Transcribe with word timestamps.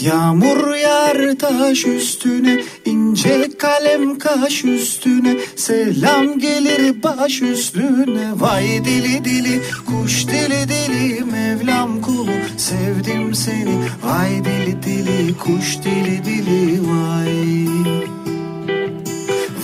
Yağmur 0.00 0.74
yağar 0.74 1.38
taş 1.38 1.84
üstüne 1.86 2.62
ince 2.84 3.48
kalem 3.58 4.18
kaş 4.18 4.64
üstüne. 4.64 5.36
Selam 5.56 6.38
gelir 6.38 7.02
baş 7.02 7.42
üstüne. 7.42 8.30
Vay 8.34 8.84
dili 8.84 9.24
dili 9.24 9.62
kuş 9.86 10.26
dili 10.26 10.68
dili 10.68 11.24
Mevlam 11.24 12.00
kulu 12.00 12.30
sevdim 12.56 13.34
seni. 13.34 13.76
Vay 14.04 14.44
dili 14.44 14.82
dili 14.82 15.38
kuş 15.38 15.78
dili 15.84 16.24
dili 16.24 16.80
vay. 16.80 17.66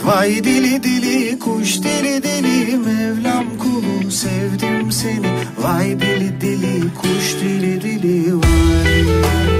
Vay 0.04 0.44
dili 0.44 0.82
dili 0.82 1.38
kuş 1.38 1.82
dili 1.82 2.22
dili 2.22 2.76
Mevlam 2.76 3.46
kulu 3.58 4.10
sevdim 4.10 4.92
seni. 4.92 5.30
Vay 5.58 6.00
dili 6.00 6.40
dili 6.40 6.80
kuş 6.94 7.34
dili 7.42 7.82
dili 7.82 8.34
vay 8.34 9.55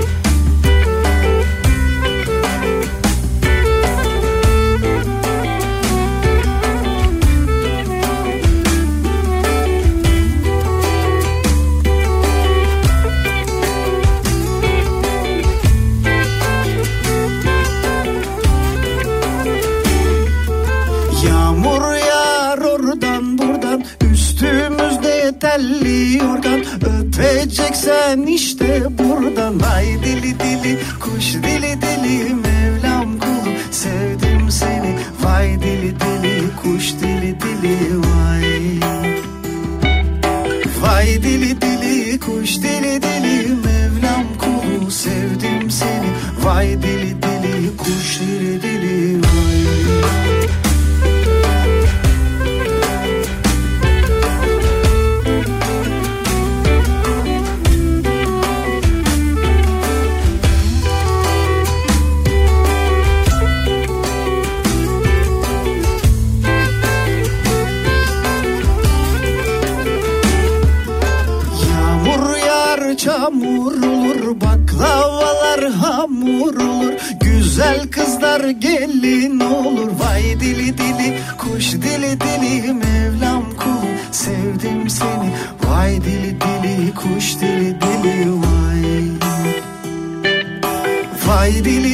Öpeceksen 27.19 28.23
işte 28.23 28.83
buradan. 28.99 29.61
Ay 29.75 29.87
dili 29.87 30.41
dili 30.41 30.79
kuş 31.01 31.35
dili 31.35 31.79
dili 31.83 32.35
Mevlam 32.35 33.19
kulu 33.19 33.53
sevdim 33.71 34.51
seni. 34.51 34.97
Vay 35.23 35.61
dili 35.63 35.95
dili 36.01 36.43
kuş 36.63 36.93
dili 36.93 37.37
dili 37.41 37.99
vay. 37.99 38.81
Vay 40.81 41.23
dili 41.23 41.61
dili 41.61 42.21
kuş 42.21 42.57
dili 42.57 43.03
dili 43.03 43.06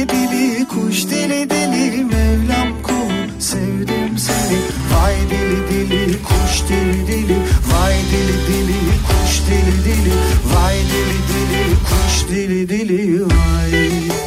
dili 0.09 0.31
dili 0.31 0.67
kuş 0.67 1.05
dili 1.09 1.49
dili 1.49 2.03
Mevlam 2.03 2.81
kul 2.83 3.39
sevdim 3.39 4.17
seni. 4.17 4.57
Vay 4.91 5.15
dili 5.31 5.89
dili 5.89 6.23
kuş 6.23 6.69
dili 6.69 7.07
dili 7.07 7.37
Vay 7.71 7.95
dili 8.11 8.37
dili 8.47 8.79
kuş 9.07 9.41
dili 9.47 9.85
dili 9.85 10.13
Vay 10.45 10.77
dili 10.77 11.19
dili 11.29 11.75
kuş 11.89 12.29
dili 12.29 12.69
dili 12.69 13.21
vay. 13.21 13.33
Türkiye'nin 13.73 14.22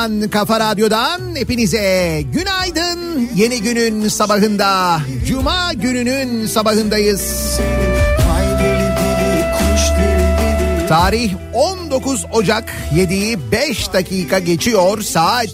radyosundan, 0.00 0.30
kafa 0.30 0.60
radyodan 0.60 1.36
hepinize 1.36 2.22
günaydın. 2.32 3.28
Yeni 3.34 3.62
günün 3.62 4.08
sabahında, 4.08 5.00
cuma 5.26 5.72
gününün 5.72 6.46
sabahındayız. 6.46 7.60
Tarih 10.88 11.32
19 11.52 12.24
Ocak 12.32 12.74
7'yi 12.94 13.38
5 13.52 13.92
dakika 13.92 14.38
geçiyor 14.38 15.02
saat. 15.02 15.48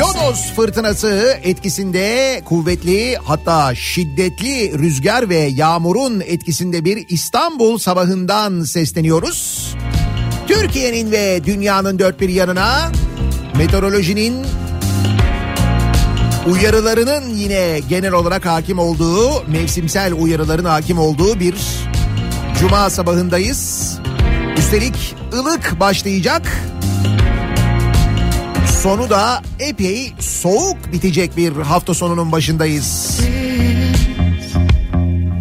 Lodos 0.00 0.52
fırtınası 0.56 1.38
etkisinde 1.42 2.40
kuvvetli 2.44 3.16
hatta 3.24 3.74
şiddetli 3.74 4.78
rüzgar 4.78 5.28
ve 5.28 5.36
yağmurun 5.36 6.20
etkisinde 6.20 6.84
bir 6.84 7.06
İstanbul 7.08 7.78
sabahından 7.78 8.64
sesleniyoruz. 8.64 9.51
Türkiye'nin 10.52 11.10
ve 11.10 11.44
dünyanın 11.44 11.98
dört 11.98 12.20
bir 12.20 12.28
yanına 12.28 12.92
meteorolojinin 13.56 14.46
uyarılarının 16.46 17.34
yine 17.34 17.80
genel 17.88 18.12
olarak 18.12 18.46
hakim 18.46 18.78
olduğu, 18.78 19.48
mevsimsel 19.48 20.12
uyarıların 20.12 20.64
hakim 20.64 20.98
olduğu 20.98 21.40
bir 21.40 21.54
Cuma 22.60 22.90
sabahındayız. 22.90 23.92
Üstelik 24.58 25.14
ılık 25.34 25.80
başlayacak. 25.80 26.42
Sonu 28.82 29.10
da 29.10 29.42
epey 29.58 30.12
soğuk 30.18 30.92
bitecek 30.92 31.36
bir 31.36 31.52
hafta 31.52 31.94
sonunun 31.94 32.32
başındayız. 32.32 33.20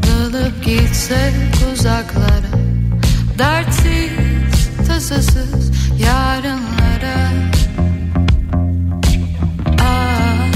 Dalıp 0.07 0.65
gitsek 0.65 1.33
uzaklara 1.73 2.51
Dertsiz, 3.39 4.30
tasasız 4.91 5.71
yarınlara. 5.99 7.31
Aa, 9.83 10.47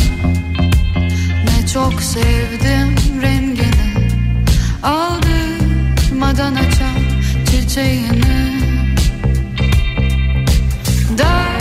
Ne 1.45 1.67
çok 1.73 2.01
sevdim 2.01 3.21
rengini. 3.21 4.09
Aldırmadan 4.83 6.55
açan 6.55 6.99
çiçeğini. 7.45 8.61
Dar, 11.17 11.54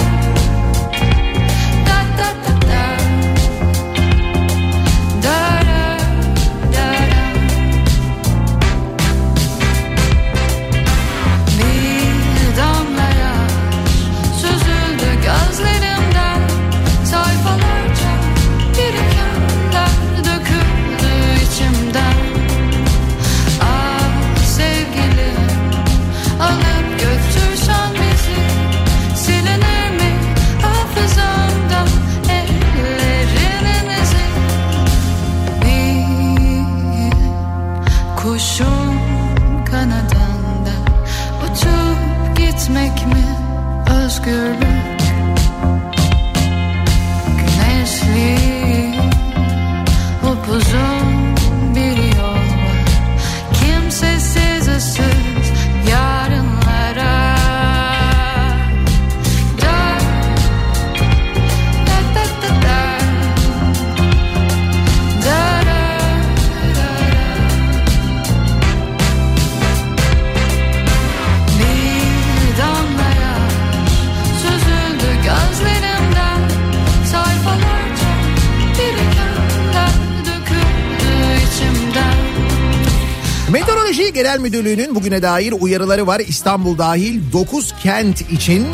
Genel 84.15 84.39
Müdürlüğü'nün 84.39 84.95
bugüne 84.95 85.23
dair 85.23 85.55
uyarıları 85.61 86.07
var. 86.07 86.21
İstanbul 86.21 86.79
dahil 86.79 87.33
9 87.33 87.73
kent 87.83 88.33
için 88.33 88.67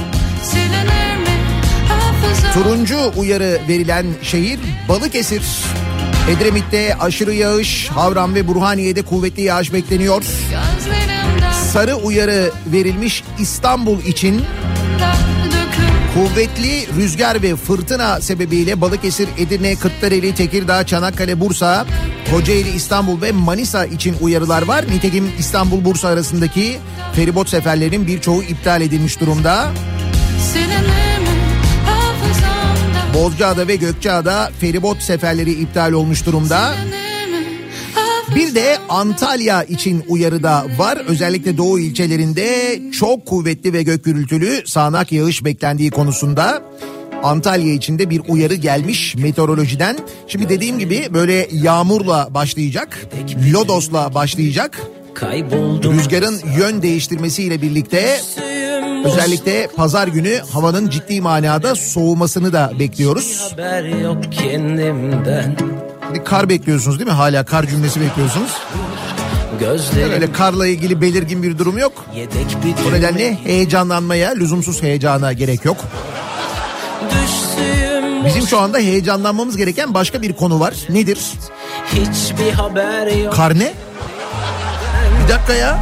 turuncu 2.54 2.98
uyarı 3.16 3.60
verilen 3.68 4.06
şehir 4.22 4.60
Balıkesir. 4.88 5.42
Edremit'te 6.30 6.94
aşırı 6.94 7.34
yağış, 7.34 7.88
Havran 7.88 8.34
ve 8.34 8.48
Burhaniye'de 8.48 9.02
kuvvetli 9.02 9.42
yağış 9.42 9.72
bekleniyor. 9.72 10.22
Sarı 11.72 11.94
uyarı 11.94 12.50
verilmiş 12.66 13.24
İstanbul 13.38 14.02
için 14.02 14.42
Kuvvetli 16.14 16.86
rüzgar 16.96 17.42
ve 17.42 17.56
fırtına 17.56 18.20
sebebiyle 18.20 18.80
Balıkesir, 18.80 19.28
Edirne, 19.38 19.76
Kırklareli, 19.76 20.34
Tekirdağ, 20.34 20.86
Çanakkale, 20.86 21.40
Bursa, 21.40 21.86
Kocaeli, 22.30 22.70
İstanbul 22.70 23.22
ve 23.22 23.32
Manisa 23.32 23.84
için 23.84 24.16
uyarılar 24.20 24.62
var. 24.62 24.84
Nitekim 24.90 25.32
İstanbul-Bursa 25.38 26.08
arasındaki 26.08 26.78
feribot 27.14 27.48
seferlerinin 27.48 28.06
birçoğu 28.06 28.42
iptal 28.42 28.80
edilmiş 28.80 29.20
durumda. 29.20 29.72
Bozcaada 33.14 33.68
ve 33.68 33.76
Gökçeada 33.76 34.50
feribot 34.60 35.02
seferleri 35.02 35.52
iptal 35.52 35.92
olmuş 35.92 36.26
durumda. 36.26 36.74
Bir 38.34 38.54
de 38.54 38.78
Antalya 38.88 39.62
için 39.62 40.04
uyarı 40.08 40.42
da 40.42 40.66
var. 40.78 40.96
Özellikle 40.96 41.56
doğu 41.56 41.78
ilçelerinde 41.78 42.80
çok 42.92 43.26
kuvvetli 43.26 43.72
ve 43.72 43.82
gök 43.82 44.04
gürültülü 44.04 44.62
sağanak 44.66 45.12
yağış 45.12 45.44
beklendiği 45.44 45.90
konusunda. 45.90 46.62
Antalya 47.22 47.72
için 47.72 47.98
de 47.98 48.10
bir 48.10 48.22
uyarı 48.28 48.54
gelmiş 48.54 49.14
meteorolojiden. 49.16 49.98
Şimdi 50.28 50.48
dediğim 50.48 50.78
gibi 50.78 51.08
böyle 51.14 51.48
yağmurla 51.52 52.28
başlayacak, 52.34 52.98
lodosla 53.52 54.14
başlayacak. 54.14 54.80
Rüzgarın 55.92 56.40
yön 56.58 56.82
değiştirmesiyle 56.82 57.62
birlikte 57.62 58.20
özellikle 59.04 59.68
pazar 59.76 60.08
günü 60.08 60.38
havanın 60.52 60.88
ciddi 60.88 61.20
manada 61.20 61.74
soğumasını 61.74 62.52
da 62.52 62.72
bekliyoruz. 62.78 63.54
Bir 66.14 66.24
kar 66.24 66.48
bekliyorsunuz 66.48 66.98
değil 66.98 67.10
mi? 67.10 67.16
Hala 67.16 67.44
kar 67.44 67.66
cümlesi 67.66 68.00
bekliyorsunuz. 68.00 68.50
Gözlerim 69.60 70.12
Öyle 70.12 70.32
karla 70.32 70.66
ilgili 70.66 71.00
belirgin 71.00 71.42
bir 71.42 71.58
durum 71.58 71.78
yok. 71.78 71.92
O 72.88 72.92
nedenle 72.92 73.34
heyecanlanmaya, 73.44 74.30
lüzumsuz 74.30 74.82
heyecana 74.82 75.32
gerek 75.32 75.64
yok. 75.64 75.76
Bizim 78.26 78.46
şu 78.46 78.58
anda 78.58 78.78
heyecanlanmamız 78.78 79.56
gereken 79.56 79.94
başka 79.94 80.22
bir 80.22 80.32
konu 80.32 80.60
var. 80.60 80.74
Nedir? 80.88 81.18
hiçbir 81.92 82.52
haber 82.52 83.06
yok 83.06 83.34
Kar 83.34 83.58
ne? 83.58 83.72
Bir 85.24 85.32
dakika 85.32 85.54
ya. 85.54 85.78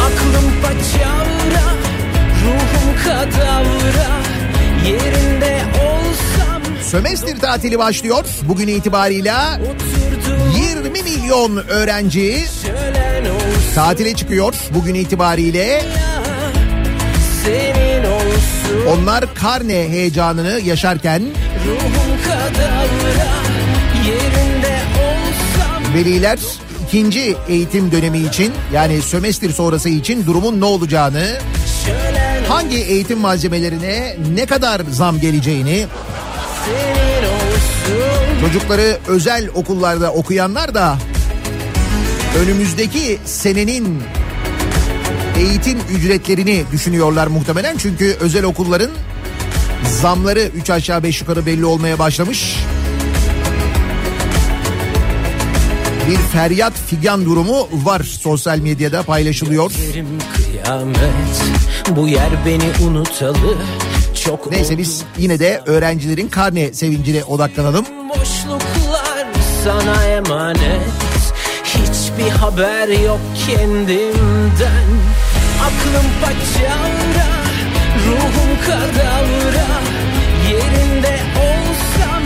Aklım 0.00 0.52
paçavra 0.62 1.64
ruhum 2.44 3.04
kadavra 3.04 4.10
yerinde 4.86 5.62
olsam 5.80 6.62
Sömestr 6.82 7.40
tatili 7.40 7.78
başlıyor. 7.78 8.24
Bugün 8.42 8.68
itibarıyla 8.68 9.58
oturdum 9.60 10.52
20 10.74 11.02
milyon 11.02 11.56
öğrenci 11.56 12.44
tatile 13.74 14.14
çıkıyor. 14.14 14.54
Bugün 14.74 14.94
itibariyle 14.94 15.82
olsun 17.44 17.81
onlar 18.88 19.34
karne 19.34 19.88
heyecanını 19.88 20.60
yaşarken 20.60 21.22
veliler 25.94 26.38
ikinci 26.88 27.36
eğitim 27.48 27.92
dönemi 27.92 28.18
için 28.18 28.52
yani 28.72 29.02
sömestr 29.02 29.50
sonrası 29.50 29.88
için 29.88 30.26
durumun 30.26 30.60
ne 30.60 30.64
olacağını, 30.64 31.38
hangi 32.48 32.76
eğitim 32.76 33.18
malzemelerine 33.18 34.16
ne 34.34 34.46
kadar 34.46 34.80
zam 34.90 35.20
geleceğini, 35.20 35.86
çocukları 38.40 38.98
özel 39.06 39.48
okullarda 39.54 40.12
okuyanlar 40.12 40.74
da 40.74 40.96
önümüzdeki 42.38 43.18
senenin 43.24 44.02
eğitim 45.42 45.78
ücretlerini 45.96 46.64
düşünüyorlar 46.72 47.26
muhtemelen. 47.26 47.76
Çünkü 47.76 48.16
özel 48.20 48.44
okulların 48.44 48.90
zamları 50.00 50.40
3 50.40 50.70
aşağı 50.70 51.02
5 51.02 51.20
yukarı 51.20 51.46
belli 51.46 51.64
olmaya 51.64 51.98
başlamış. 51.98 52.56
Bir 56.08 56.16
feryat 56.16 56.72
figan 56.86 57.24
durumu 57.24 57.68
var 57.72 58.00
sosyal 58.00 58.58
medyada 58.58 59.02
paylaşılıyor. 59.02 59.72
Kıyamet 60.34 60.96
Bu 61.88 62.08
yer 62.08 62.30
beni 62.46 62.88
unutalı 62.88 63.58
Çok 64.24 64.50
Neyse 64.50 64.78
biz 64.78 65.02
yine 65.18 65.38
de 65.38 65.62
öğrencilerin 65.66 66.28
karne 66.28 66.72
sevincine 66.72 67.24
odaklanalım. 67.24 67.86
Boşluklar 68.08 69.26
sana 69.64 70.04
emanet 70.04 70.82
Hiçbir 71.64 72.30
haber 72.30 72.88
yok 72.88 73.20
kendimden 73.46 74.86
Aklım 75.72 76.10
paçavra 76.20 77.28
Ruhum 78.06 78.50
kadavra. 78.66 79.68
Yerinde 80.50 81.18
olsam 81.38 82.22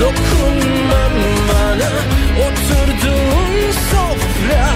Dokunmam 0.00 1.12
bana. 1.48 1.90
Oturduğum 2.46 3.72
sofra 3.90 4.68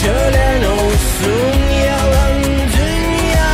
Şölen 0.00 0.64
olsun 0.64 1.60
yalan 1.86 2.42
dünya. 2.78 3.52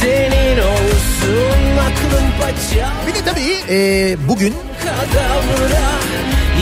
Senin 0.00 0.58
olsun 0.58 1.76
aklım 1.80 2.30
paçam 2.40 2.92
Bir 3.06 3.14
de 3.14 3.24
tabii 3.24 3.74
e, 3.74 4.16
bugün 4.28 4.54
kadavra 4.84 5.88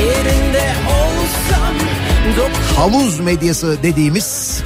Yerinde 0.00 0.72
olsam 0.88 1.74
havuz 2.76 3.20
medyası 3.20 3.78
dediğimiz 3.82 4.62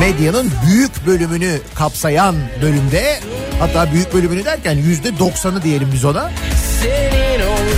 medyanın 0.00 0.50
büyük 0.66 1.06
bölümünü 1.06 1.58
kapsayan 1.74 2.34
bölümde 2.62 3.20
hatta 3.58 3.92
büyük 3.92 4.14
bölümünü 4.14 4.44
derken 4.44 4.76
yüzde 4.76 5.18
doksanı 5.18 5.62
diyelim 5.62 5.88
biz 5.94 6.04
ona. 6.04 6.30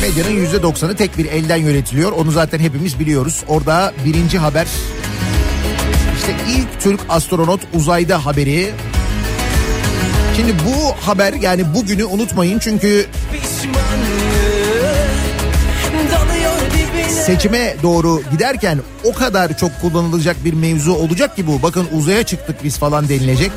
Medyanın 0.01 0.37
yüzde 0.37 0.63
doksanı 0.63 0.97
tek 0.97 1.19
bir 1.19 1.27
elden 1.27 1.57
yönetiliyor. 1.57 2.13
Onu 2.13 2.31
zaten 2.31 2.59
hepimiz 2.59 2.99
biliyoruz. 3.01 3.45
Orada 3.49 3.93
birinci 4.05 4.39
haber 4.39 4.67
işte 6.19 6.35
ilk 6.49 6.81
Türk 6.81 7.01
astronot 7.09 7.61
uzayda 7.75 8.27
haberi. 8.27 8.71
Şimdi 10.37 10.53
bu 10.53 11.07
haber 11.07 11.33
yani 11.33 11.75
bugünü 11.75 12.05
unutmayın 12.05 12.59
çünkü 12.59 13.07
seçime 17.31 17.77
doğru 17.83 18.23
giderken 18.33 18.79
o 19.05 19.13
kadar 19.13 19.57
çok 19.57 19.81
kullanılacak 19.81 20.45
bir 20.45 20.53
mevzu 20.53 20.93
olacak 20.93 21.37
ki 21.37 21.47
bu. 21.47 21.63
Bakın 21.63 21.89
uzaya 21.93 22.23
çıktık 22.23 22.65
biz 22.65 22.79
falan 22.79 23.09
denilecek. 23.09 23.53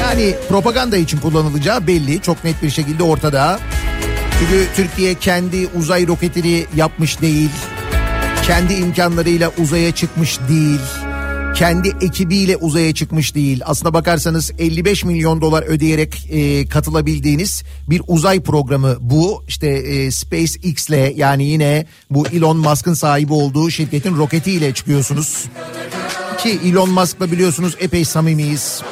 Yani 0.00 0.34
propaganda 0.48 0.96
için 0.96 1.18
kullanılacağı 1.18 1.86
belli. 1.86 2.22
Çok 2.22 2.44
net 2.44 2.62
bir 2.62 2.70
şekilde 2.70 3.02
ortada. 3.02 3.58
Çünkü 4.38 4.66
Türkiye 4.76 5.14
kendi 5.14 5.68
uzay 5.78 6.06
roketini 6.06 6.66
yapmış 6.76 7.20
değil. 7.20 7.50
Kendi 8.46 8.74
imkanlarıyla 8.74 9.50
uzaya 9.58 9.92
çıkmış 9.92 10.38
değil. 10.48 10.80
Kendi 11.58 11.88
ekibiyle 12.00 12.56
uzaya 12.56 12.94
çıkmış 12.94 13.34
değil. 13.34 13.60
Aslına 13.64 13.94
bakarsanız 13.94 14.52
55 14.58 15.04
milyon 15.04 15.40
dolar 15.40 15.62
ödeyerek 15.62 16.28
e, 16.30 16.68
katılabildiğiniz 16.68 17.62
bir 17.88 18.02
uzay 18.06 18.40
programı 18.40 18.96
bu. 19.00 19.44
İşte 19.48 19.68
e, 19.68 20.10
SpaceX'le 20.10 21.16
yani 21.16 21.44
yine 21.44 21.86
bu 22.10 22.26
Elon 22.26 22.56
Musk'ın 22.56 22.94
sahibi 22.94 23.32
olduğu 23.32 23.70
şirketin 23.70 24.16
roketiyle 24.16 24.74
çıkıyorsunuz. 24.74 25.44
Ki 26.38 26.60
Elon 26.64 26.90
Musk'la 26.90 27.32
biliyorsunuz 27.32 27.76
epey 27.80 28.04
samimiyiz. 28.04 28.82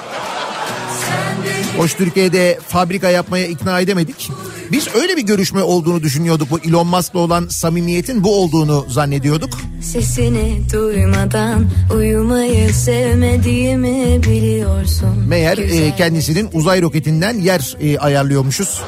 Hoş 1.76 1.94
Türkiye'de 1.94 2.58
fabrika 2.68 3.11
yapmaya 3.11 3.46
ikna 3.46 3.80
edemedik. 3.80 4.30
Biz 4.73 4.94
öyle 4.94 5.16
bir 5.16 5.23
görüşme 5.23 5.62
olduğunu 5.62 6.02
düşünüyorduk. 6.02 6.50
Bu 6.50 6.58
Elon 6.58 6.87
Musk'la 6.87 7.18
olan 7.18 7.49
samimiyetin 7.49 8.25
bu 8.25 8.42
olduğunu 8.42 8.87
zannediyorduk. 8.88 9.50
Sesini 9.80 10.62
duymadan 10.73 11.66
uyumayı 11.94 12.75
sevmediğimi 12.75 14.23
biliyorsun. 14.23 15.25
Meğer 15.28 15.58
e, 15.58 15.96
kendisinin 15.96 16.49
uzay 16.52 16.82
roketinden 16.82 17.35
yer 17.35 17.76
e, 17.80 17.99
ayarlıyormuşuz. 17.99 18.80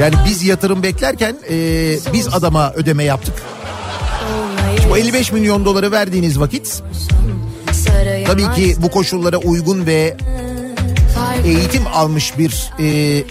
Yani 0.00 0.14
biz 0.28 0.42
yatırım 0.42 0.82
beklerken 0.82 1.36
e, 1.50 1.56
biz 2.12 2.34
adama 2.34 2.72
ödeme 2.72 3.04
yaptık. 3.04 3.34
olmayı 4.28 4.90
Bu 4.90 4.98
55 4.98 5.32
milyon 5.32 5.64
doları 5.64 5.92
verdiğiniz 5.92 6.40
vakit 6.40 6.82
tabii 8.26 8.54
ki 8.54 8.76
bu 8.82 8.90
koşullara 8.90 9.36
uygun 9.36 9.86
ve 9.86 10.16
eğitim 11.44 11.86
almış 11.86 12.38
bir 12.38 12.70
e, 12.78 13.24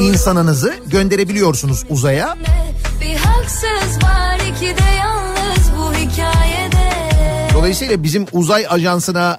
insanınızı 0.00 0.74
gönderebiliyorsunuz 0.86 1.84
uzaya. 1.88 2.36
Dolayısıyla 7.54 8.02
bizim 8.02 8.26
uzay 8.32 8.66
ajansına 8.70 9.38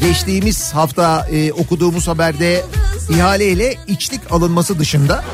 geçtiğimiz 0.00 0.72
hafta 0.74 1.28
e, 1.32 1.52
okuduğumuz 1.52 2.08
haberde 2.08 2.64
ihaleyle 3.10 3.76
içlik 3.86 4.32
alınması 4.32 4.78
dışında 4.78 5.24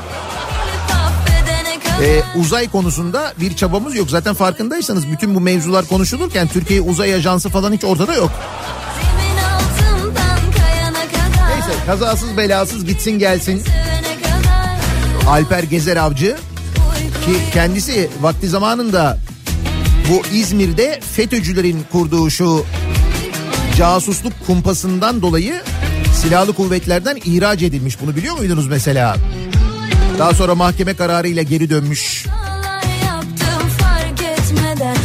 e, 2.02 2.22
uzay 2.40 2.68
konusunda 2.70 3.32
bir 3.40 3.56
çabamız 3.56 3.96
yok. 3.96 4.10
Zaten 4.10 4.34
farkındaysanız 4.34 5.08
bütün 5.08 5.34
bu 5.34 5.40
mevzular 5.40 5.86
konuşulurken 5.86 6.48
Türkiye 6.48 6.80
Uzay 6.80 7.14
Ajansı 7.14 7.48
falan 7.48 7.72
hiç 7.72 7.84
ortada 7.84 8.14
yok. 8.14 8.30
Kazasız 11.86 12.36
belasız 12.36 12.84
gitsin 12.84 13.10
gelsin 13.10 13.62
Alper 15.28 15.62
Gezer 15.62 15.96
Avcı 15.96 16.36
ki 17.26 17.32
kendisi 17.52 18.10
vakti 18.20 18.48
zamanında 18.48 19.18
bu 20.08 20.22
İzmir'de 20.32 21.00
FETÖ'cülerin 21.12 21.84
kurduğu 21.92 22.30
şu 22.30 22.66
casusluk 23.76 24.32
kumpasından 24.46 25.22
dolayı 25.22 25.62
silahlı 26.14 26.52
kuvvetlerden 26.52 27.18
ihraç 27.24 27.62
edilmiş. 27.62 28.00
Bunu 28.00 28.16
biliyor 28.16 28.38
muydunuz 28.38 28.66
mesela? 28.66 29.16
Daha 30.18 30.34
sonra 30.34 30.54
mahkeme 30.54 30.94
kararıyla 30.94 31.42
geri 31.42 31.70
dönmüş. 31.70 32.26
Fark 33.78 34.22
etmeden 34.22 34.96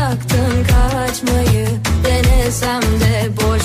yaktım 0.00 0.66
kaçmayı 0.68 1.68
Denesem 2.04 2.82
de 2.82 3.30
boş 3.36 3.55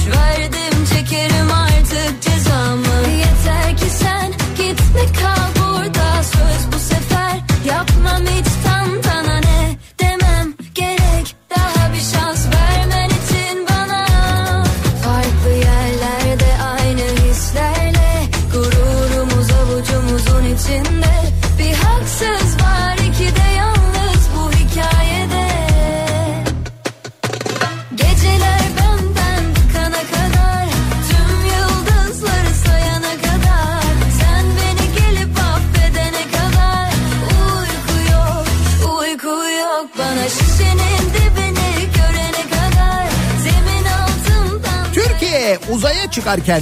Uzaya 46.01 46.11
çıkarken 46.11 46.61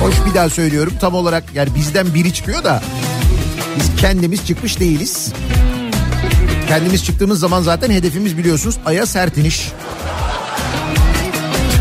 hoş 0.00 0.14
bir 0.26 0.34
daha 0.34 0.50
söylüyorum 0.50 0.92
tam 1.00 1.14
olarak 1.14 1.44
yani 1.54 1.74
bizden 1.74 2.14
biri 2.14 2.32
çıkıyor 2.32 2.64
da 2.64 2.82
biz 3.76 4.00
kendimiz 4.00 4.46
çıkmış 4.46 4.80
değiliz. 4.80 5.32
Kendimiz 6.68 7.04
çıktığımız 7.04 7.40
zaman 7.40 7.62
zaten 7.62 7.90
hedefimiz 7.90 8.38
biliyorsunuz 8.38 8.76
aya 8.86 9.06
sert 9.06 9.36
iniş. 9.36 9.72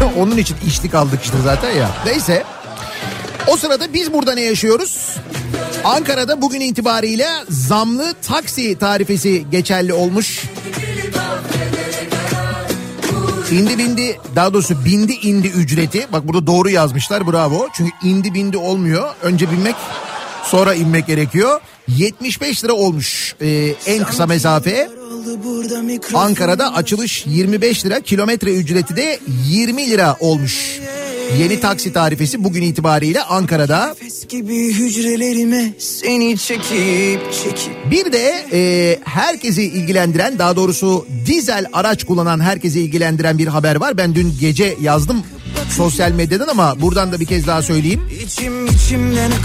Onun 0.17 0.37
için 0.37 0.55
içlik 0.67 0.95
aldık 0.95 1.23
işte 1.23 1.37
zaten 1.43 1.71
ya. 1.71 1.89
Neyse. 2.05 2.43
O 3.47 3.57
sırada 3.57 3.93
biz 3.93 4.13
burada 4.13 4.33
ne 4.33 4.41
yaşıyoruz? 4.41 5.15
Ankara'da 5.83 6.41
bugün 6.41 6.61
itibariyle 6.61 7.27
zamlı 7.49 8.13
taksi 8.21 8.77
tarifesi 8.77 9.45
geçerli 9.51 9.93
olmuş. 9.93 10.43
İndi 13.51 13.77
bindi 13.77 14.19
daha 14.35 14.53
doğrusu 14.53 14.85
bindi 14.85 15.13
indi 15.13 15.47
ücreti. 15.47 16.07
Bak 16.11 16.27
burada 16.27 16.47
doğru 16.47 16.69
yazmışlar 16.69 17.31
bravo. 17.31 17.67
Çünkü 17.73 17.91
indi 18.03 18.33
bindi 18.33 18.57
olmuyor. 18.57 19.09
Önce 19.23 19.51
binmek 19.51 19.75
sonra 20.43 20.73
inmek 20.73 21.07
gerekiyor. 21.07 21.59
75 21.87 22.63
lira 22.63 22.73
olmuş 22.73 23.35
ee, 23.41 23.73
en 23.85 24.03
kısa 24.03 24.25
mesafe. 24.27 24.89
Ankara'da 26.13 26.73
açılış 26.73 27.25
25 27.25 27.85
lira 27.85 27.99
kilometre 27.99 28.53
ücreti 28.53 28.95
de 28.95 29.19
20 29.47 29.89
lira 29.89 30.15
olmuş. 30.19 30.79
Yeni 31.31 31.59
taksi 31.59 31.93
tarifesi 31.93 32.43
bugün 32.43 32.61
itibariyle 32.61 33.23
Ankara'da. 33.23 33.95
Bir 37.91 38.11
de 38.11 38.45
e, 38.53 38.99
herkesi 39.03 39.63
ilgilendiren 39.63 40.39
daha 40.39 40.55
doğrusu 40.55 41.07
dizel 41.25 41.65
araç 41.73 42.03
kullanan 42.03 42.39
herkesi 42.39 42.81
ilgilendiren 42.81 43.37
bir 43.37 43.47
haber 43.47 43.75
var. 43.75 43.97
Ben 43.97 44.15
dün 44.15 44.33
gece 44.39 44.77
yazdım 44.81 45.23
sosyal 45.69 46.11
medyadan 46.11 46.47
ama 46.47 46.81
buradan 46.81 47.11
da 47.11 47.19
bir 47.19 47.25
kez 47.25 47.47
daha 47.47 47.61
söyleyeyim. 47.61 48.01
içim 48.25 48.67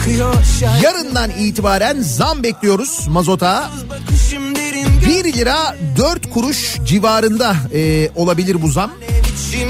akıyor 0.00 0.34
Yarından 0.82 1.30
itibaren 1.30 2.00
zam 2.00 2.42
bekliyoruz 2.42 3.08
mazota. 3.08 3.70
bakışım 3.90 4.54
derin 4.56 5.24
1 5.24 5.32
lira 5.32 5.76
4 5.96 6.30
kuruş 6.30 6.76
civarında 6.86 7.56
e, 7.74 8.10
olabilir 8.16 8.62
bu 8.62 8.68
zam. 8.68 8.90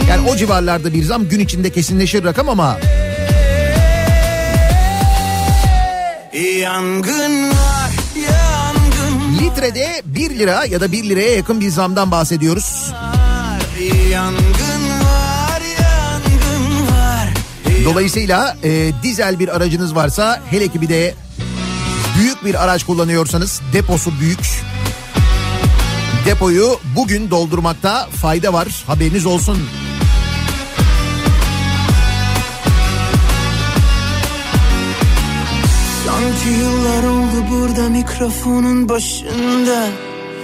Yani 0.09 0.31
o 0.31 0.37
civarlarda 0.37 0.93
bir 0.93 1.05
zam 1.05 1.29
gün 1.29 1.41
içinde 1.41 1.71
kesinleşir 1.71 2.25
rakam 2.25 2.49
ama 2.49 2.79
Yangın 6.61 7.51
var 7.51 7.91
yangın 8.17 9.39
Litrede 9.39 10.03
1 10.05 10.39
lira 10.39 10.65
ya 10.65 10.81
da 10.81 10.93
1 10.93 11.05
liraya 11.05 11.35
yakın 11.35 11.61
bir 11.61 11.69
zamdan 11.69 12.11
bahsediyoruz. 12.11 12.93
Yangın 14.11 14.91
var 15.05 15.63
yangın 15.81 16.87
var 16.87 17.29
Dolayısıyla 17.85 18.57
e, 18.65 18.93
dizel 19.03 19.39
bir 19.39 19.57
aracınız 19.57 19.95
varsa 19.95 20.43
hele 20.51 20.69
ki 20.69 20.81
bir 20.81 20.89
de 20.89 21.15
büyük 22.19 22.45
bir 22.45 22.65
araç 22.65 22.85
kullanıyorsanız 22.85 23.61
deposu 23.73 24.13
büyük. 24.21 24.68
Depoyu 26.29 26.81
bugün 26.97 27.31
doldurmakta 27.31 28.09
fayda 28.23 28.53
var. 28.53 28.85
Haberiniz 28.87 29.27
olsun. 29.27 29.59
Sanki 36.07 36.49
yıllar 36.49 37.05
oldu 37.05 37.45
burada 37.51 37.89
mikrofonun 37.89 38.89
başında. 38.89 39.89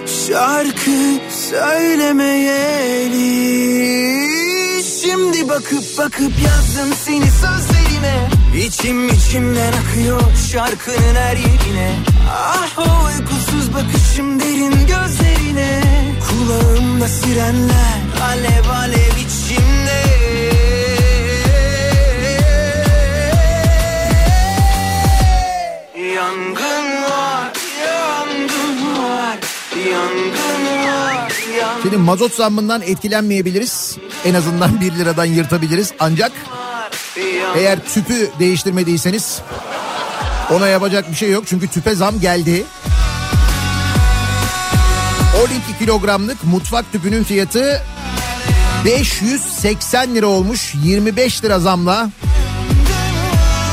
Şarkı 0.06 1.20
söylemeyeli 1.50 3.14
Şimdi 5.04 5.48
bakıp 5.48 5.98
bakıp 5.98 6.32
yazdım 6.44 6.94
seni 7.04 7.30
sözlerime 7.30 8.28
İçim 8.66 9.08
içimden 9.08 9.72
akıyor 9.72 10.20
şarkının 10.52 11.14
her 11.14 11.36
yerine. 11.36 11.96
Ah 12.30 12.78
o 12.78 13.06
uykusuz 13.06 13.74
bakışım 13.74 14.40
derin 14.40 14.86
gözlerine. 14.86 15.80
Kulağımda 16.28 17.08
sirenler 17.08 18.00
alev 18.22 18.70
alev 18.70 19.16
içimde 19.26 19.43
Şimdi 31.94 32.06
mazot 32.06 32.34
zammından 32.34 32.82
etkilenmeyebiliriz. 32.82 33.96
En 34.24 34.34
azından 34.34 34.80
1 34.80 34.92
liradan 34.92 35.24
yırtabiliriz. 35.24 35.92
Ancak 36.00 36.32
eğer 37.56 37.78
tüpü 37.94 38.30
değiştirmediyseniz 38.38 39.40
ona 40.50 40.68
yapacak 40.68 41.10
bir 41.10 41.16
şey 41.16 41.30
yok. 41.30 41.44
Çünkü 41.46 41.68
tüpe 41.68 41.94
zam 41.94 42.20
geldi. 42.20 42.64
12 45.42 45.78
kilogramlık 45.78 46.44
mutfak 46.44 46.92
tüpünün 46.92 47.24
fiyatı 47.24 47.82
580 48.84 50.14
lira 50.14 50.26
olmuş 50.26 50.74
25 50.84 51.44
lira 51.44 51.60
zamla. 51.60 52.10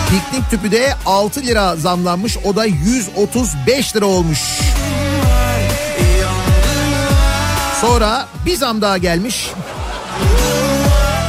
Piknik 0.09 0.49
tüpü 0.49 0.71
de 0.71 0.95
6 1.05 1.41
lira 1.41 1.75
zamlanmış 1.75 2.37
o 2.37 2.55
da 2.55 2.65
135 2.65 3.95
lira 3.95 4.05
olmuş. 4.05 4.39
Sonra 7.81 8.27
bir 8.45 8.55
zam 8.55 8.81
daha 8.81 8.97
gelmiş. 8.97 9.51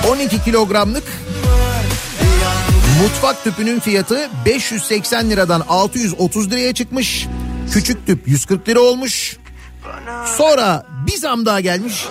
12 0.09 0.44
kilogramlık 0.44 1.04
mutfak 3.02 3.44
tüpünün 3.44 3.80
fiyatı 3.80 4.28
580 4.47 5.30
liradan 5.30 5.64
630 5.68 6.50
liraya 6.50 6.75
çıkmış. 6.75 7.26
Küçük 7.73 8.06
tüp 8.06 8.28
140 8.28 8.68
lira 8.68 8.80
olmuş. 8.80 9.37
Sonra 10.37 10.87
bir 11.06 11.16
zam 11.16 11.47
daha 11.47 11.61
gelmiş. 11.61 12.06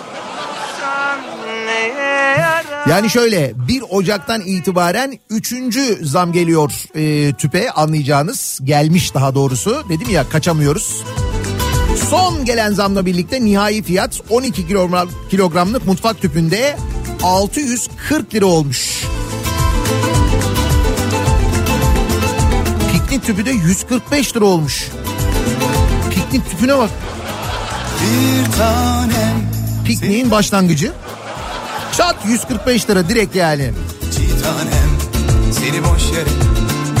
Yani 2.88 3.10
şöyle 3.10 3.52
1 3.68 3.82
Ocak'tan 3.90 4.40
itibaren 4.40 5.18
3. 5.30 5.54
zam 6.02 6.32
geliyor 6.32 6.72
e, 6.94 7.32
tüpe 7.32 7.70
anlayacağınız. 7.70 8.60
Gelmiş 8.64 9.14
daha 9.14 9.34
doğrusu. 9.34 9.84
Dedim 9.88 10.10
ya 10.10 10.28
kaçamıyoruz. 10.28 11.02
Son 12.10 12.44
gelen 12.44 12.72
zamla 12.72 13.06
birlikte 13.06 13.44
nihai 13.44 13.82
fiyat 13.82 14.20
12 14.30 14.68
kilogram, 14.68 15.08
kilogramlık 15.30 15.86
mutfak 15.86 16.20
tüpünde 16.20 16.76
640 17.22 18.34
lira 18.34 18.46
olmuş. 18.46 19.04
Piknik 22.92 23.26
tüpü 23.26 23.46
de 23.46 23.50
145 23.50 24.36
lira 24.36 24.44
olmuş. 24.44 24.88
Piknik 26.14 26.50
tüpüne 26.50 26.78
bak. 26.78 26.90
Bir 28.02 28.52
tanem 28.52 29.52
Pikniğin 29.84 30.30
başlangıcı. 30.30 30.92
Çat 31.96 32.16
145 32.26 32.90
lira 32.90 33.08
direkt 33.08 33.36
yani. 33.36 33.70
Bir 34.02 34.42
tanem 34.42 34.90
seni 35.52 35.84
boş 35.84 36.02
yere 36.12 36.28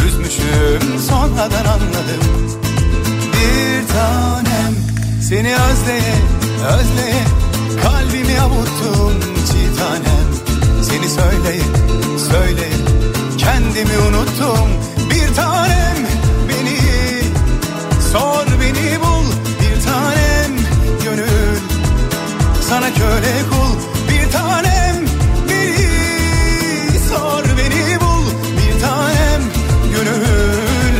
üzmüşüm 0.06 1.00
sonradan 1.08 1.64
anladım 1.64 2.52
Bir 3.42 3.88
tanem. 3.88 4.74
Seni 5.28 5.54
özleye 5.56 6.14
özleye 6.78 7.24
kalbimi 7.82 8.40
avuttum 8.40 9.20
Çiğ 9.46 9.78
tanem. 9.78 10.28
Seni 10.82 11.08
söyleye 11.08 11.62
söyleye 12.30 12.76
kendimi 13.38 13.98
unuttum. 13.98 14.68
Bir 15.10 15.34
tanem 15.34 15.96
beni 16.48 16.78
sor 18.12 18.46
beni 18.60 19.00
bul. 19.00 19.26
Bir 19.60 19.84
tanem 19.84 20.52
gönül 21.04 21.58
sana 22.68 22.94
köle 22.94 23.34
kul. 23.50 23.72
Bir 24.08 24.32
tanem 24.32 24.96
beni 25.48 26.98
sor 27.08 27.44
beni 27.58 28.00
bul. 28.00 28.26
Bir 28.56 28.80
tanem 28.80 29.42
gönül 29.94 30.94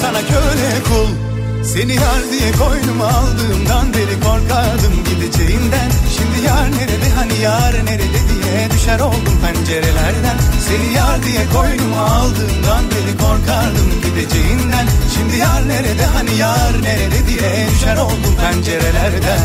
sana 0.00 0.20
köle 0.20 0.82
kul 0.88 1.27
seni 1.72 1.94
yar 1.94 2.22
diye 2.32 2.52
koynuma 2.52 3.06
aldığımdan 3.06 3.94
beri 3.94 4.20
korkardım 4.20 4.94
gideceğinden. 5.08 5.90
Şimdi 6.16 6.46
yar 6.46 6.70
nerede 6.72 7.08
hani 7.16 7.38
yar 7.42 7.74
nerede 7.84 8.20
diye 8.30 8.70
düşer 8.70 9.00
oldum 9.00 9.36
pencerelerden. 9.42 10.38
Seni 10.68 10.92
yar 10.96 11.22
diye 11.22 11.44
koynuma 11.54 12.02
aldığımdan 12.02 12.84
beri 12.90 13.16
korkardım 13.22 13.90
gideceğinden. 14.04 14.86
Şimdi 15.14 15.36
yar 15.36 15.68
nerede 15.68 16.04
hani 16.04 16.36
yar 16.36 16.82
nerede 16.82 17.28
diye 17.28 17.66
düşer 17.70 17.96
oldum 17.96 18.34
pencerelerden 18.40 19.40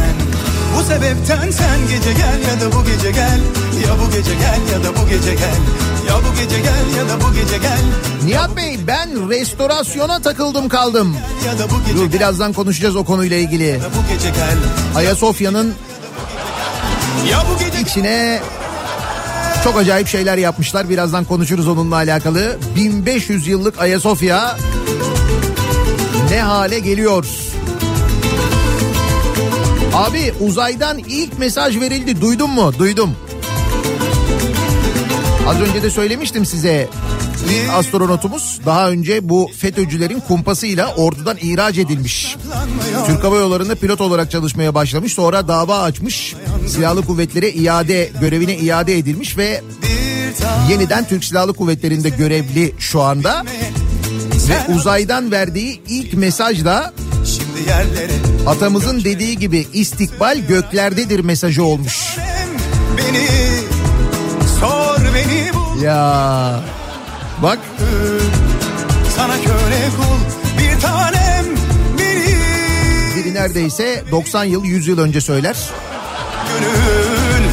bu 0.78 0.84
sebepten 0.84 1.52
sen 1.52 1.80
gece 1.90 2.14
gel 2.14 2.40
ya 2.50 2.62
da 2.62 2.76
bu 2.76 2.86
gece 2.86 3.12
gel 3.12 3.40
Ya 3.88 3.94
bu 4.02 4.12
gece 4.12 4.34
gel 4.34 4.74
ya 4.74 4.84
da 4.84 5.02
bu 5.02 5.10
gece 5.10 5.34
gel 5.36 5.60
Ya 6.08 6.16
bu 6.16 6.42
gece 6.42 6.60
gel 6.60 6.98
ya 6.98 7.10
da 7.10 7.22
bu 7.22 7.34
gece 7.34 7.58
gel 7.58 7.80
Nihat 8.26 8.58
Bey 8.58 8.80
ben 8.88 9.30
restorasyona 9.30 10.20
takıldım 10.22 10.70
kaldım. 10.70 11.16
Dur 11.96 12.14
birazdan 12.14 12.54
konuşacağız 12.54 12.96
o 12.96 13.04
konuyla 13.04 13.38
ilgili. 13.38 13.64
ya 13.64 13.76
da 13.76 13.86
bu 13.86 14.14
gece 14.14 14.30
gel 14.30 14.58
Ayasofya'nın 14.96 15.74
içine 17.86 18.42
çok 19.64 19.78
acayip 19.78 20.08
şeyler 20.08 20.38
yapmışlar. 20.38 20.90
Birazdan 20.90 21.26
konuşuruz 21.26 21.68
onunla 21.68 21.96
alakalı. 21.96 22.58
1500 22.76 23.48
yıllık 23.48 23.80
Ayasofya 23.80 24.58
ne 26.30 26.42
hale 26.42 26.80
geliyor? 26.80 27.26
Abi 29.94 30.34
uzaydan 30.40 30.98
ilk 30.98 31.40
mesaj 31.40 31.80
verildi. 31.80 32.22
Duydun 32.22 32.50
mu? 32.50 32.74
Duydum. 32.80 33.16
Az 35.48 35.62
önce 35.62 35.84
de 35.84 35.90
söylemiştim 35.90 36.46
size. 36.46 36.90
Astronotumuz 37.74 38.60
daha 38.66 38.90
önce 38.90 39.30
bu 39.30 39.52
FETÖ'cülerin 39.58 40.20
kumpasıyla 40.20 40.96
ordudan 40.96 41.38
ihraç 41.42 41.78
edilmiş. 41.78 42.36
Türk 43.06 43.24
Hava 43.24 43.38
Yolları'nda 43.38 43.76
pilot 43.76 44.02
olarak 44.02 44.32
çalışmaya 44.32 44.76
başlamış. 44.76 45.14
Sonra 45.14 45.48
dava 45.48 45.80
açmış. 45.80 46.36
Silahlı 46.68 47.06
kuvvetlere 47.06 47.50
iade 47.50 48.12
görevine 48.22 48.58
iade 48.58 48.98
edilmiş 48.98 49.38
ve 49.38 49.62
yeniden 50.70 51.08
Türk 51.08 51.24
Silahlı 51.24 51.54
Kuvvetleri'nde 51.54 52.10
görevli 52.10 52.74
şu 52.80 53.02
anda. 53.02 53.44
Ve 54.50 54.74
uzaydan 54.74 55.32
verdiği 55.32 55.82
ilk 55.88 56.14
mesaj 56.14 56.66
da 56.66 56.94
Şimdi 56.98 57.03
yerlere. 57.68 58.12
Atamızın 58.48 59.04
dediği 59.04 59.40
gibi 59.40 59.68
istikbal 59.74 60.38
göklerdedir 60.38 61.20
mesajı 61.20 61.64
olmuş. 61.64 62.18
Beni 62.98 63.28
sor 64.60 65.00
beni 65.16 65.54
bul. 65.54 65.82
Ya. 65.82 66.60
Bak. 67.44 67.60
Sana 69.16 69.34
köle 69.36 69.90
kul 69.98 70.20
bir 70.60 70.80
tanem 70.82 71.46
beni 72.00 72.36
biri 73.16 73.34
neredeyse 73.34 74.04
90 74.12 74.44
yıl 74.44 74.66
100 74.66 74.88
yıl 74.88 75.00
önce 75.00 75.22
söyler. 75.22 75.56
Gönül 76.50 77.44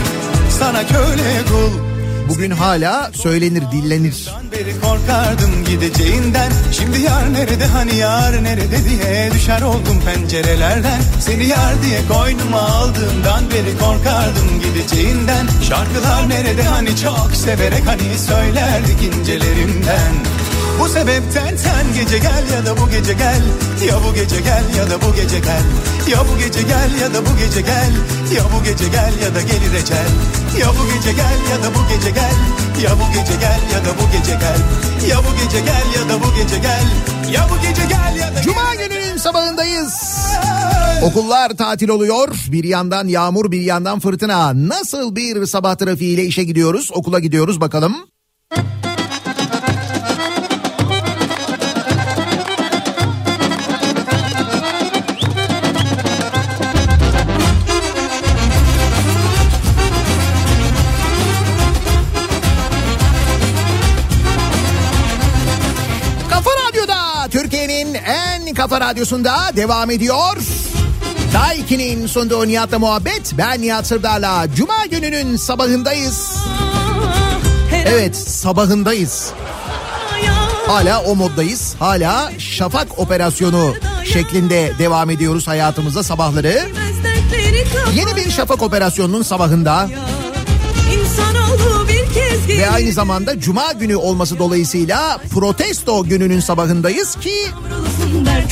sana 0.59 0.87
köle 0.87 1.42
kul 1.49 1.89
Bugün 2.28 2.50
hala 2.50 3.11
söylenir, 3.12 3.62
dillenir. 3.72 4.28
Beri 4.52 4.80
korkardım 4.80 5.64
gideceğinden. 5.64 6.52
Şimdi 6.72 7.00
yar 7.00 7.33
nerede 7.33 7.66
hani 7.66 7.96
yar 7.96 8.44
nerede 8.44 8.85
diye 8.85 9.30
Düşer 9.35 9.62
oldum 9.62 10.02
pencerelerden. 10.06 11.00
Seni 11.20 11.46
yar 11.46 11.83
diye 11.83 12.00
koynuma 12.09 12.61
aldığımdan 12.61 13.50
beri 13.50 13.78
korkardım 13.78 14.61
gideceğinden. 14.64 15.46
Şarkılar 15.68 16.28
nerede 16.28 16.62
hani 16.62 16.96
çok 16.96 17.30
severek 17.35 17.87
hani 17.87 18.18
söylerdik 18.18 19.02
incelerimden 19.02 20.12
Bu 20.80 20.88
sebepten 20.88 21.56
sen 21.56 21.86
gece 21.94 22.18
gel 22.18 22.44
ya 22.54 22.66
da 22.66 22.80
bu 22.80 22.90
gece 22.90 23.12
gel 23.12 23.42
Ya 23.88 23.96
bu 24.04 24.14
gece 24.14 24.40
gel 24.40 24.64
ya 24.78 24.90
da 24.90 25.02
bu 25.02 25.14
gece 25.14 25.38
gel 25.38 25.62
Ya 26.10 26.18
bu 26.28 26.38
gece 26.38 26.62
gel 26.62 26.90
ya 27.02 27.14
da 27.14 27.20
bu 27.26 27.38
gece 27.38 27.60
gel 27.60 27.92
Ya 28.36 28.44
bu 28.52 28.64
gece 28.64 28.88
gel 28.88 29.12
ya 29.22 29.34
da 29.34 29.40
gelir 29.40 29.74
ecel 29.82 30.10
Ya 30.60 30.68
bu 30.68 30.94
gece 30.94 31.12
gel 31.12 31.38
ya 31.50 31.62
da 31.64 31.74
bu 31.74 31.80
gece 31.88 32.10
gel 32.10 32.36
Ya 32.82 32.90
bu 32.98 33.04
gece 33.14 33.36
gel 33.40 33.60
ya 33.72 33.84
da 33.84 33.92
bu 33.98 34.04
gece 34.12 34.32
gel 34.42 34.60
Ya 35.10 35.18
bu 35.18 35.30
gece 35.44 35.60
gel 35.60 35.86
ya 35.96 36.08
da 36.08 36.22
bu 36.22 36.34
gece 36.34 36.58
gel 36.58 36.86
Ya 37.32 37.46
bu 37.50 37.68
gece 37.68 37.82
gel 37.88 38.16
ya 38.20 38.36
da 38.36 38.42
Cuma 38.42 38.74
gününün 38.74 39.16
sabahındayız. 39.16 39.94
Okullar 41.02 41.56
tatil 41.56 41.88
oluyor. 41.88 42.28
Bir 42.48 42.64
yandan 42.64 43.08
yağmur 43.08 43.50
bir 43.50 43.60
yandan 43.60 44.00
fırtına. 44.00 44.68
Nasıl 44.68 45.16
bir 45.16 45.46
sabah 45.46 45.74
trafiğiyle 45.74 46.24
işe 46.24 46.44
gidiyoruz? 46.44 46.90
Okula 46.92 47.18
gidiyoruz 47.18 47.60
bakalım. 47.60 47.96
Kafa 68.70 68.87
radyosunda 68.87 69.37
devam 69.56 69.90
ediyor. 69.90 70.37
Daiki'nin 71.35 72.06
sunduğu 72.06 72.48
Nihat'la 72.48 72.78
muhabbet. 72.78 73.33
Ben 73.38 73.62
Nihat 73.62 73.87
Sırdar'la 73.87 74.46
Cuma 74.54 74.87
gününün 74.87 75.37
sabahındayız. 75.37 76.37
Evet 77.87 78.16
sabahındayız. 78.16 79.33
Hala 80.66 81.02
o 81.02 81.16
moddayız. 81.16 81.74
Hala 81.78 82.33
şafak 82.38 82.98
operasyonu 82.98 83.74
şeklinde 84.04 84.72
devam 84.78 85.11
ediyoruz 85.11 85.48
hayatımızda 85.48 86.02
sabahları. 86.02 86.68
Yeni 87.94 88.16
bir 88.16 88.30
şafak 88.30 88.62
operasyonunun 88.62 89.22
sabahında 89.22 89.88
ve 92.61 92.70
aynı 92.70 92.92
zamanda 92.92 93.40
cuma 93.40 93.73
günü 93.73 93.96
olması 93.96 94.38
dolayısıyla 94.38 95.18
protesto 95.31 96.05
gününün 96.05 96.40
sabahındayız 96.40 97.16
ki 97.16 97.35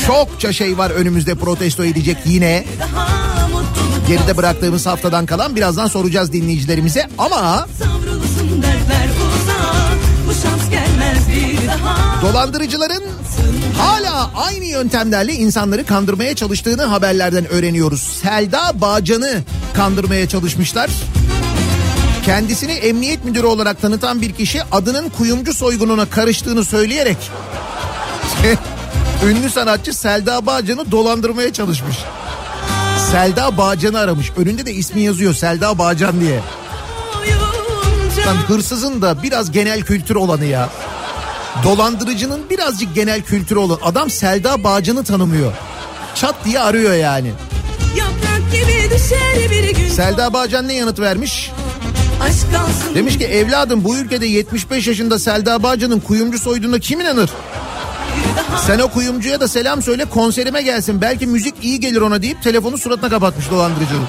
çokça 0.06 0.52
şey 0.52 0.78
var 0.78 0.90
önümüzde 0.90 1.34
protesto 1.34 1.84
edecek 1.84 2.16
yine. 2.24 2.64
Geride 4.08 4.36
bıraktığımız 4.36 4.86
haftadan 4.86 5.26
kalan 5.26 5.56
birazdan 5.56 5.86
soracağız 5.86 6.32
dinleyicilerimize 6.32 7.08
ama 7.18 7.66
dolandırıcıların 12.22 13.04
hala 13.78 14.30
aynı 14.36 14.64
yöntemlerle 14.64 15.34
insanları 15.34 15.86
kandırmaya 15.86 16.36
çalıştığını 16.36 16.82
haberlerden 16.82 17.48
öğreniyoruz. 17.48 18.02
Selda 18.02 18.80
Bağcan'ı 18.80 19.42
kandırmaya 19.74 20.28
çalışmışlar. 20.28 20.90
Kendisini 22.28 22.72
emniyet 22.72 23.24
müdürü 23.24 23.46
olarak 23.46 23.82
tanıtan 23.82 24.22
bir 24.22 24.32
kişi 24.32 24.62
adının 24.72 25.08
kuyumcu 25.08 25.54
soygununa 25.54 26.10
karıştığını 26.10 26.64
söyleyerek 26.64 27.16
ünlü 29.26 29.50
sanatçı 29.50 29.94
Selda 29.94 30.46
Bağcan'ı 30.46 30.90
dolandırmaya 30.90 31.52
çalışmış. 31.52 31.96
Selda 33.10 33.56
Bağcan'ı 33.56 33.98
aramış. 33.98 34.32
Önünde 34.36 34.66
de 34.66 34.72
ismi 34.72 35.00
yazıyor 35.00 35.34
Selda 35.34 35.78
Bağcan 35.78 36.20
diye. 36.20 36.40
Lan 38.26 38.36
hırsızın 38.36 39.02
da 39.02 39.22
biraz 39.22 39.52
genel 39.52 39.82
kültür 39.82 40.16
olanı 40.16 40.44
ya. 40.44 40.68
Dolandırıcının 41.64 42.50
birazcık 42.50 42.94
genel 42.94 43.22
kültür 43.22 43.56
olan 43.56 43.78
adam 43.82 44.10
Selda 44.10 44.64
Bağcan'ı 44.64 45.04
tanımıyor. 45.04 45.52
Çat 46.14 46.34
diye 46.44 46.60
arıyor 46.60 46.94
yani. 46.94 47.32
Selda 49.90 50.32
Bağcan 50.32 50.68
ne 50.68 50.74
yanıt 50.74 51.00
vermiş? 51.00 51.50
Demiş 52.94 53.18
ki 53.18 53.24
evladım 53.24 53.84
bu 53.84 53.96
ülkede 53.96 54.26
75 54.26 54.86
yaşında 54.86 55.18
Selda 55.18 55.62
Bağcan'ın 55.62 56.00
kuyumcu 56.00 56.38
soyduğuna 56.38 56.78
kim 56.78 57.00
inanır? 57.00 57.30
Sen 58.66 58.78
o 58.78 58.88
kuyumcuya 58.88 59.40
da 59.40 59.48
selam 59.48 59.82
söyle 59.82 60.04
konserime 60.04 60.62
gelsin. 60.62 61.00
Belki 61.00 61.26
müzik 61.26 61.54
iyi 61.62 61.80
gelir 61.80 62.00
ona 62.00 62.22
deyip 62.22 62.42
telefonu 62.42 62.78
suratına 62.78 63.08
kapatmış 63.10 63.50
dolandırıcının. 63.50 64.06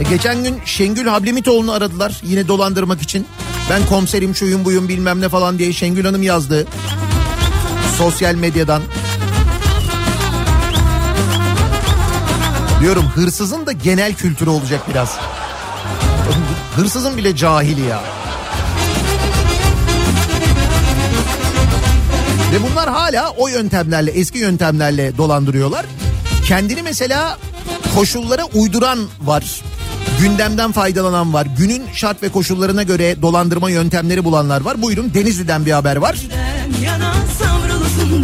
E, 0.00 0.02
geçen 0.10 0.42
gün 0.42 0.60
Şengül 0.64 1.06
Hablemitoğlu'nu 1.06 1.72
aradılar 1.72 2.20
yine 2.22 2.48
dolandırmak 2.48 3.02
için. 3.02 3.26
Ben 3.70 3.86
komiserim 3.86 4.34
şuyum 4.36 4.64
buyum 4.64 4.88
bilmem 4.88 5.20
ne 5.20 5.28
falan 5.28 5.58
diye 5.58 5.72
Şengül 5.72 6.04
Hanım 6.04 6.22
yazdı. 6.22 6.66
Sosyal 7.98 8.34
medyadan. 8.34 8.82
Diyorum 12.80 13.04
hırsızın 13.14 13.66
da 13.66 13.72
genel 13.72 14.14
kültürü 14.14 14.50
olacak 14.50 14.80
biraz. 14.90 15.16
Hırsızın 16.76 17.16
bile 17.16 17.36
cahili 17.36 17.80
ya. 17.86 18.00
Ve 22.52 22.70
bunlar 22.70 22.88
hala 22.88 23.30
o 23.30 23.48
yöntemlerle, 23.48 24.10
eski 24.10 24.38
yöntemlerle 24.38 25.16
dolandırıyorlar. 25.16 25.86
Kendini 26.46 26.82
mesela 26.82 27.38
koşullara 27.94 28.44
uyduran 28.44 28.98
var. 29.20 29.62
Gündemden 30.20 30.72
faydalanan 30.72 31.32
var. 31.32 31.46
Günün 31.58 31.82
şart 31.92 32.22
ve 32.22 32.28
koşullarına 32.28 32.82
göre 32.82 33.22
dolandırma 33.22 33.70
yöntemleri 33.70 34.24
bulanlar 34.24 34.60
var. 34.60 34.82
Buyurun 34.82 35.14
Denizli'den 35.14 35.66
bir 35.66 35.72
haber 35.72 35.96
var. 35.96 36.16
Yana 36.82 37.14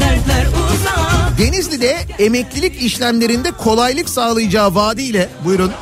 dertler 0.01 0.47
uzak 0.47 1.14
Denizli'de 1.39 1.97
emeklilik 2.19 2.83
işlemlerinde 2.83 3.51
kolaylık 3.51 4.09
sağlayacağı 4.09 4.75
vaadiyle 4.75 5.29
buyurun. 5.45 5.73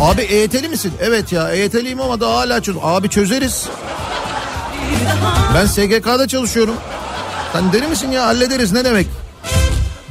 Abi 0.00 0.22
EYT'li 0.22 0.68
misin? 0.68 0.92
Evet 1.00 1.32
ya 1.32 1.52
EYT'liyim 1.52 2.00
ama 2.00 2.20
daha 2.20 2.36
hala 2.36 2.62
çöz. 2.62 2.76
Abi 2.82 3.08
çözeriz. 3.08 3.66
Ben 5.54 5.66
SGK'da 5.66 6.28
çalışıyorum. 6.28 6.74
Sen 7.52 7.72
deli 7.72 7.86
misin 7.88 8.10
ya 8.10 8.26
hallederiz 8.26 8.72
ne 8.72 8.84
demek? 8.84 9.06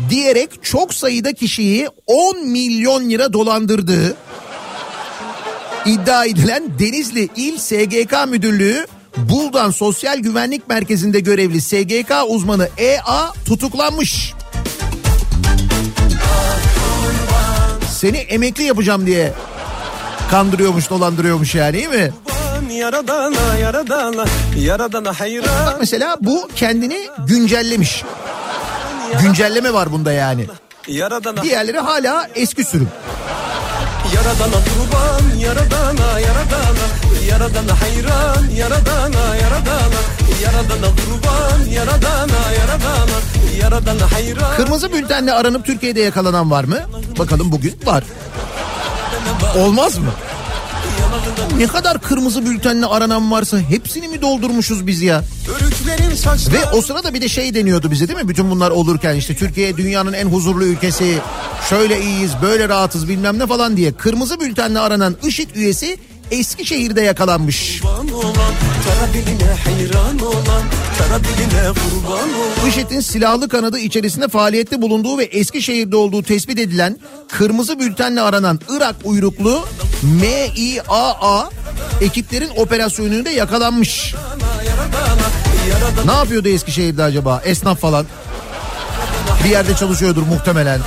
Diyerek 0.10 0.64
çok 0.64 0.94
sayıda 0.94 1.34
kişiyi 1.34 1.90
10 2.08 2.48
milyon 2.48 3.10
lira 3.10 3.34
dolandırdığı 3.34 4.16
iddia 5.86 6.26
edilen 6.26 6.64
Denizli 6.80 7.30
İl 7.36 7.58
SGK 7.58 8.28
Müdürlüğü 8.28 8.88
Buldan 9.18 9.72
Sosyal 9.72 10.18
Güvenlik 10.18 10.70
Merkezi'nde 10.70 11.20
görevli 11.20 11.62
SGK 11.62 12.12
uzmanı 12.28 12.70
EA 12.78 13.34
tutuklanmış. 13.46 14.34
Seni 17.90 18.18
emekli 18.18 18.64
yapacağım 18.64 19.06
diye 19.06 19.34
kandırıyormuş 20.32 20.90
dolandırıyormuş 20.90 21.56
yani 21.56 21.74
değil 21.74 21.90
mi? 21.90 22.12
Yaradana 22.74 23.58
yaradana 23.62 24.26
yaradana 24.60 25.20
hayran 25.20 25.66
Bak 25.66 25.78
mesela 25.80 26.18
bu 26.22 26.50
kendini 26.56 27.08
güncellemiş. 27.28 28.04
Güncelleme 29.22 29.74
var 29.74 29.92
bunda 29.92 30.12
yani. 30.12 30.46
Yaradana 30.88 31.44
Diğerleri 31.44 31.80
hala 31.80 32.28
eski 32.36 32.64
sürüm. 32.64 32.90
yaradana 34.16 34.52
kurban 34.52 35.38
yaradana 35.40 36.20
yaradana 36.20 36.86
yaradana 37.30 37.82
hayran 37.82 38.50
yaradana 38.56 39.36
yaradana 39.36 40.00
yaradana 40.44 40.90
kurban 40.96 41.72
yaradana 41.72 42.52
yaradana 42.60 43.18
yaradana 43.62 44.12
hayran 44.12 44.56
Kırmızı 44.58 44.94
bültenle 44.94 45.34
aranıp 45.34 45.66
Türkiye'de 45.66 46.02
yakalanan 46.02 46.52
var 46.52 46.64
mı? 46.64 46.78
Bakalım 47.20 47.52
bugün 47.52 47.74
var. 47.86 48.04
Olmaz 49.58 49.98
mı? 49.98 50.12
Ne 51.58 51.68
kadar 51.68 52.02
kırmızı 52.02 52.46
bültenle 52.46 52.86
aranan 52.86 53.32
varsa 53.32 53.58
hepsini 53.58 54.08
mi 54.08 54.22
doldurmuşuz 54.22 54.88
biz 54.88 55.02
ya? 55.02 55.24
Ve 56.54 56.78
o 56.78 56.82
sırada 56.82 57.14
bir 57.14 57.22
de 57.22 57.30
şey 57.30 57.56
deniyordu 57.56 57.92
bize 57.92 58.08
değil 58.08 58.20
mi? 58.20 58.28
Bütün 58.28 58.52
bunlar 58.52 58.72
olurken 58.72 59.16
işte 59.16 59.36
Türkiye 59.36 59.78
dünyanın 59.78 60.14
en 60.14 60.26
huzurlu 60.26 60.66
ülkesi. 60.66 61.20
Şöyle 61.70 62.02
iyiyiz, 62.02 62.32
böyle 62.42 62.70
rahatız 62.70 63.10
bilmem 63.10 63.40
ne 63.40 63.48
falan 63.48 63.78
diye. 63.78 63.94
Kırmızı 63.94 64.40
bültenle 64.40 64.80
aranan 64.80 65.16
IŞİD 65.24 65.56
üyesi 65.56 65.98
Eskişehir'de 66.32 67.02
yakalanmış. 67.02 67.82
IŞİD'in 72.68 73.00
silahlı 73.00 73.50
kanadı 73.50 73.80
içerisinde 73.80 74.28
faaliyette 74.28 74.82
bulunduğu 74.82 75.18
ve 75.18 75.24
Eskişehir'de 75.24 75.96
olduğu 75.96 76.24
tespit 76.24 76.60
edilen 76.60 77.00
kırmızı 77.32 77.80
bültenle 77.80 78.22
aranan 78.22 78.60
Irak 78.70 78.96
uyruklu 79.04 79.66
MİAA 80.04 81.50
ekiplerin 82.02 82.50
operasyonunda 82.58 83.30
yakalanmış. 83.30 84.16
Ne 86.06 86.12
yapıyordu 86.12 86.48
Eskişehir'de 86.48 87.04
acaba? 87.04 87.42
Esnaf 87.46 87.80
falan. 87.80 88.06
Bir 89.44 89.50
yerde 89.50 89.76
çalışıyordur 89.76 90.24
muhtemelen. 90.24 90.80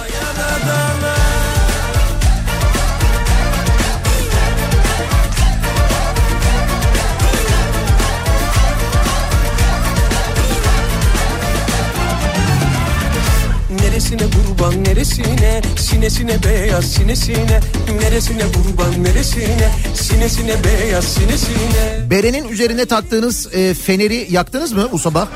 Kurban 14.58 14.84
neresine 14.84 15.62
Sinesine 15.76 16.42
beyaz 16.44 16.84
sinesine 16.84 17.60
Neresine 18.02 18.42
kurban 18.42 19.04
neresine 19.04 19.70
Sinesine 19.94 20.54
beyaz 20.64 21.04
sinesine 21.04 22.10
Berenin 22.10 22.48
üzerine 22.48 22.86
taktığınız 22.86 23.54
e, 23.54 23.74
feneri 23.74 24.26
yaktınız 24.30 24.72
mı 24.72 24.88
bu 24.92 24.98
sabah? 24.98 25.28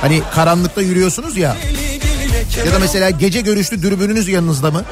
Hani 0.00 0.22
karanlıkta 0.34 0.82
yürüyorsunuz 0.82 1.36
ya. 1.36 1.56
Ya 2.66 2.72
da 2.72 2.78
mesela 2.78 3.10
gece 3.10 3.40
görüşlü 3.40 3.82
dürbününüz 3.82 4.28
yanınızda 4.28 4.70
mı? 4.70 4.84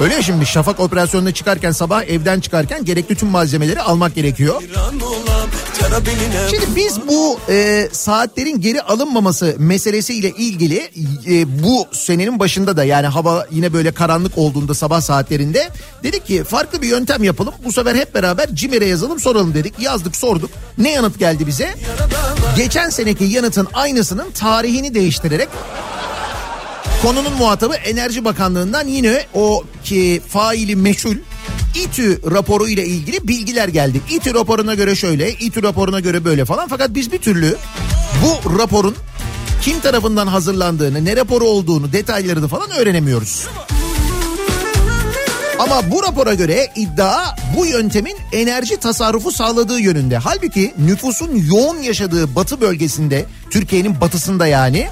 Öyle 0.00 0.14
ya 0.14 0.22
şimdi 0.22 0.46
şafak 0.46 0.80
operasyonuna 0.80 1.34
çıkarken 1.34 1.70
sabah 1.72 2.02
evden 2.02 2.40
çıkarken 2.40 2.84
gerekli 2.84 3.14
tüm 3.14 3.28
malzemeleri 3.28 3.80
almak 3.82 4.14
gerekiyor. 4.14 4.62
Şimdi 6.50 6.76
biz 6.76 7.08
bu 7.08 7.38
e, 7.48 7.88
saatlerin 7.92 8.60
geri 8.60 8.82
alınmaması 8.82 9.54
meselesiyle 9.58 10.30
ilgili 10.30 10.90
e, 11.28 11.62
bu 11.62 11.86
senenin 11.92 12.38
başında 12.38 12.76
da 12.76 12.84
yani 12.84 13.06
hava 13.06 13.46
yine 13.50 13.72
böyle 13.72 13.92
karanlık 13.92 14.38
olduğunda 14.38 14.74
sabah 14.74 15.00
saatlerinde 15.00 15.68
dedik 16.02 16.26
ki 16.26 16.44
farklı 16.44 16.82
bir 16.82 16.88
yöntem 16.88 17.24
yapalım. 17.24 17.54
Bu 17.64 17.72
sefer 17.72 17.94
hep 17.94 18.14
beraber 18.14 18.54
CİMER'e 18.54 18.86
yazalım 18.86 19.20
soralım 19.20 19.54
dedik. 19.54 19.74
Yazdık 19.80 20.16
sorduk. 20.16 20.50
Ne 20.78 20.90
yanıt 20.90 21.18
geldi 21.18 21.46
bize? 21.46 21.74
Geçen 22.56 22.90
seneki 22.90 23.24
yanıtın 23.24 23.68
aynısının 23.74 24.30
tarihini 24.30 24.94
değiştirerek 24.94 25.48
Konunun 27.02 27.32
muhatabı 27.32 27.74
Enerji 27.74 28.24
Bakanlığı'ndan 28.24 28.86
yine 28.86 29.24
o 29.34 29.64
ki 29.84 30.22
faili 30.28 30.76
meçhul 30.76 31.16
İTÜ 31.84 32.20
raporu 32.30 32.68
ile 32.68 32.86
ilgili 32.86 33.28
bilgiler 33.28 33.68
geldi. 33.68 34.00
İTÜ 34.10 34.34
raporuna 34.34 34.74
göre 34.74 34.94
şöyle, 34.94 35.32
İTÜ 35.32 35.62
raporuna 35.62 36.00
göre 36.00 36.24
böyle 36.24 36.44
falan. 36.44 36.68
Fakat 36.68 36.94
biz 36.94 37.12
bir 37.12 37.18
türlü 37.18 37.56
bu 38.24 38.58
raporun 38.58 38.96
kim 39.62 39.80
tarafından 39.80 40.26
hazırlandığını, 40.26 41.04
ne 41.04 41.16
raporu 41.16 41.44
olduğunu, 41.44 41.92
detaylarını 41.92 42.48
falan 42.48 42.70
öğrenemiyoruz. 42.70 43.46
Ama 45.58 45.90
bu 45.90 46.02
rapora 46.02 46.34
göre 46.34 46.72
iddia 46.76 47.36
bu 47.56 47.66
yöntemin 47.66 48.16
enerji 48.32 48.76
tasarrufu 48.76 49.32
sağladığı 49.32 49.80
yönünde. 49.80 50.18
Halbuki 50.18 50.74
nüfusun 50.78 51.44
yoğun 51.50 51.78
yaşadığı 51.78 52.34
batı 52.34 52.60
bölgesinde, 52.60 53.26
Türkiye'nin 53.50 54.00
batısında 54.00 54.46
yani 54.46 54.88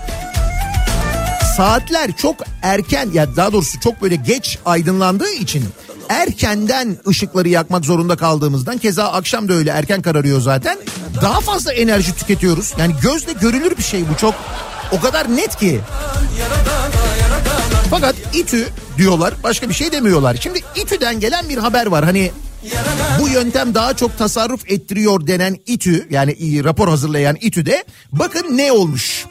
saatler 1.57 2.16
çok 2.16 2.37
erken 2.62 3.11
ya 3.14 3.37
daha 3.37 3.53
doğrusu 3.53 3.81
çok 3.81 4.03
böyle 4.03 4.16
geç 4.16 4.59
aydınlandığı 4.64 5.33
için 5.33 5.64
erkenden 6.09 6.97
ışıkları 7.09 7.49
yakmak 7.49 7.85
zorunda 7.85 8.17
kaldığımızdan 8.17 8.79
keza 8.79 9.05
akşam 9.05 9.49
da 9.49 9.53
öyle 9.53 9.71
erken 9.71 10.03
kararıyor 10.03 10.40
zaten. 10.40 10.79
Daha 11.23 11.40
fazla 11.40 11.73
enerji 11.73 12.17
tüketiyoruz. 12.17 12.73
Yani 12.79 12.95
gözle 13.03 13.33
görülür 13.33 13.77
bir 13.77 13.83
şey 13.83 14.05
bu 14.09 14.17
çok 14.17 14.35
o 14.93 15.01
kadar 15.01 15.37
net 15.37 15.57
ki. 15.57 15.81
Fakat 17.90 18.14
İTÜ 18.35 18.69
diyorlar 18.97 19.35
başka 19.43 19.69
bir 19.69 19.75
şey 19.75 19.93
demiyorlar. 19.93 20.37
Şimdi 20.40 20.61
İTÜ'den 20.77 21.21
gelen 21.21 21.49
bir 21.49 21.59
haber 21.59 21.87
var 21.87 22.05
hani 22.05 22.31
bu 23.21 23.29
yöntem 23.29 23.75
daha 23.75 23.97
çok 23.97 24.19
tasarruf 24.19 24.71
ettiriyor 24.71 25.27
denen 25.27 25.57
İTÜ 25.67 26.07
yani 26.11 26.64
rapor 26.64 26.88
hazırlayan 26.88 27.37
İTÜ'de 27.40 27.85
bakın 28.12 28.57
ne 28.57 28.73
olmuş. 28.73 29.27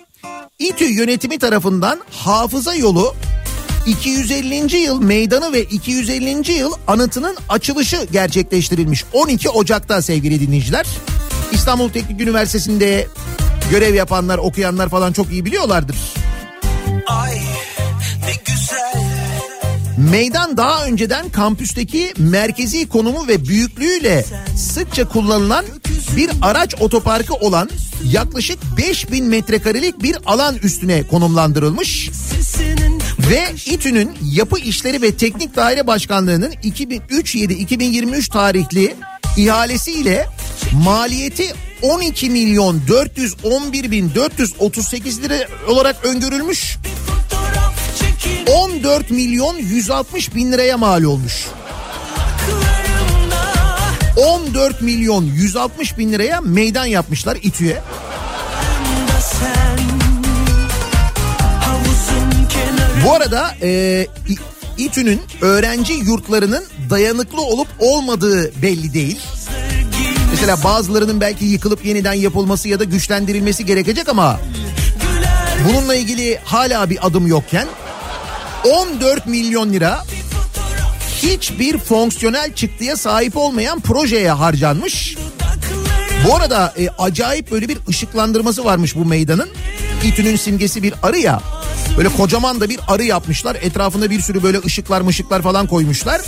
İTÜ 0.59 0.86
yönetimi 0.86 1.39
tarafından 1.39 2.01
hafıza 2.12 2.75
yolu 2.75 3.15
250. 3.85 4.75
yıl 4.75 5.01
meydanı 5.01 5.53
ve 5.53 5.63
250. 5.63 6.51
yıl 6.51 6.73
anıtının 6.87 7.37
açılışı 7.49 8.07
gerçekleştirilmiş. 8.11 9.05
12 9.13 9.49
Ocak'ta 9.49 10.01
sevgili 10.01 10.39
dinleyiciler. 10.39 10.85
İstanbul 11.51 11.89
Teknik 11.89 12.21
Üniversitesi'nde 12.21 13.07
görev 13.71 13.93
yapanlar, 13.93 14.37
okuyanlar 14.37 14.89
falan 14.89 15.13
çok 15.13 15.31
iyi 15.31 15.45
biliyorlardır. 15.45 15.95
Ay 17.07 17.37
ne 18.25 18.33
güzel 18.45 19.03
Meydan 20.11 20.57
daha 20.57 20.85
önceden 20.85 21.29
kampüsteki 21.29 22.13
merkezi 22.17 22.89
konumu 22.89 23.27
ve 23.27 23.45
büyüklüğüyle 23.45 24.25
sıkça 24.57 25.07
kullanılan 25.07 25.65
bir 26.15 26.31
araç 26.41 26.75
otoparkı 26.79 27.33
olan 27.33 27.69
yaklaşık 28.03 28.59
5000 28.77 29.25
metrekarelik 29.25 30.03
bir 30.03 30.17
alan 30.25 30.55
üstüne 30.55 31.07
konumlandırılmış. 31.07 32.09
Ve 33.29 33.53
İTÜ'nün 33.65 34.12
Yapı 34.31 34.59
İşleri 34.59 35.01
ve 35.01 35.15
Teknik 35.15 35.55
Daire 35.55 35.88
Başkanlığı'nın 35.88 36.51
2003-7-2023 36.51 38.31
tarihli 38.31 38.95
ihalesiyle 39.38 40.27
maliyeti 40.73 41.53
12 41.81 42.29
milyon 42.29 42.81
411 42.88 43.91
bin 43.91 44.15
438 44.15 45.23
lira 45.23 45.47
olarak 45.67 46.05
öngörülmüş. 46.05 46.77
14 48.47 49.12
milyon 49.12 49.57
160 49.57 50.36
bin 50.36 50.51
liraya 50.51 50.77
mal 50.77 51.03
olmuş. 51.03 51.47
14 54.17 54.81
milyon 54.81 55.23
160 55.23 55.97
bin 55.97 56.12
liraya 56.12 56.41
meydan 56.41 56.86
yapmışlar 56.86 57.38
İTÜ'ye. 57.43 57.81
Bu 63.05 63.13
arada 63.13 63.55
e, 63.61 64.07
İTÜ'nün 64.77 65.21
öğrenci 65.41 65.93
yurtlarının 65.93 66.63
dayanıklı 66.89 67.41
olup 67.41 67.67
olmadığı 67.79 68.61
belli 68.61 68.93
değil. 68.93 69.19
Mesela 70.31 70.63
bazılarının 70.63 71.21
belki 71.21 71.45
yıkılıp 71.45 71.85
yeniden 71.85 72.13
yapılması 72.13 72.69
ya 72.69 72.79
da 72.79 72.83
güçlendirilmesi 72.83 73.65
gerekecek 73.65 74.09
ama 74.09 74.39
bununla 75.69 75.95
ilgili 75.95 76.39
hala 76.43 76.89
bir 76.89 77.07
adım 77.07 77.27
yokken 77.27 77.67
14 78.71 79.25
milyon 79.27 79.73
lira 79.73 80.03
hiçbir 81.21 81.77
fonksiyonel 81.77 82.53
çıktıya 82.53 82.97
sahip 82.97 83.37
olmayan 83.37 83.79
projeye 83.79 84.31
harcanmış. 84.31 85.17
Bu 86.27 86.35
arada 86.35 86.73
e, 86.77 86.89
acayip 86.89 87.51
böyle 87.51 87.69
bir 87.69 87.77
ışıklandırması 87.89 88.65
varmış 88.65 88.95
bu 88.95 89.05
meydanın. 89.05 89.49
İTÜ'nün 90.03 90.35
simgesi 90.35 90.83
bir 90.83 90.93
arı 91.03 91.17
ya. 91.17 91.41
Böyle 91.97 92.09
kocaman 92.09 92.62
da 92.62 92.69
bir 92.69 92.79
arı 92.88 93.03
yapmışlar. 93.03 93.57
Etrafında 93.62 94.09
bir 94.09 94.19
sürü 94.21 94.43
böyle 94.43 94.59
ışıklar 94.59 95.01
mışıklar 95.01 95.41
falan 95.41 95.67
koymuşlar. 95.67 96.21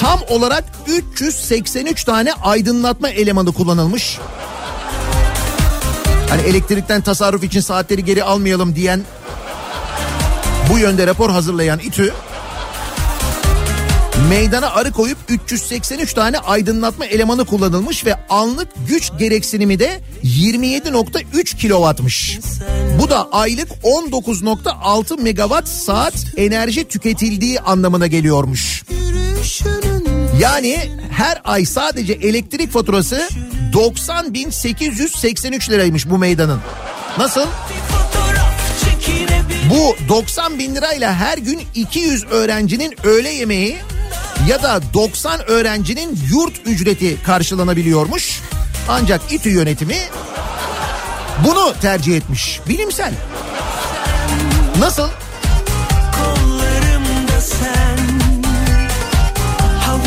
Tam 0.00 0.20
olarak 0.28 0.64
383 0.86 2.04
tane 2.04 2.32
aydınlatma 2.32 3.08
elemanı 3.08 3.52
kullanılmış. 3.52 4.18
Hani 6.28 6.42
elektrikten 6.42 7.00
tasarruf 7.00 7.44
için 7.44 7.60
saatleri 7.60 8.04
geri 8.04 8.24
almayalım 8.24 8.76
diyen 8.76 9.02
bu 10.70 10.78
yönde 10.78 11.06
rapor 11.06 11.30
hazırlayan 11.30 11.78
İTÜ 11.78 12.12
meydana 14.32 14.70
arı 14.70 14.92
koyup 14.92 15.18
383 15.28 16.14
tane 16.14 16.38
aydınlatma 16.38 17.06
elemanı 17.06 17.44
kullanılmış 17.44 18.06
ve 18.06 18.14
anlık 18.28 18.68
güç 18.88 19.10
gereksinimi 19.18 19.78
de 19.78 20.00
27.3 20.24 21.56
kilowattmış. 21.56 22.38
Bu 22.98 23.10
da 23.10 23.28
aylık 23.32 23.68
19.6 23.68 25.22
megawatt 25.22 25.68
saat 25.68 26.14
enerji 26.36 26.84
tüketildiği 26.84 27.60
anlamına 27.60 28.06
geliyormuş. 28.06 28.84
Yani 30.40 30.78
her 31.10 31.40
ay 31.44 31.64
sadece 31.64 32.12
elektrik 32.12 32.72
faturası 32.72 33.28
90.883 33.72 35.70
liraymış 35.70 36.10
bu 36.10 36.18
meydanın. 36.18 36.60
Nasıl? 37.18 37.46
Bu 39.70 39.96
90 40.08 40.58
bin 40.58 40.74
lirayla 40.74 41.14
her 41.14 41.38
gün 41.38 41.60
200 41.74 42.24
öğrencinin 42.24 42.94
öğle 43.04 43.28
yemeği 43.28 43.78
ya 44.48 44.62
da 44.62 44.80
90 44.94 45.50
öğrencinin 45.50 46.18
yurt 46.30 46.60
ücreti 46.66 47.22
karşılanabiliyormuş. 47.22 48.40
Ancak 48.88 49.32
İTÜ 49.32 49.50
yönetimi 49.50 49.96
bunu 51.46 51.74
tercih 51.80 52.16
etmiş. 52.16 52.60
Bilimsel. 52.68 53.12
Nasıl? 54.78 55.08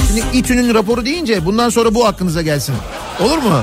Şimdi 0.07 0.37
İTÜ'nün 0.37 0.73
raporu 0.73 1.05
deyince 1.05 1.45
bundan 1.45 1.69
sonra 1.69 1.95
bu 1.95 2.07
aklınıza 2.07 2.41
gelsin. 2.41 2.75
Olur 3.19 3.37
mu? 3.37 3.61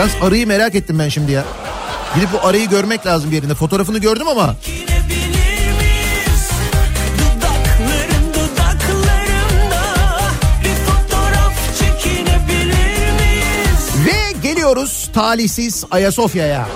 Yalnız 0.00 0.14
arıyı 0.22 0.46
merak 0.46 0.74
ettim 0.74 0.98
ben 0.98 1.08
şimdi 1.08 1.32
ya. 1.32 1.44
Gidip 2.14 2.28
bu 2.32 2.46
arıyı 2.46 2.68
görmek 2.68 3.06
lazım 3.06 3.30
bir 3.30 3.36
yerinde. 3.36 3.54
Fotoğrafını 3.54 3.98
gördüm 3.98 4.28
ama? 4.28 4.56
Ve 14.06 14.32
geliyoruz 14.42 15.10
talihsiz 15.14 15.84
Ayasofya'ya. 15.90 16.68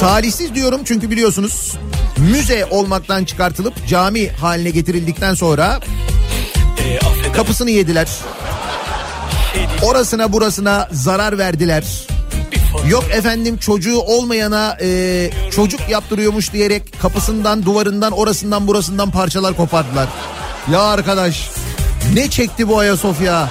Talihsiz 0.00 0.54
diyorum 0.54 0.80
çünkü 0.84 1.10
biliyorsunuz 1.10 1.72
müze 2.16 2.66
olmaktan 2.70 3.24
çıkartılıp 3.24 3.86
cami 3.88 4.28
haline 4.28 4.70
getirildikten 4.70 5.34
sonra 5.34 5.80
E 6.78 7.32
Kapısını 7.32 7.70
yediler. 7.70 8.08
Orasına 9.82 10.32
burasına 10.32 10.88
zarar 10.92 11.38
verdiler. 11.38 11.84
Yok 12.88 13.04
efendim 13.12 13.56
çocuğu 13.56 13.98
olmayana 13.98 14.76
e, 14.80 15.30
çocuk 15.50 15.80
yaptırıyormuş 15.88 16.52
diyerek 16.52 17.00
kapısından 17.02 17.64
duvarından 17.64 18.12
orasından 18.12 18.66
burasından 18.66 19.10
parçalar 19.10 19.56
kopardılar. 19.56 20.08
Ya 20.72 20.80
arkadaş 20.80 21.50
ne 22.14 22.30
çekti 22.30 22.68
bu 22.68 22.78
Ayasofya? 22.78 23.48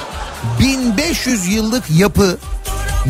1500 0.60 1.48
yıllık 1.48 1.84
yapı 1.90 2.38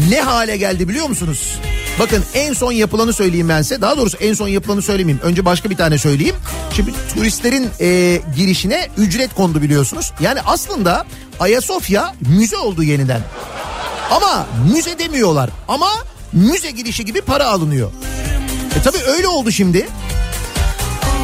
ne 0.10 0.22
hale 0.22 0.58
geldi 0.58 0.90
biliyor 0.90 1.10
musunuz? 1.10 1.60
Bakın 2.00 2.24
en 2.34 2.54
son 2.54 2.72
yapılanı 2.72 3.14
söyleyeyim 3.14 3.50
ben 3.50 3.62
size. 3.62 3.82
Daha 3.82 3.98
doğrusu 3.98 4.18
en 4.18 4.34
son 4.34 4.48
yapılanı 4.48 4.82
söylemeyeyim. 4.82 5.22
Önce 5.24 5.46
başka 5.46 5.70
bir 5.70 5.78
tane 5.78 5.98
söyleyeyim. 5.98 6.36
Şimdi 6.76 6.92
turistlerin 7.16 7.70
e, 7.82 8.22
girişine 8.36 8.88
ücret 8.98 9.34
kondu 9.36 9.62
biliyorsunuz. 9.62 10.14
Yani 10.20 10.42
aslında 10.46 11.06
Ayasofya 11.40 12.16
müze 12.38 12.58
oldu 12.58 12.84
yeniden. 12.84 13.22
Ama 14.12 14.48
müze 14.74 15.00
demiyorlar. 15.00 15.50
Ama 15.68 15.90
müze 16.34 16.72
girişi 16.72 17.06
gibi 17.06 17.22
para 17.22 17.46
alınıyor. 17.46 17.92
E 18.80 18.82
tabii 18.84 19.04
öyle 19.18 19.28
oldu 19.28 19.52
şimdi. 19.52 19.88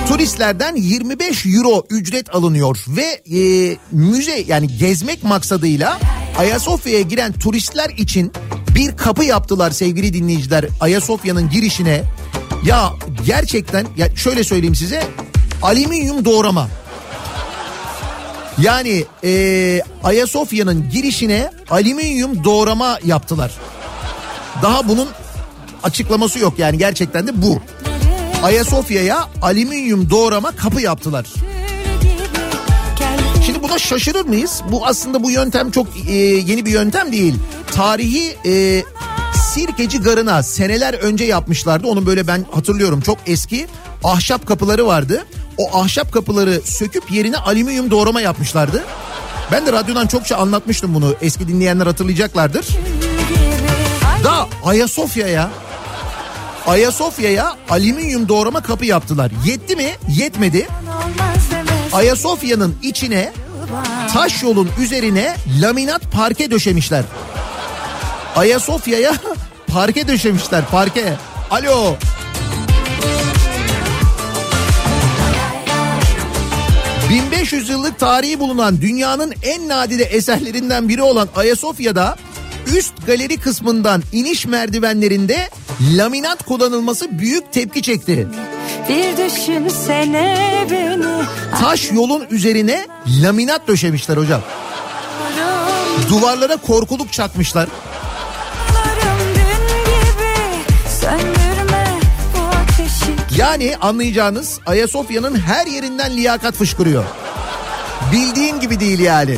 Turistlerden 0.08 0.76
25 0.76 1.46
euro 1.46 1.86
ücret 1.90 2.36
alınıyor 2.36 2.78
ve 2.88 3.22
e, 3.40 3.78
müze 3.92 4.44
yani 4.48 4.78
gezmek 4.78 5.24
maksadıyla 5.24 6.00
Ayasofya'ya 6.38 7.02
giren 7.02 7.34
turistler 7.34 7.90
için 7.90 8.32
bir 8.78 8.98
kapı 8.98 9.24
yaptılar 9.24 9.72
sevgili 9.72 10.14
dinleyiciler 10.14 10.66
Ayasofya'nın 10.80 11.50
girişine. 11.50 12.04
Ya 12.64 12.94
gerçekten 13.26 13.88
ya 13.98 14.16
şöyle 14.16 14.44
söyleyeyim 14.44 14.76
size 14.76 15.04
alüminyum 15.62 16.26
doğrama. 16.26 16.70
Yani 18.62 19.06
e, 19.24 19.82
Ayasofya'nın 20.04 20.90
girişine 20.90 21.52
alüminyum 21.70 22.44
doğrama 22.44 23.00
yaptılar. 23.06 23.52
Daha 24.62 24.88
bunun 24.88 25.08
açıklaması 25.84 26.40
yok 26.40 26.60
yani 26.60 26.78
gerçekten 26.78 27.28
de 27.28 27.42
bu. 27.42 27.60
Ayasofya'ya 28.44 29.30
alüminyum 29.42 30.10
doğrama 30.10 30.52
kapı 30.52 30.82
yaptılar. 30.82 31.26
Buna 33.70 33.80
şaşırır 33.80 34.26
mıyız? 34.26 34.62
Bu 34.72 34.88
aslında 34.88 35.24
bu 35.24 35.32
yöntem 35.32 35.72
çok 35.72 35.88
e, 36.08 36.14
yeni 36.14 36.66
bir 36.66 36.72
yöntem 36.72 37.12
değil. 37.12 37.36
Tarihi 37.72 38.38
e, 38.46 38.84
Sirkeci 39.54 40.02
Garı'na 40.02 40.44
seneler 40.44 40.94
önce 40.94 41.24
yapmışlardı. 41.24 41.88
Onu 41.88 42.06
böyle 42.06 42.28
ben 42.28 42.46
hatırlıyorum 42.52 43.02
çok 43.02 43.18
eski 43.26 43.68
ahşap 44.04 44.48
kapıları 44.48 44.88
vardı. 44.88 45.26
O 45.58 45.78
ahşap 45.78 46.14
kapıları 46.14 46.62
söküp 46.66 47.12
yerine 47.12 47.38
alüminyum 47.38 47.92
doğrama 47.92 48.22
yapmışlardı. 48.22 48.84
Ben 49.52 49.66
de 49.66 49.72
radyodan 49.72 50.08
çokça 50.08 50.38
anlatmıştım 50.38 50.94
bunu. 50.96 51.16
Eski 51.22 51.48
dinleyenler 51.48 51.86
hatırlayacaklardır. 51.86 52.68
Da 54.24 54.48
Ayasofya'ya 54.66 55.50
Ayasofya'ya 56.68 57.58
alüminyum 57.70 58.30
doğrama 58.30 58.62
kapı 58.62 58.86
yaptılar. 58.86 59.32
Yetti 59.46 59.76
mi? 59.76 59.92
Yetmedi. 60.10 60.68
Ayasofya'nın 61.94 62.76
içine 62.84 63.34
taş 64.14 64.44
yolun 64.44 64.70
üzerine 64.82 65.36
laminat 65.62 66.12
parke 66.12 66.52
döşemişler. 66.52 67.04
Ayasofya'ya 68.36 69.14
parke 69.68 70.08
döşemişler 70.08 70.66
parke. 70.72 71.14
Alo. 71.52 71.96
...1500 77.10 77.72
yıllık 77.72 78.00
tarihi 78.00 78.40
bulunan 78.40 78.82
dünyanın 78.82 79.34
en 79.44 79.68
nadide 79.68 80.04
eserlerinden 80.04 80.90
biri 80.90 81.02
olan 81.02 81.30
Ayasofya'da... 81.36 82.18
...üst 82.76 82.94
galeri 83.06 83.38
kısmından 83.38 84.04
iniş 84.12 84.46
merdivenlerinde 84.46 85.50
laminat 85.96 86.46
kullanılması 86.46 87.20
büyük 87.20 87.54
tepki 87.54 87.82
çekti. 87.82 88.28
Bir 88.90 89.18
düşünsene 89.18 90.68
beni 90.72 91.24
Taş 91.62 91.92
yolun 91.92 92.28
üzerine 92.30 92.88
laminat 93.24 93.68
döşemişler 93.68 94.18
hocam. 94.18 94.42
Duvarlara 96.10 96.58
korkuluk 96.58 97.14
çakmışlar. 97.14 97.68
Yani 103.38 103.76
anlayacağınız 103.82 104.60
Ayasofya'nın 104.66 105.40
her 105.40 105.68
yerinden 105.68 106.18
liyakat 106.18 106.56
fışkırıyor. 106.56 107.04
Bildiğin 108.12 108.60
gibi 108.60 108.80
değil 108.80 109.00
yani. 109.00 109.38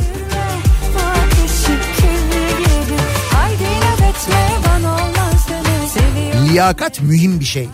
Liyakat 6.52 7.00
mühim 7.00 7.40
bir 7.40 7.44
şey. 7.44 7.68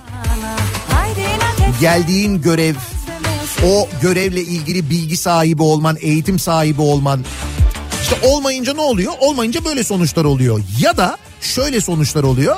Geldiğin 1.81 2.43
görev, 2.43 2.75
o 3.67 3.89
görevle 4.03 4.41
ilgili 4.41 4.91
bilgi 4.91 5.17
sahibi 5.17 5.63
olman, 5.63 5.97
eğitim 6.01 6.39
sahibi 6.39 6.81
olman. 6.81 7.25
İşte 8.03 8.17
olmayınca 8.29 8.75
ne 8.75 8.81
oluyor? 8.81 9.13
Olmayınca 9.21 9.65
böyle 9.65 9.85
sonuçlar 9.85 10.25
oluyor. 10.25 10.61
Ya 10.81 10.97
da 10.97 11.19
şöyle 11.41 11.81
sonuçlar 11.81 12.23
oluyor. 12.23 12.57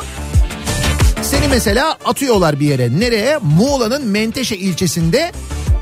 Seni 1.22 1.48
mesela 1.48 1.98
atıyorlar 2.04 2.60
bir 2.60 2.66
yere. 2.66 3.00
Nereye? 3.00 3.38
Muğla'nın 3.42 4.06
Menteşe 4.06 4.56
ilçesinde 4.56 5.32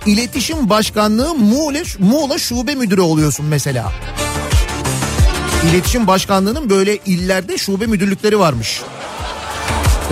İletişim 0.07 0.71
Başkanlığı 0.71 1.35
Muğla, 1.35 1.79
Muğla 1.99 2.39
Şube 2.39 2.75
Müdürü 2.75 3.01
oluyorsun 3.01 3.47
mesela. 3.47 3.93
İletişim 5.71 6.07
Başkanlığı'nın 6.07 6.71
böyle 6.71 6.97
illerde 6.97 7.59
şube 7.59 7.87
müdürlükleri 7.87 8.39
varmış. 8.39 8.83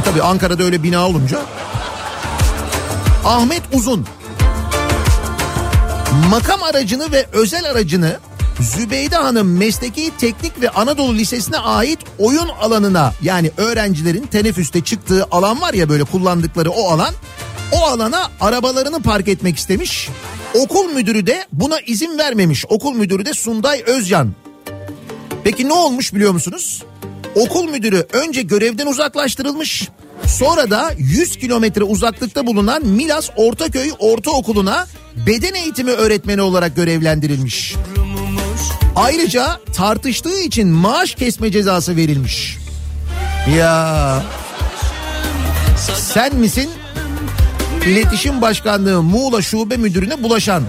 E 0.00 0.03
tabi 0.05 0.22
Ankara'da 0.22 0.62
öyle 0.62 0.83
bina 0.83 1.07
olunca. 1.09 1.38
Ahmet 3.24 3.62
Uzun. 3.72 4.06
Makam 6.30 6.62
aracını 6.62 7.12
ve 7.12 7.26
özel 7.32 7.70
aracını 7.70 8.18
Zübeyde 8.60 9.16
Hanım 9.16 9.58
Mesleki 9.58 10.10
Teknik 10.18 10.60
ve 10.60 10.70
Anadolu 10.70 11.14
Lisesi'ne 11.14 11.58
ait 11.58 11.98
oyun 12.18 12.48
alanına 12.48 13.12
yani 13.22 13.50
öğrencilerin 13.56 14.26
teneffüste 14.26 14.80
çıktığı 14.80 15.24
alan 15.30 15.60
var 15.60 15.74
ya 15.74 15.88
böyle 15.88 16.04
kullandıkları 16.04 16.70
o 16.70 16.90
alan 16.90 17.14
o 17.72 17.76
alana 17.76 18.30
arabalarını 18.40 19.02
park 19.02 19.28
etmek 19.28 19.56
istemiş. 19.56 20.08
Okul 20.54 20.84
müdürü 20.84 21.26
de 21.26 21.46
buna 21.52 21.80
izin 21.80 22.18
vermemiş. 22.18 22.64
Okul 22.68 22.94
müdürü 22.94 23.26
de 23.26 23.34
Sunday 23.34 23.82
Özcan. 23.87 24.32
Peki 25.44 25.68
ne 25.68 25.72
olmuş 25.72 26.14
biliyor 26.14 26.32
musunuz? 26.32 26.82
Okul 27.34 27.68
müdürü 27.68 28.06
önce 28.12 28.42
görevden 28.42 28.87
uzaklaştırılmış. 28.87 29.88
Sonra 30.28 30.70
da 30.70 30.90
100 30.98 31.37
kilometre 31.37 31.84
uzaklıkta 31.84 32.46
bulunan 32.46 32.87
Milas 32.87 33.30
Ortaköy 33.37 33.90
Ortaokulu'na 33.98 34.87
beden 35.26 35.54
eğitimi 35.54 35.90
öğretmeni 35.90 36.42
olarak 36.42 36.76
görevlendirilmiş. 36.76 37.74
Ayrıca 38.96 39.60
tartıştığı 39.76 40.40
için 40.40 40.68
maaş 40.68 41.14
kesme 41.14 41.50
cezası 41.50 41.96
verilmiş. 41.96 42.58
Ya 43.58 44.22
sen 45.96 46.37
misin 46.37 46.70
İletişim 47.87 48.42
Başkanlığı 48.42 49.02
Muğla 49.02 49.42
Şube 49.42 49.76
Müdürü'ne 49.76 50.22
bulaşan? 50.22 50.62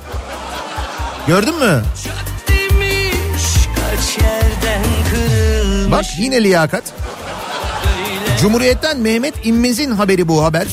Gördün 1.28 1.56
mü? 1.56 1.84
Bak 5.92 6.06
yine 6.20 6.44
liyakat. 6.44 6.84
Cumhuriyet'ten 8.42 9.00
Mehmet 9.00 9.46
İmmez'in 9.46 9.92
haberi 9.92 10.28
bu 10.28 10.44
haber. 10.44 10.68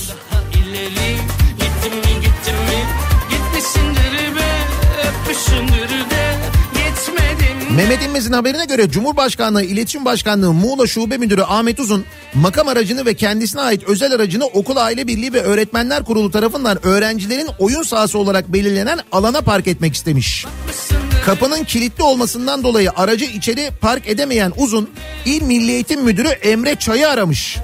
Mehmet 7.77 8.03
İmmez'in 8.03 8.33
haberine 8.33 8.65
göre 8.65 8.91
Cumhurbaşkanlığı 8.91 9.65
İletişim 9.65 10.05
Başkanlığı 10.05 10.53
Muğla 10.53 10.87
Şube 10.87 11.19
Müdürü 11.19 11.43
Ahmet 11.43 11.81
Uzun 11.81 12.05
makam 12.35 12.69
aracını 12.69 13.07
ve 13.07 13.15
kendisine 13.15 13.61
ait 13.61 13.85
özel 13.85 14.13
aracını 14.13 14.47
Okul 14.47 14.77
Aile 14.77 15.07
Birliği 15.07 15.33
ve 15.33 15.43
Öğretmenler 15.43 16.05
Kurulu 16.05 16.31
tarafından 16.31 16.87
öğrencilerin 16.87 17.49
oyun 17.59 17.83
sahası 17.83 18.19
olarak 18.19 18.53
belirlenen 18.53 18.99
alana 19.13 19.41
park 19.41 19.67
etmek 19.67 19.95
istemiş. 19.95 20.47
Kapının 21.27 21.65
kilitli 21.65 22.03
olmasından 22.03 22.63
dolayı 22.63 22.91
aracı 22.97 23.25
içeri 23.25 23.71
park 23.81 24.09
edemeyen 24.09 24.53
Uzun 24.57 24.91
İl 25.25 25.43
Milli 25.43 25.73
Eğitim 25.73 26.03
Müdürü 26.03 26.29
Emre 26.29 26.77
Çay'ı 26.77 27.09
aramış. 27.09 27.59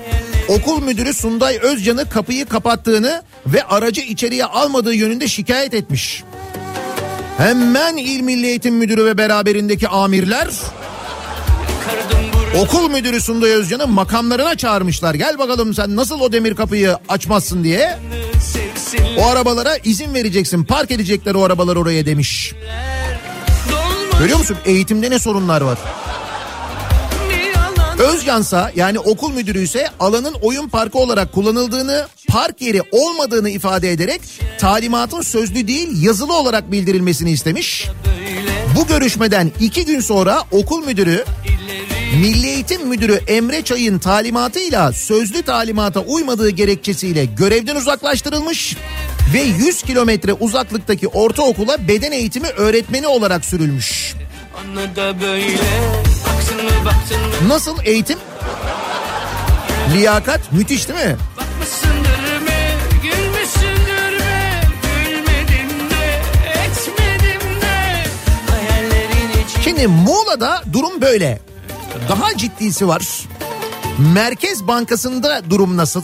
Okul 0.49 0.83
müdürü 0.83 1.15
Sunday 1.15 1.59
Özcan'ı 1.63 2.09
kapıyı 2.09 2.47
kapattığını 2.47 3.23
ve 3.47 3.65
aracı 3.65 4.01
içeriye 4.01 4.45
almadığı 4.45 4.95
yönünde 4.95 5.29
şikayet 5.29 5.75
etmiş. 5.75 6.25
Hemen 7.39 7.97
İl 7.97 8.21
Milli 8.21 8.47
Eğitim 8.47 8.75
Müdürü 8.75 9.05
ve 9.05 9.19
beraberindeki 9.19 9.89
amirler 9.89 10.49
okul 12.59 12.91
müdürü 12.91 13.21
Sunday 13.21 13.51
Özcan'ı 13.51 13.87
makamlarına 13.87 14.57
çağırmışlar. 14.57 15.15
Gel 15.15 15.39
bakalım 15.39 15.75
sen 15.75 15.97
nasıl 15.97 16.21
o 16.21 16.33
demir 16.33 16.57
kapıyı 16.57 16.97
açmazsın 17.09 17.65
diye. 17.65 17.99
O 19.19 19.27
arabalara 19.27 19.77
izin 19.77 20.15
vereceksin 20.15 20.65
park 20.65 20.91
edecekler 20.91 21.35
o 21.35 21.43
arabalar 21.45 21.77
oraya 21.77 22.07
demiş. 22.07 22.55
Görüyor 24.19 24.39
musun 24.39 24.57
eğitimde 24.65 25.11
ne 25.11 25.19
sorunlar 25.19 25.61
var? 25.61 25.79
Özcansa 28.19 28.73
yani 28.77 28.99
okul 28.99 29.33
müdürü 29.33 29.63
ise 29.63 29.89
alanın 30.01 30.35
oyun 30.43 30.69
parkı 30.69 30.99
olarak 30.99 31.33
kullanıldığını, 31.33 32.07
park 32.29 32.63
yeri 32.63 32.83
olmadığını 32.93 33.51
ifade 33.51 33.93
ederek 33.93 34.21
talimatın 34.59 35.23
sözlü 35.23 35.69
değil 35.69 36.03
yazılı 36.03 36.37
olarak 36.37 36.73
bildirilmesini 36.73 37.31
istemiş. 37.31 37.89
Bu 38.77 38.87
görüşmeden 38.87 39.53
iki 39.61 39.85
gün 39.85 40.01
sonra 40.01 40.43
okul 40.53 40.85
müdürü 40.87 41.25
Milli 42.21 42.47
Eğitim 42.47 42.89
Müdürü 42.89 43.21
Emre 43.27 43.63
Çay'ın 43.63 43.99
talimatıyla 43.99 44.93
sözlü 44.93 45.43
talimata 45.43 46.01
uymadığı 46.01 46.51
gerekçesiyle 46.51 47.25
görevden 47.25 47.77
uzaklaştırılmış 47.77 48.77
ve 49.35 49.41
100 49.41 49.83
kilometre 49.83 50.33
uzaklıktaki 50.33 51.09
ortaokula 51.09 51.89
beden 51.89 52.13
eğitimi 52.13 52.49
öğretmeni 52.49 53.07
olarak 53.07 53.45
sürülmüş. 53.45 54.15
Anladı 54.61 55.17
böyle 55.21 55.59
Nasıl 57.47 57.77
eğitim? 57.85 58.19
Liyakat 59.95 60.53
müthiş 60.53 60.89
değil 60.89 61.07
mi? 61.07 61.17
Şimdi 69.65 69.87
Muğla'da 69.87 70.63
durum 70.73 71.01
böyle. 71.01 71.41
Daha 72.09 72.37
ciddisi 72.37 72.89
var. 72.89 73.03
Merkez 74.15 74.67
Bankası'nda 74.67 75.51
durum 75.51 75.77
nasıl? 75.77 76.03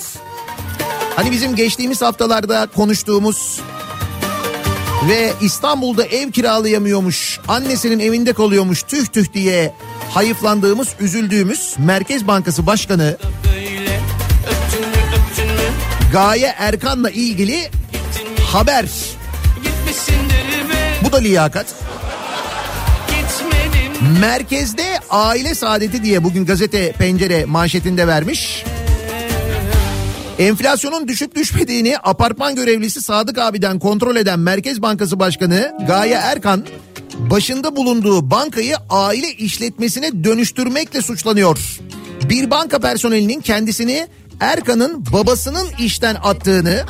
Hani 1.16 1.30
bizim 1.32 1.56
geçtiğimiz 1.56 2.02
haftalarda 2.02 2.66
konuştuğumuz 2.76 3.60
ve 5.08 5.32
İstanbul'da 5.40 6.04
ev 6.04 6.30
kiralayamıyormuş, 6.30 7.40
annesinin 7.48 7.98
evinde 7.98 8.32
kalıyormuş 8.32 8.82
tüh 8.82 9.06
tüh 9.06 9.32
diye 9.32 9.74
hayıflandığımız, 10.14 10.88
üzüldüğümüz 11.00 11.74
Merkez 11.78 12.26
Bankası 12.26 12.66
Başkanı 12.66 13.16
Gaye 16.12 16.54
Erkan'la 16.58 17.10
ilgili 17.10 17.70
haber. 18.52 18.86
Bu 21.04 21.12
da 21.12 21.16
liyakat. 21.16 21.66
Merkezde 24.20 24.98
aile 25.10 25.54
saadeti 25.54 26.04
diye 26.04 26.24
bugün 26.24 26.46
gazete 26.46 26.92
pencere 26.92 27.44
manşetinde 27.44 28.06
vermiş. 28.06 28.64
Enflasyonun 30.38 31.08
düşüp 31.08 31.34
düşmediğini 31.34 31.98
apartman 32.02 32.54
görevlisi 32.54 33.02
Sadık 33.02 33.38
abiden 33.38 33.78
kontrol 33.78 34.16
eden 34.16 34.38
Merkez 34.38 34.82
Bankası 34.82 35.18
Başkanı 35.18 35.72
Gaye 35.86 36.14
Erkan 36.14 36.64
başında 37.30 37.76
bulunduğu 37.76 38.30
bankayı 38.30 38.76
aile 38.90 39.32
işletmesine 39.32 40.24
dönüştürmekle 40.24 41.02
suçlanıyor. 41.02 41.58
Bir 42.28 42.50
banka 42.50 42.78
personelinin 42.78 43.40
kendisini 43.40 44.08
Erkan'ın 44.40 45.04
babasının 45.12 45.68
işten 45.78 46.16
attığını 46.22 46.84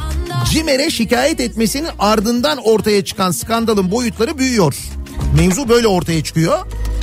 CİMER'e 0.51 0.91
şikayet 0.91 1.41
etmesinin 1.41 1.89
ardından 1.99 2.59
ortaya 2.59 3.05
çıkan 3.05 3.31
skandalın 3.31 3.91
boyutları 3.91 4.39
büyüyor. 4.39 4.77
Mevzu 5.39 5.69
böyle 5.69 5.89
ortaya 5.89 6.25
çıkıyor. 6.25 6.59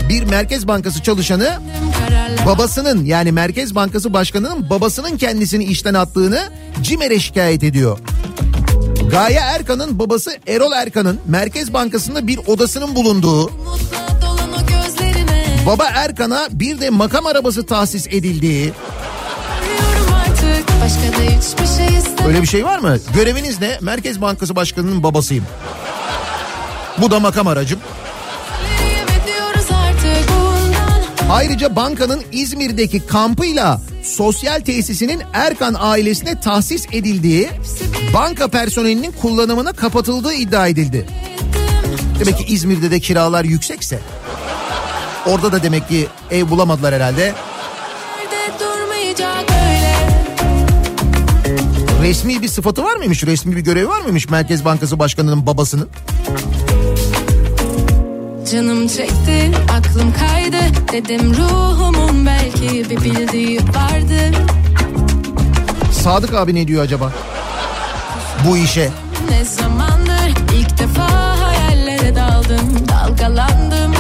Bir 0.10 0.24
Merkez 0.24 0.68
Bankası 0.68 1.04
çalışanı 1.04 1.60
babasının 2.46 3.06
yani 3.06 3.32
Merkez 3.32 3.76
Bankası 3.76 4.14
Başkanı'nın 4.14 4.70
babasının 4.70 5.18
kendisini 5.18 5.64
işten 5.64 5.94
attığını 5.94 6.42
CİMER'e 6.82 7.20
şikayet 7.20 7.64
ediyor. 7.64 8.00
Gaye 9.12 9.40
Erkan'ın 9.40 10.00
babası 10.00 10.38
Erol 10.48 10.72
Erkan'ın 10.72 11.20
Merkez 11.28 11.74
Bankası'nda 11.74 12.28
bir 12.28 12.38
odasının 12.48 12.96
bulunduğu 12.96 13.52
baba 15.66 15.86
Erkan'a 15.86 16.48
bir 16.52 16.82
de 16.82 16.90
makam 16.90 17.26
arabası 17.26 17.66
tahsis 17.66 18.08
edildiği 18.08 18.74
öyle 22.28 22.42
bir 22.42 22.48
şey 22.48 22.66
var 22.66 22.80
mı? 22.80 22.98
Göreviniz 23.14 23.62
ne? 23.62 23.78
Merkez 23.82 24.22
Bankası 24.22 24.56
Başkanı'nın 24.56 25.04
babasıyım. 25.04 25.46
Bu 26.98 27.12
da 27.12 27.20
makam 27.20 27.48
aracım. 27.48 27.80
Ayrıca 31.30 31.76
bankanın 31.76 32.22
İzmir'deki 32.32 33.08
kampıyla 33.08 33.82
sosyal 34.04 34.62
tesisinin 34.62 35.22
Erkan 35.34 35.76
ailesine 35.80 36.40
tahsis 36.40 36.86
edildiği 36.92 37.50
banka 38.14 38.48
personelinin 38.48 39.12
kullanımına 39.22 39.74
kapatıldığı 39.74 40.34
iddia 40.34 40.68
edildi. 40.68 41.06
Demek 42.20 42.38
ki 42.38 42.44
İzmir'de 42.48 42.92
de 42.92 43.00
kiralar 43.00 43.44
yüksekse 43.44 44.00
orada 45.26 45.52
da 45.52 45.64
demek 45.64 45.90
ki 45.90 46.08
ev 46.32 46.50
bulamadılar 46.50 46.94
herhalde. 46.94 47.34
Resmi 52.02 52.42
bir 52.42 52.48
sıfatı 52.48 52.84
var 52.84 52.96
mıymış? 52.96 53.24
Resmi 53.24 53.56
bir 53.56 53.62
görevi 53.62 53.88
var 53.88 54.02
mıymış 54.02 54.30
Merkez 54.30 54.66
Bankası 54.66 55.00
Başkanı'nın 55.00 55.46
babasının? 55.46 55.90
Canım 58.52 58.88
çekti, 58.88 59.52
aklım 59.78 60.14
kaydı 60.14 60.58
Dedim 60.92 61.34
ruhumun 61.36 62.26
belki 62.26 62.90
bir 62.90 62.98
bildiği 63.04 63.60
vardı 63.60 64.38
Sadık 65.92 66.34
abi 66.34 66.56
ne 66.56 66.68
diyor 66.68 66.84
acaba? 66.84 67.12
Bu 68.48 68.58
işe. 68.58 68.90
Ne 69.30 69.46
zamandır 69.46 70.30
ilk 70.56 70.80
defa 70.80 71.38
hayallere 71.44 72.16
daldım 72.16 72.88
Dalgalandım 72.88 73.94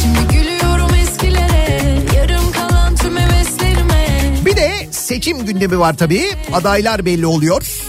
Şimdi 0.00 0.32
gülüyorum 0.32 0.94
eskilere 1.02 1.80
Yarım 2.16 2.52
kalan 2.52 2.96
tüm 2.96 3.16
heveslerime 3.16 4.06
Bir 4.46 4.56
de 4.56 4.88
seçim 4.90 5.46
gündemi 5.46 5.78
var 5.78 5.96
tabii. 5.96 6.30
Adaylar 6.52 7.04
belli 7.04 7.26
oluyor. 7.26 7.81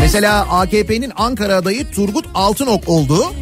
Mesela 0.00 0.46
AKP'nin 0.50 1.12
Ankara 1.16 1.56
adayı 1.56 1.90
Turgut 1.90 2.24
Altınok 2.34 2.88
oldu. 2.88 3.32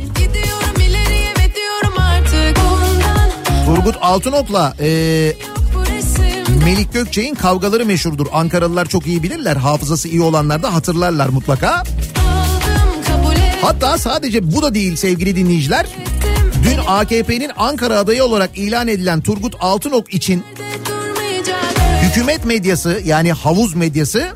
Turgut 3.66 3.96
Altınok'la 4.00 4.74
e, 4.80 4.88
Melik 6.64 6.92
Gökçek'in 6.92 7.34
kavgaları 7.34 7.86
meşhurdur. 7.86 8.26
Ankaralılar 8.32 8.86
çok 8.86 9.06
iyi 9.06 9.22
bilirler. 9.22 9.56
Hafızası 9.56 10.08
iyi 10.08 10.22
olanlar 10.22 10.62
da 10.62 10.74
hatırlarlar 10.74 11.28
mutlaka. 11.28 11.82
Hatta 13.62 13.98
sadece 13.98 14.52
bu 14.52 14.62
da 14.62 14.74
değil 14.74 14.96
sevgili 14.96 15.36
dinleyiciler. 15.36 15.86
Dün 16.64 16.78
AKP'nin 16.86 17.50
Ankara 17.56 17.98
adayı 17.98 18.24
olarak 18.24 18.58
ilan 18.58 18.88
edilen 18.88 19.20
Turgut 19.20 19.54
Altınok 19.60 20.14
için 20.14 20.44
hükümet 22.02 22.44
medyası 22.44 23.00
yani 23.04 23.32
havuz 23.32 23.74
medyası 23.74 24.28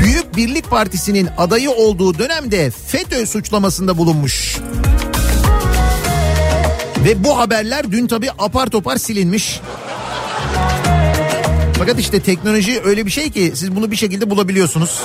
Büyük 0.00 0.36
Birlik 0.36 0.70
Partisi'nin 0.70 1.28
adayı 1.38 1.70
olduğu 1.70 2.18
dönemde 2.18 2.70
FETÖ 2.70 3.26
suçlamasında 3.26 3.98
bulunmuş. 3.98 4.58
Ve 7.04 7.24
bu 7.24 7.38
haberler 7.38 7.92
dün 7.92 8.06
tabii 8.06 8.30
apar 8.38 8.66
topar 8.66 8.96
silinmiş. 8.96 9.60
Fakat 11.78 12.00
işte 12.00 12.20
teknoloji 12.20 12.80
öyle 12.84 13.06
bir 13.06 13.10
şey 13.10 13.30
ki 13.30 13.52
siz 13.54 13.76
bunu 13.76 13.90
bir 13.90 13.96
şekilde 13.96 14.30
bulabiliyorsunuz. 14.30 15.00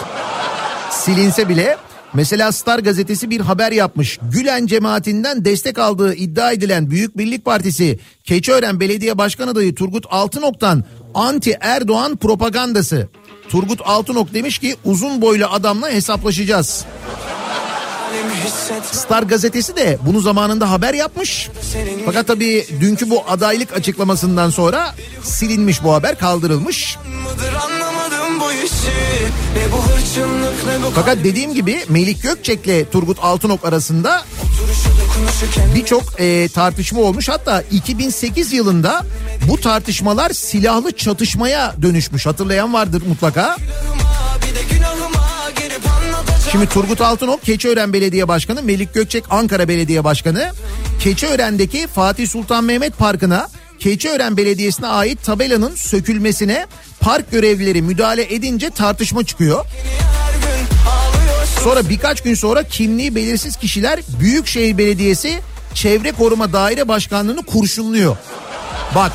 Silinse 0.91 1.49
bile 1.49 1.77
Mesela 2.13 2.51
Star 2.51 2.79
gazetesi 2.79 3.29
bir 3.29 3.39
haber 3.39 3.71
yapmış. 3.71 4.19
Gülen 4.31 4.65
cemaatinden 4.65 5.45
destek 5.45 5.79
aldığı 5.79 6.13
iddia 6.13 6.51
edilen 6.51 6.91
Büyük 6.91 7.17
Birlik 7.17 7.45
Partisi 7.45 7.99
Keçiören 8.23 8.79
Belediye 8.79 9.17
Başkan 9.17 9.47
adayı 9.47 9.75
Turgut 9.75 10.05
Altınok'tan 10.09 10.83
anti 11.13 11.57
Erdoğan 11.61 12.15
propagandası. 12.15 13.09
Turgut 13.51 13.81
Altınok 13.85 14.33
demiş 14.33 14.59
ki 14.59 14.75
uzun 14.85 15.21
boylu 15.21 15.45
adamla 15.45 15.89
hesaplaşacağız. 15.89 16.85
Star 18.91 19.23
gazetesi 19.23 19.75
de 19.75 19.97
bunu 20.05 20.19
zamanında 20.19 20.71
haber 20.71 20.93
yapmış. 20.93 21.49
Fakat 22.05 22.27
tabii 22.27 22.67
dünkü 22.81 23.09
bu 23.09 23.23
adaylık 23.29 23.73
açıklamasından 23.73 24.49
sonra 24.49 24.95
silinmiş 25.23 25.83
bu 25.83 25.93
haber 25.93 26.19
kaldırılmış. 26.19 26.97
Fakat 30.95 31.17
dediğim 31.23 31.53
gibi 31.53 31.85
Melik 31.89 32.23
Gökçek'le 32.23 32.91
Turgut 32.91 33.17
Altınok 33.21 33.65
arasında 33.65 34.23
birçok 35.75 36.03
e, 36.19 36.47
tartışma 36.47 37.01
olmuş. 37.01 37.29
Hatta 37.29 37.61
2008 37.61 38.53
yılında 38.53 39.05
bu 39.49 39.61
tartışmalar 39.61 40.29
silahlı 40.29 40.91
çatışmaya 40.91 41.75
dönüşmüş. 41.81 42.25
Hatırlayan 42.25 42.73
vardır 42.73 43.03
mutlaka. 43.07 43.57
Şimdi 46.51 46.69
Turgut 46.69 47.01
Altınok 47.01 47.41
Keçiören 47.41 47.93
Belediye 47.93 48.27
Başkanı, 48.27 48.63
Melik 48.63 48.93
Gökçek 48.93 49.23
Ankara 49.29 49.67
Belediye 49.67 50.03
Başkanı. 50.03 50.51
Keçiören'deki 50.99 51.87
Fatih 51.87 52.27
Sultan 52.27 52.63
Mehmet 52.63 52.97
Parkı'na 52.97 53.49
Keçiören 53.79 54.37
Belediyesi'ne 54.37 54.87
ait 54.87 55.23
tabelanın 55.23 55.75
sökülmesine 55.75 56.65
park 56.99 57.31
görevlileri 57.31 57.81
müdahale 57.81 58.35
edince 58.35 58.69
tartışma 58.69 59.23
çıkıyor. 59.23 59.65
Sonra 61.63 61.89
birkaç 61.89 62.21
gün 62.21 62.33
sonra 62.33 62.63
kimliği 62.63 63.15
belirsiz 63.15 63.55
kişiler 63.55 63.99
Büyükşehir 64.19 64.77
Belediyesi 64.77 65.39
Çevre 65.73 66.11
Koruma 66.11 66.53
Daire 66.53 66.87
Başkanlığı'nı 66.87 67.45
kurşunluyor. 67.45 68.17
Bak 68.95 69.11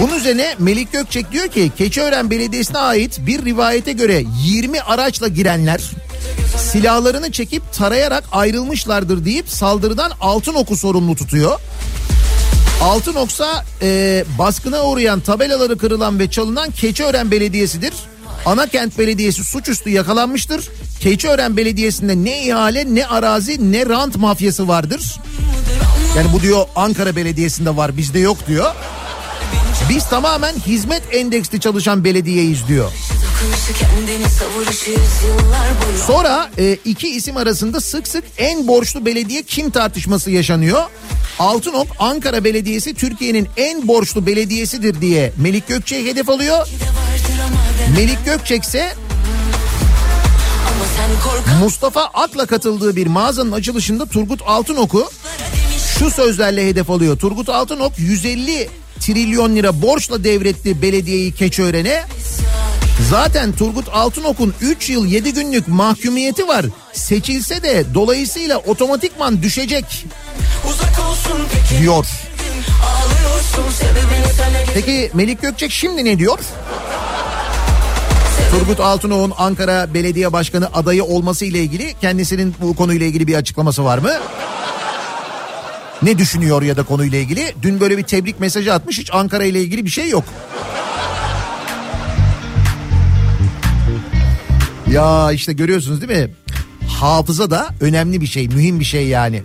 bunun 0.00 0.16
üzerine 0.16 0.54
Melik 0.58 0.92
Gökçek 0.92 1.32
diyor 1.32 1.48
ki 1.48 1.72
Keçiören 1.78 2.30
Belediyesi'ne 2.30 2.78
ait 2.78 3.18
bir 3.26 3.44
rivayete 3.44 3.92
göre 3.92 4.24
20 4.44 4.80
araçla 4.80 5.28
girenler 5.28 5.80
silahlarını 6.56 7.32
çekip 7.32 7.72
tarayarak 7.72 8.24
ayrılmışlardır 8.32 9.24
deyip 9.24 9.48
saldırıdan 9.48 10.12
Altınoku 10.20 10.76
sorumlu 10.76 11.16
tutuyor. 11.16 11.60
Altınoksa 12.82 13.64
e, 13.82 14.24
baskına 14.38 14.84
uğrayan 14.84 15.20
tabelaları 15.20 15.78
kırılan 15.78 16.18
ve 16.18 16.30
çalınan 16.30 16.70
Keçiören 16.70 17.30
Belediyesi'dir. 17.30 17.92
Anakent 18.46 18.98
Belediyesi 18.98 19.44
suçüstü 19.44 19.90
yakalanmıştır. 19.90 20.68
Keçiören 21.00 21.56
Belediyesi'nde 21.56 22.16
ne 22.24 22.42
ihale 22.46 22.94
ne 22.94 23.06
arazi 23.06 23.72
ne 23.72 23.86
rant 23.86 24.16
mafyası 24.16 24.68
vardır. 24.68 25.16
Yani 26.16 26.32
bu 26.32 26.40
diyor 26.40 26.66
Ankara 26.76 27.16
Belediyesi'nde 27.16 27.76
var 27.76 27.96
bizde 27.96 28.18
yok 28.18 28.46
diyor. 28.46 28.74
Biz 29.90 30.08
tamamen 30.08 30.54
hizmet 30.66 31.02
endeksli 31.12 31.60
çalışan 31.60 32.04
belediyeyiz 32.04 32.68
diyor. 32.68 32.92
Sonra 36.06 36.50
e, 36.58 36.78
iki 36.84 37.08
isim 37.08 37.36
arasında 37.36 37.80
sık 37.80 38.08
sık 38.08 38.24
en 38.38 38.68
borçlu 38.68 39.06
belediye 39.06 39.42
kim 39.42 39.70
tartışması 39.70 40.30
yaşanıyor. 40.30 40.82
Altınok 41.38 41.86
Ankara 41.98 42.44
Belediyesi 42.44 42.94
Türkiye'nin 42.94 43.48
en 43.56 43.88
borçlu 43.88 44.26
belediyesidir 44.26 45.00
diye 45.00 45.32
Melik 45.36 45.68
Gökçek'e 45.68 46.10
hedef 46.10 46.28
alıyor. 46.28 46.68
Melik 47.96 48.24
Gökçek 48.24 48.62
ise 48.62 48.92
Mustafa 51.60 52.04
Ak'la 52.14 52.46
katıldığı 52.46 52.96
bir 52.96 53.06
mağazanın 53.06 53.52
açılışında 53.52 54.06
Turgut 54.06 54.42
Altınok'u 54.46 55.10
şu 55.98 56.10
sözlerle 56.10 56.66
hedef 56.66 56.90
alıyor. 56.90 57.18
Turgut 57.18 57.48
Altınok 57.48 57.98
150 57.98 58.68
trilyon 59.00 59.56
lira 59.56 59.82
borçla 59.82 60.24
devretti 60.24 60.82
belediyeyi 60.82 61.32
Keçiören'e. 61.34 62.04
Zaten 63.10 63.52
Turgut 63.52 63.88
Altınok'un 63.92 64.54
3 64.60 64.90
yıl 64.90 65.06
7 65.06 65.32
günlük 65.32 65.68
mahkumiyeti 65.68 66.48
var. 66.48 66.66
Seçilse 66.92 67.62
de 67.62 67.84
dolayısıyla 67.94 68.58
otomatikman 68.58 69.42
düşecek 69.42 70.06
diyor. 71.80 72.06
Peki 74.74 75.10
Melik 75.14 75.42
Gökçek 75.42 75.72
şimdi 75.72 76.04
ne 76.04 76.18
diyor? 76.18 76.38
Turgut 78.50 78.80
Altınok'un 78.80 79.32
Ankara 79.38 79.94
Belediye 79.94 80.32
Başkanı 80.32 80.68
adayı 80.74 81.04
olması 81.04 81.44
ile 81.44 81.58
ilgili 81.58 81.94
kendisinin 82.00 82.54
bu 82.60 82.76
konuyla 82.76 83.06
ilgili 83.06 83.26
bir 83.26 83.34
açıklaması 83.34 83.84
var 83.84 83.98
mı? 83.98 84.10
Ne 86.02 86.18
düşünüyor 86.18 86.62
ya 86.62 86.76
da 86.76 86.82
konuyla 86.82 87.18
ilgili? 87.18 87.54
Dün 87.62 87.80
böyle 87.80 87.98
bir 87.98 88.02
tebrik 88.02 88.40
mesajı 88.40 88.74
atmış 88.74 88.98
hiç 88.98 89.14
Ankara 89.14 89.44
ile 89.44 89.60
ilgili 89.62 89.84
bir 89.84 89.90
şey 89.90 90.08
yok. 90.08 90.24
Ya 94.92 95.32
işte 95.32 95.52
görüyorsunuz 95.52 96.08
değil 96.08 96.20
mi? 96.20 96.34
Hafıza 96.88 97.50
da 97.50 97.68
önemli 97.80 98.20
bir 98.20 98.26
şey, 98.26 98.48
mühim 98.48 98.80
bir 98.80 98.84
şey 98.84 99.06
yani. 99.06 99.42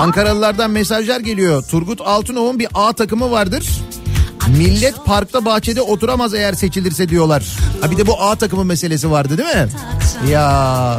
Ankaralılardan 0.00 0.70
mesajlar 0.70 1.20
geliyor. 1.20 1.62
Turgut 1.70 2.00
Altınok'un 2.00 2.58
bir 2.58 2.68
A 2.74 2.92
takımı 2.92 3.30
vardır. 3.30 3.70
Millet 4.48 5.04
parkta 5.04 5.44
bahçede 5.44 5.80
oturamaz 5.82 6.34
eğer 6.34 6.52
seçilirse 6.52 7.08
diyorlar. 7.08 7.56
Ha 7.80 7.90
bir 7.90 7.96
de 7.96 8.06
bu 8.06 8.22
A 8.22 8.36
takımı 8.36 8.64
meselesi 8.64 9.10
vardı 9.10 9.38
değil 9.38 9.56
mi? 9.56 9.68
Ya 10.30 10.98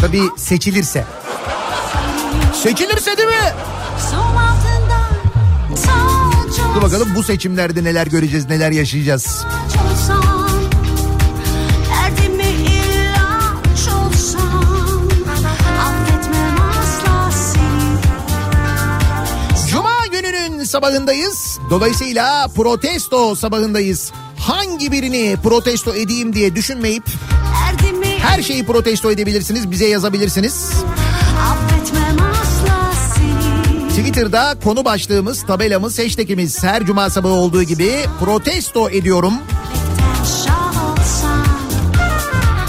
tabii 0.00 0.22
seçilirse. 0.36 1.04
Seçilirse 2.62 3.16
değil 3.18 3.28
mi? 3.28 3.52
Dur 6.74 6.82
bakalım 6.82 7.08
bu 7.16 7.22
seçimlerde 7.22 7.84
neler 7.84 8.06
göreceğiz, 8.06 8.48
neler 8.48 8.70
yaşayacağız. 8.70 9.44
olsan 9.92 10.29
sabahındayız. 20.70 21.58
Dolayısıyla 21.70 22.48
protesto 22.48 23.34
sabahındayız. 23.34 24.12
Hangi 24.38 24.92
birini 24.92 25.36
protesto 25.42 25.94
edeyim 25.94 26.32
diye 26.32 26.54
düşünmeyip 26.54 27.04
her 28.18 28.42
şeyi 28.42 28.66
protesto 28.66 29.10
edebilirsiniz, 29.10 29.70
bize 29.70 29.88
yazabilirsiniz. 29.88 30.70
Twitter'da 33.88 34.56
konu 34.64 34.84
başlığımız, 34.84 35.46
tabelamız, 35.46 35.98
hashtagimiz 35.98 36.64
her 36.64 36.86
cuma 36.86 37.10
sabahı 37.10 37.32
olduğu 37.32 37.62
gibi 37.62 37.92
protesto 38.20 38.90
ediyorum. 38.90 39.34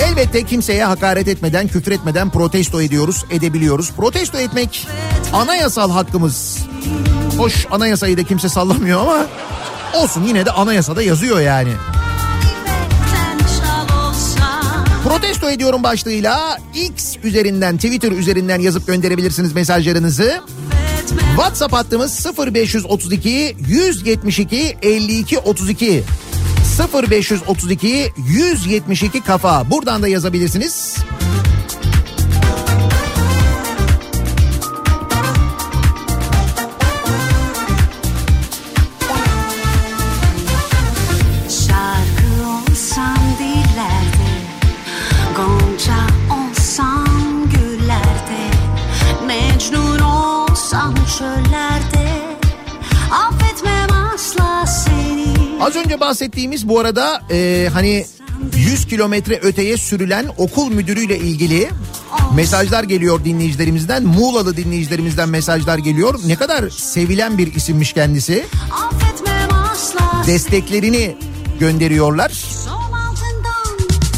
Elbette 0.03 0.43
kimseye 0.43 0.85
hakaret 0.85 1.27
etmeden, 1.27 1.67
küfür 1.67 1.91
etmeden 1.91 2.29
protesto 2.29 2.81
ediyoruz, 2.81 3.25
edebiliyoruz. 3.29 3.91
Protesto 3.91 4.37
etmek 4.37 4.87
anayasal 5.33 5.91
hakkımız. 5.91 6.70
Hoş 7.37 7.67
anayasayı 7.71 8.17
da 8.17 8.23
kimse 8.23 8.49
sallamıyor 8.49 9.01
ama 9.01 9.25
olsun 9.93 10.23
yine 10.23 10.45
de 10.45 10.51
anayasada 10.51 11.01
yazıyor 11.01 11.41
yani. 11.41 11.71
Protesto 15.03 15.49
ediyorum 15.49 15.83
başlığıyla 15.83 16.57
X 16.73 17.15
üzerinden, 17.23 17.75
Twitter 17.75 18.11
üzerinden 18.11 18.59
yazıp 18.59 18.87
gönderebilirsiniz 18.87 19.53
mesajlarınızı. 19.53 20.41
WhatsApp 21.35 21.73
hattımız 21.73 22.27
0532 22.37 23.55
172 23.67 24.77
52 24.81 25.39
32 25.39 26.03
0532 26.93 28.13
172 28.17 29.23
kafa. 29.23 29.71
Buradan 29.71 30.01
da 30.01 30.07
yazabilirsiniz. 30.07 30.97
Bahsettiğimiz 56.01 56.69
bu 56.69 56.79
arada 56.79 57.21
e, 57.31 57.69
hani 57.73 58.05
100 58.55 58.87
kilometre 58.87 59.39
öteye 59.41 59.77
sürülen 59.77 60.25
okul 60.37 60.71
müdürüyle 60.71 61.17
ilgili 61.17 61.69
mesajlar 62.35 62.83
geliyor 62.83 63.25
dinleyicilerimizden. 63.25 64.03
Muğlalı 64.03 64.57
dinleyicilerimizden 64.57 65.29
mesajlar 65.29 65.77
geliyor. 65.77 66.19
Ne 66.25 66.35
kadar 66.35 66.69
sevilen 66.69 67.37
bir 67.37 67.55
isimmiş 67.55 67.93
kendisi. 67.93 68.45
Desteklerini 70.27 71.15
gönderiyorlar. 71.59 72.45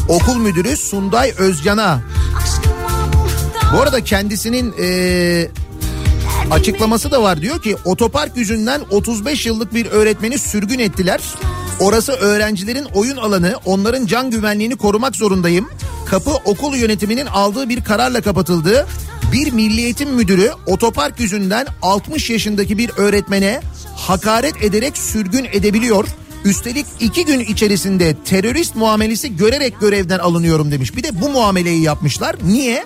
Okul 0.08 0.38
müdürü 0.38 0.78
Sunday 0.78 1.34
Özcan'a. 1.38 2.02
Bu 3.74 3.82
arada 3.82 4.04
kendisinin 4.04 4.74
e, 4.80 5.48
açıklaması 6.52 7.12
da 7.12 7.22
var. 7.22 7.42
Diyor 7.42 7.62
ki 7.62 7.76
otopark 7.86 8.38
yüzünden 8.38 8.82
35 8.92 9.46
yıllık 9.46 9.74
bir 9.74 9.86
öğretmeni 9.86 10.38
sürgün 10.38 10.80
ettiler. 10.80 11.22
Orası 11.84 12.12
öğrencilerin 12.12 12.86
oyun 12.94 13.18
alanı. 13.18 13.56
Onların 13.66 14.06
can 14.06 14.32
güvenliğini 14.32 14.76
korumak 14.76 15.16
zorundayım. 15.16 15.70
Kapı 16.06 16.32
okul 16.32 16.76
yönetiminin 16.76 17.26
aldığı 17.26 17.70
bir 17.70 17.84
kararla 17.84 18.22
kapatıldı. 18.22 18.88
Bir 19.34 19.52
milli 19.52 19.82
eğitim 19.82 20.10
müdürü 20.10 20.52
otopark 20.68 21.20
yüzünden 21.20 21.68
60 21.82 22.30
yaşındaki 22.30 22.78
bir 22.78 22.92
öğretmene 22.98 23.62
hakaret 23.96 24.64
ederek 24.64 24.98
sürgün 24.98 25.46
edebiliyor. 25.52 26.08
Üstelik 26.46 26.86
iki 27.00 27.26
gün 27.26 27.40
içerisinde 27.40 28.16
terörist 28.26 28.76
muamelesi 28.76 29.38
görerek 29.38 29.80
görevden 29.80 30.20
alınıyorum 30.20 30.72
demiş. 30.72 30.96
Bir 30.96 31.04
de 31.04 31.22
bu 31.22 31.30
muameleyi 31.30 31.82
yapmışlar. 31.82 32.36
Niye? 32.46 32.86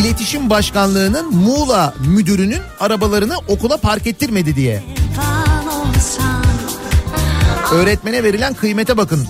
İletişim 0.00 0.50
Başkanlığı'nın 0.50 1.34
Muğla 1.34 1.94
müdürünün 2.06 2.62
arabalarını 2.80 3.34
okula 3.48 3.76
park 3.76 4.06
ettirmedi 4.06 4.56
diye. 4.56 4.82
Öğretmene 7.76 8.24
verilen 8.24 8.54
kıymete 8.54 8.96
bakın. 8.96 9.26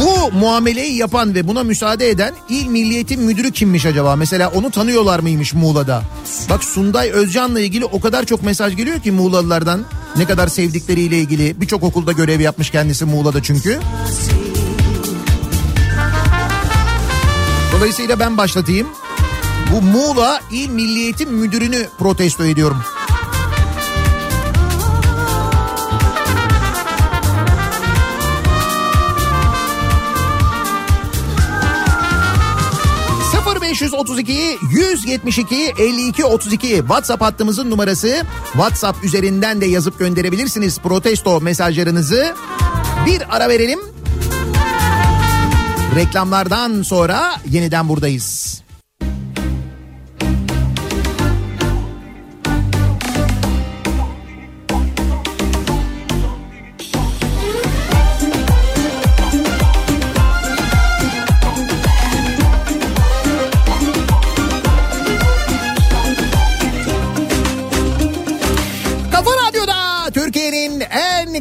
Bu 0.00 0.32
muameleyi 0.32 0.96
yapan 0.96 1.34
ve 1.34 1.48
buna 1.48 1.64
müsaade 1.64 2.08
eden 2.08 2.34
İl 2.48 2.66
Milliyetin 2.66 3.22
Müdürü 3.22 3.50
kimmiş 3.52 3.86
acaba? 3.86 4.16
Mesela 4.16 4.48
onu 4.50 4.70
tanıyorlar 4.70 5.20
mıymış 5.20 5.54
Muğla'da? 5.54 6.02
Bak 6.50 6.64
Sunday 6.64 7.10
Özcan'la 7.10 7.60
ilgili 7.60 7.84
o 7.84 8.00
kadar 8.00 8.24
çok 8.24 8.42
mesaj 8.42 8.76
geliyor 8.76 9.00
ki 9.00 9.12
Muğlalılardan. 9.12 9.84
Ne 10.16 10.24
kadar 10.24 10.48
sevdikleriyle 10.48 11.18
ilgili. 11.18 11.60
Birçok 11.60 11.82
okulda 11.82 12.12
görev 12.12 12.40
yapmış 12.40 12.70
kendisi 12.70 13.04
Muğla'da 13.04 13.42
çünkü. 13.42 13.78
Dolayısıyla 17.76 18.18
ben 18.18 18.38
başlatayım. 18.38 18.86
Bu 19.72 19.82
Muğla 19.82 20.40
İl 20.52 20.68
Milliyetin 20.68 21.32
Müdürünü 21.32 21.88
protesto 21.98 22.44
ediyorum. 22.44 22.82
...0532 33.70 34.58
172 34.70 35.74
52 35.78 36.24
32 36.24 36.68
WhatsApp 36.68 37.22
hattımızın 37.22 37.70
numarası. 37.70 38.22
WhatsApp 38.52 39.04
üzerinden 39.04 39.60
de 39.60 39.66
yazıp 39.66 39.98
gönderebilirsiniz 39.98 40.78
protesto 40.78 41.40
mesajlarınızı. 41.40 42.34
Bir 43.06 43.36
ara 43.36 43.48
verelim. 43.48 43.80
Reklamlardan 45.94 46.82
sonra 46.82 47.36
yeniden 47.50 47.88
buradayız. 47.88 48.60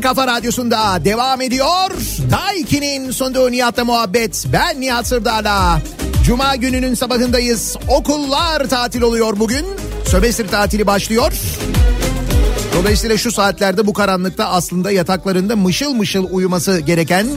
Kafa 0.09 0.27
radyosunda 0.27 1.05
devam 1.05 1.41
ediyor. 1.41 1.91
Daiki'nin 2.31 3.11
sunduğu 3.11 3.51
Nihat'la 3.51 3.85
muhabbet. 3.85 4.45
Ben 4.53 4.81
Nihat 4.81 5.07
Sırdar'la. 5.07 5.81
Cuma 6.25 6.55
gününün 6.55 6.93
sabahındayız. 6.93 7.77
Okullar 7.87 8.69
tatil 8.69 9.01
oluyor 9.01 9.39
bugün. 9.39 9.65
Sömestr 10.05 10.47
tatili 10.47 10.87
başlıyor. 10.87 11.33
Dolayısıyla 12.77 13.17
şu 13.17 13.31
saatlerde 13.31 13.87
bu 13.87 13.93
karanlıkta 13.93 14.45
aslında 14.45 14.91
yataklarında 14.91 15.55
mışıl 15.55 15.93
mışıl 15.93 16.27
uyuması 16.31 16.79
gereken 16.79 17.27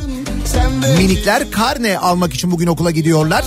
minikler 0.99 1.51
karne 1.51 1.99
almak 1.99 2.35
için 2.35 2.51
bugün 2.51 2.67
okula 2.67 2.91
gidiyorlar. 2.91 3.45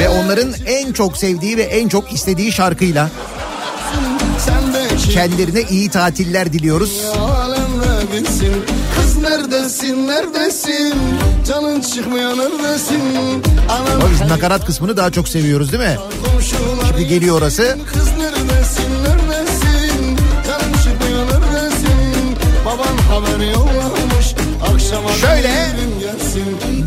Ve 0.00 0.08
onların 0.08 0.54
en 0.66 0.92
çok 0.92 1.16
sevdiği 1.16 1.56
ve 1.56 1.62
en 1.62 1.88
çok 1.88 2.12
istediği 2.12 2.52
şarkıyla 2.52 3.10
kendilerine 5.12 5.62
iyi 5.70 5.88
tatiller 5.88 6.52
diliyoruz. 6.52 7.02
Bilsin 8.18 8.64
Kız 8.96 9.16
neredesin? 9.16 10.08
Neredesin? 10.08 10.94
Canın 11.48 11.80
çıkmıyor 11.80 12.30
neredesin? 12.30 13.00
Anam 13.68 14.00
Ama 14.00 14.10
biz 14.10 14.20
nakarat 14.20 14.66
kısmını 14.66 14.96
daha 14.96 15.10
çok 15.10 15.28
seviyoruz 15.28 15.72
değil 15.72 15.82
mi? 15.82 15.98
Şimdi 16.90 17.08
geliyor 17.08 17.38
orası. 17.38 17.78
Kız 17.92 18.08
neredesin? 18.18 18.84
Neredesin? 19.04 20.16
Canın 20.46 20.72
çıkmıyor 20.72 21.26
neredesin? 21.26 22.36
Baban 22.66 22.96
haber 22.98 23.52
yollamış. 23.52 24.34
Akşama 24.72 25.12
Şöyle. 25.12 25.68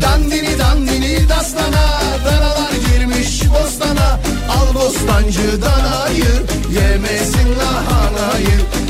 Dandini 0.02 0.58
dandini 0.58 1.28
dastana 1.28 2.00
Danalar 2.24 2.72
girmiş 2.72 3.42
bostana. 3.50 4.20
Al 4.50 4.74
bostancı 4.74 5.62
danayı. 5.62 6.46
Yemesin 6.74 7.48
lahanayı 7.58 8.81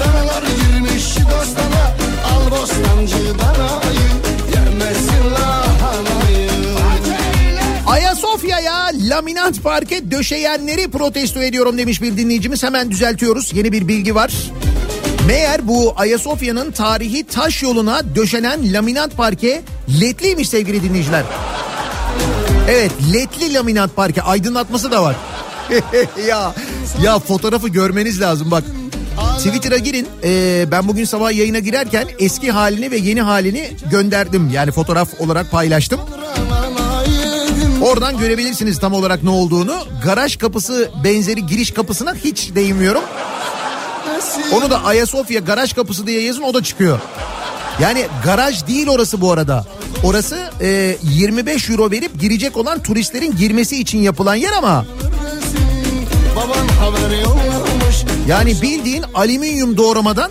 Danalar 0.00 0.42
girmiş 0.42 1.04
bostana 1.16 1.96
Al 2.24 2.50
bostancı 2.50 3.38
danayı 3.38 4.10
Yemesin 4.54 5.30
lahanayı 5.32 6.50
Ayasofya'ya 7.86 8.90
laminat 8.94 9.62
parke 9.62 10.10
döşeyenleri 10.10 10.90
protesto 10.90 11.42
ediyorum 11.42 11.78
demiş 11.78 12.02
bir 12.02 12.16
dinleyicimiz. 12.16 12.62
Hemen 12.62 12.90
düzeltiyoruz. 12.90 13.50
Yeni 13.54 13.72
bir 13.72 13.88
bilgi 13.88 14.14
var. 14.14 14.32
Meğer 15.26 15.68
bu 15.68 15.94
Ayasofya'nın 15.96 16.70
tarihi 16.70 17.26
taş 17.26 17.62
yoluna 17.62 18.14
döşenen 18.14 18.72
laminat 18.72 19.16
parke 19.16 19.62
ledliymiş 20.00 20.48
sevgili 20.48 20.82
dinleyiciler. 20.82 21.24
Evet 22.68 22.92
ledli 23.14 23.54
laminat 23.54 23.96
parke 23.96 24.22
aydınlatması 24.22 24.90
da 24.90 25.02
var. 25.02 25.16
ya 26.28 26.54
ya 27.02 27.18
fotoğrafı 27.18 27.68
görmeniz 27.68 28.20
lazım 28.20 28.50
bak. 28.50 28.64
Twitter'a 29.38 29.78
girin. 29.78 30.08
Ee, 30.24 30.64
ben 30.70 30.88
bugün 30.88 31.04
sabah 31.04 31.32
yayına 31.32 31.58
girerken 31.58 32.08
eski 32.18 32.50
halini 32.50 32.90
ve 32.90 32.96
yeni 32.96 33.22
halini 33.22 33.70
gönderdim. 33.90 34.50
Yani 34.52 34.70
fotoğraf 34.72 35.20
olarak 35.20 35.50
paylaştım. 35.50 36.00
Oradan 37.82 38.18
görebilirsiniz 38.18 38.78
tam 38.78 38.92
olarak 38.94 39.22
ne 39.22 39.30
olduğunu. 39.30 39.74
Garaj 40.04 40.36
kapısı 40.36 40.90
benzeri 41.04 41.46
giriş 41.46 41.70
kapısına 41.70 42.14
hiç 42.14 42.54
değinmiyorum. 42.54 43.02
Onu 44.54 44.70
da 44.70 44.84
Ayasofya 44.84 45.40
garaj 45.40 45.72
kapısı 45.72 46.06
diye 46.06 46.22
yazın 46.22 46.42
o 46.42 46.54
da 46.54 46.62
çıkıyor. 46.62 47.00
Yani 47.80 48.06
garaj 48.24 48.66
değil 48.66 48.88
orası 48.88 49.20
bu 49.20 49.32
arada. 49.32 49.64
Orası 50.04 50.50
e, 50.60 50.96
25 51.02 51.70
euro 51.70 51.90
verip 51.90 52.20
girecek 52.20 52.56
olan 52.56 52.82
turistlerin 52.82 53.36
girmesi 53.36 53.80
için 53.80 53.98
yapılan 53.98 54.34
yer 54.34 54.52
ama 54.52 54.84
Baban 56.36 56.68
haber 56.68 57.18
yollamış 57.18 57.59
yani 58.28 58.62
bildiğin 58.62 59.04
alüminyum 59.14 59.76
doğramadan 59.76 60.30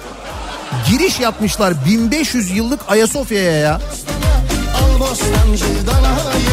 giriş 0.90 1.20
yapmışlar 1.20 1.74
1500 1.86 2.52
yıllık 2.52 2.80
Ayasofya'ya 2.88 3.52
ya. 3.52 3.82
Al 4.76 5.00
bostancı 5.00 5.88
danayı 5.88 6.50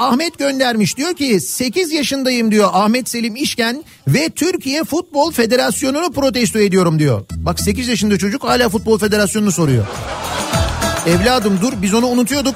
Ahmet 0.00 0.38
göndermiş 0.38 0.96
diyor 0.96 1.14
ki 1.14 1.40
8 1.40 1.92
yaşındayım 1.92 2.50
diyor 2.50 2.70
Ahmet 2.72 3.08
Selim 3.08 3.36
İşken 3.36 3.84
ve 4.08 4.30
Türkiye 4.30 4.84
Futbol 4.84 5.32
Federasyonu'nu 5.32 6.12
protesto 6.12 6.58
ediyorum 6.58 6.98
diyor. 6.98 7.26
Bak 7.30 7.60
8 7.60 7.88
yaşında 7.88 8.18
çocuk 8.18 8.44
hala 8.44 8.68
Futbol 8.68 8.98
Federasyonu'nu 8.98 9.52
soruyor. 9.52 9.86
Evladım 11.06 11.58
dur 11.62 11.72
biz 11.82 11.94
onu 11.94 12.06
unutuyorduk. 12.06 12.54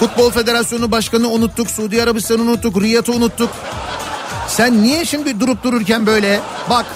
Futbol 0.00 0.30
Federasyonu 0.30 0.90
Başkanı 0.90 1.28
unuttuk, 1.28 1.70
Suudi 1.70 2.02
Arabistan'ı 2.02 2.42
unuttuk, 2.42 2.82
Riyad'ı 2.82 3.12
unuttuk. 3.12 3.50
Sen 4.48 4.82
niye 4.82 5.04
şimdi 5.04 5.40
durup 5.40 5.64
dururken 5.64 6.06
böyle 6.06 6.40
bak. 6.70 6.86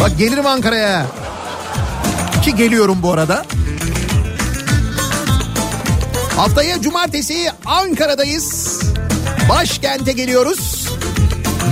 Bak 0.00 0.18
gelirim 0.18 0.46
Ankara'ya. 0.46 1.06
Ki 2.44 2.54
geliyorum 2.54 2.98
bu 3.02 3.12
arada. 3.12 3.44
Haftaya 6.36 6.80
cumartesi 6.82 7.50
Ankara'dayız. 7.66 8.80
Başkente 9.48 10.12
geliyoruz. 10.12 10.88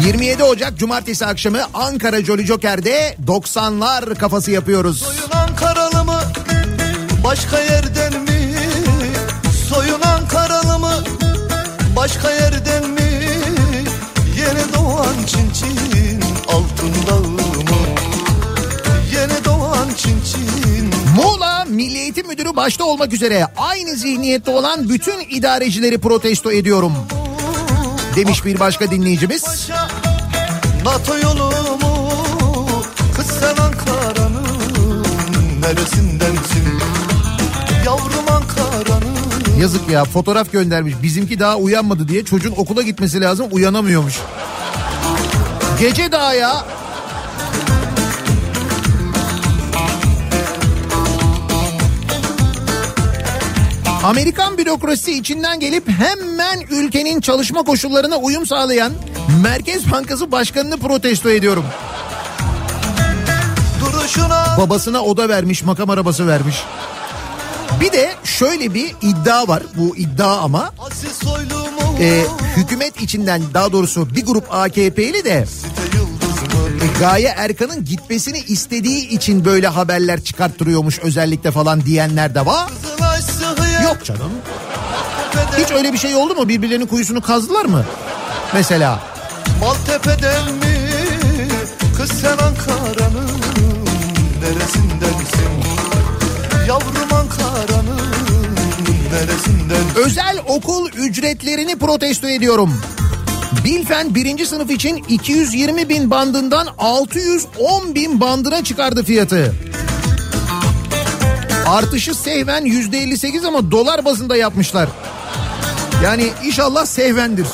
27 0.05 0.43
Ocak 0.45 0.79
cumartesi 0.79 1.27
akşamı 1.27 1.61
Ankara 1.75 2.25
Jolly 2.25 2.47
Joker'de 2.47 3.17
90'lar 3.27 4.15
kafası 4.15 4.51
yapıyoruz. 4.51 4.99
Soyun 5.03 5.31
Ankaralı 5.49 6.05
mı? 6.05 6.21
Başka 7.25 7.59
yerden 7.61 8.13
mi? 8.23 8.55
Soyun 9.69 10.01
Ankaralı 10.03 10.79
mı? 10.79 10.95
Başka 11.97 12.31
yerden 12.31 12.50
Muğla 21.23 21.65
Milli 21.69 21.99
Eğitim 21.99 22.27
Müdürü 22.27 22.57
başta 22.57 22.85
olmak 22.85 23.13
üzere 23.13 23.47
aynı 23.57 23.97
zihniyette 23.97 24.51
olan 24.51 24.89
bütün 24.89 25.21
idarecileri 25.31 25.99
protesto 25.99 26.53
ediyorum. 26.53 26.93
Demiş 28.17 28.45
bir 28.45 28.61
başka 28.61 28.91
dinleyicimiz. 28.91 29.71
NATO 30.85 31.19
yolumu 31.19 32.11
Kız 33.17 33.27
sen 33.27 33.57
Ankara'nın 33.57 34.45
neresindensin 35.63 36.81
Yavrum 37.87 38.29
Ankara'nın 38.31 39.61
Yazık 39.61 39.89
ya 39.89 40.05
fotoğraf 40.05 40.53
göndermiş. 40.53 40.95
Bizimki 41.03 41.41
daha 41.41 41.57
uyanmadı 41.57 42.09
diye 42.09 42.25
çocuğun 42.25 42.55
okula 42.57 42.83
gitmesi 42.83 43.21
lazım 43.21 43.47
uyanamıyormuş. 43.51 44.15
Gece 45.81 46.13
daha 46.13 46.35
ya. 46.35 46.65
Amerikan 54.05 54.59
bürokrasisi 54.59 55.13
içinden 55.13 55.61
gelip 55.61 55.89
hemen 55.89 56.61
ülkenin 56.71 57.21
çalışma 57.21 57.63
koşullarına 57.63 58.17
uyum 58.17 58.47
sağlayan 58.47 58.93
Merkez 59.43 59.93
Bankası 59.93 60.33
Başkanı'nı 60.33 60.79
protesto 60.79 61.31
ediyorum. 61.31 61.65
Duruşuna 63.81 64.57
Babasına 64.59 65.03
oda 65.03 65.29
vermiş, 65.29 65.63
makam 65.63 65.91
arabası 65.91 66.27
vermiş. 66.27 66.57
Bir 67.81 67.93
de 67.93 68.11
şöyle 68.25 68.75
bir 68.75 68.95
iddia 69.03 69.49
var. 69.49 69.63
Bu 69.77 69.97
iddia 69.97 70.39
ama 70.39 70.73
e, 72.01 72.25
hükümet 72.57 73.03
içinden 73.03 73.43
daha 73.55 73.73
doğrusu 73.73 74.15
bir 74.15 74.27
grup 74.27 74.55
AKP'li 74.55 75.25
de 75.25 75.47
e, 76.83 76.99
Gaye 77.01 77.35
Erkan'ın 77.37 77.85
gitmesini 77.85 78.39
istediği 78.39 79.09
için 79.09 79.45
böyle 79.45 79.69
haberler 79.69 80.21
çıkarttırıyormuş 80.21 80.99
özellikle 80.99 81.51
falan 81.51 81.85
diyenler 81.85 82.35
de 82.35 82.47
var. 82.47 82.71
Yok 83.85 84.05
canım. 84.05 84.33
Hiç 85.59 85.71
öyle 85.71 85.93
bir 85.93 85.99
şey 85.99 86.15
oldu 86.15 86.35
mu? 86.35 86.49
Birbirlerinin 86.49 86.87
kuyusunu 86.87 87.21
kazdılar 87.21 87.65
mı? 87.65 87.85
Mesela. 88.55 88.99
Maltepe'den 89.61 90.53
mi 90.53 90.91
Kız 91.97 92.13
sen 92.13 92.31
Ankara'nın 92.31 93.31
neresindensin 94.43 95.51
Yavrum 96.69 97.13
Ankara'nın 97.13 98.01
neresindensin 99.13 99.97
Özel 99.97 100.39
okul 100.49 100.89
ücretlerini 100.89 101.79
protesto 101.79 102.29
ediyorum. 102.29 102.81
Bilfen 103.65 104.15
birinci 104.15 104.47
sınıf 104.47 104.71
için 104.71 105.05
220 105.09 105.89
bin 105.89 106.11
bandından 106.11 106.69
610 106.79 107.95
bin 107.95 108.21
bandına 108.21 108.65
çıkardı 108.65 109.05
fiyatı. 109.05 109.55
Artışı 111.71 112.15
sehven 112.15 112.65
%58 112.65 113.47
ama 113.47 113.71
dolar 113.71 114.05
bazında 114.05 114.37
yapmışlar. 114.37 114.89
Yani 116.05 116.33
inşallah 116.45 116.87
sehvendir. 116.87 117.47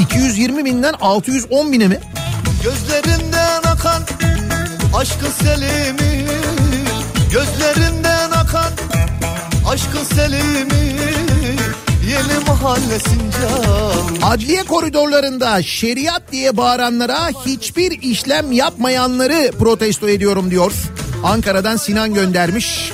220 0.00 0.64
binden 0.64 0.94
610 1.00 1.72
bine 1.72 1.88
mi? 1.88 2.00
Gözlerinden 2.62 3.62
akan 3.62 4.02
aşkın 4.94 5.30
selimi 5.30 6.26
Gözlerinden 7.32 8.30
akan 8.30 8.72
aşkın 9.68 10.04
selimi 10.14 10.96
Yeni 12.10 12.44
mahallesince 12.48 13.46
Adliye 14.22 14.62
koridorlarında 14.62 15.62
şeriat 15.62 16.22
diye 16.32 16.56
bağıranlara 16.56 17.28
hiçbir 17.46 18.02
işlem 18.02 18.52
yapmayanları 18.52 19.52
protesto 19.58 20.08
ediyorum 20.08 20.50
diyor. 20.50 20.72
Ankara'dan 21.24 21.76
Sinan 21.76 22.14
göndermiş. 22.14 22.92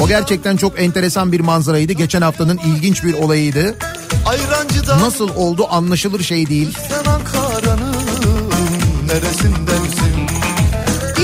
O 0.00 0.08
gerçekten 0.08 0.56
çok 0.56 0.80
enteresan 0.80 1.32
bir 1.32 1.40
manzaraydı. 1.40 1.92
Geçen 1.92 2.22
haftanın 2.22 2.58
ilginç 2.58 3.04
bir 3.04 3.14
olayıydı. 3.14 3.74
Nasıl 5.00 5.28
oldu 5.36 5.66
anlaşılır 5.70 6.22
şey 6.22 6.48
değil. 6.48 6.78
neresindensin 9.06 10.12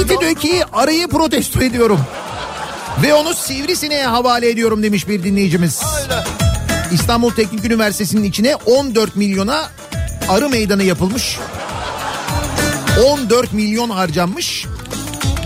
İTİDÖKİ 0.01 0.65
arayı 0.73 1.09
protesto 1.09 1.63
ediyorum. 1.63 2.01
Ve 3.03 3.15
onu 3.15 3.35
sivrisineğe 3.35 4.07
havale 4.07 4.51
ediyorum 4.51 4.83
demiş 4.83 5.09
bir 5.09 5.25
dinleyicimiz. 5.25 5.81
İstanbul 6.93 7.31
Teknik 7.31 7.65
Üniversitesi'nin 7.65 8.23
içine 8.23 8.57
14 8.57 9.17
milyona 9.17 9.69
arı 10.29 10.49
meydanı 10.49 10.83
yapılmış. 10.83 11.39
14 13.07 13.53
milyon 13.53 13.91
harcanmış. 13.91 14.67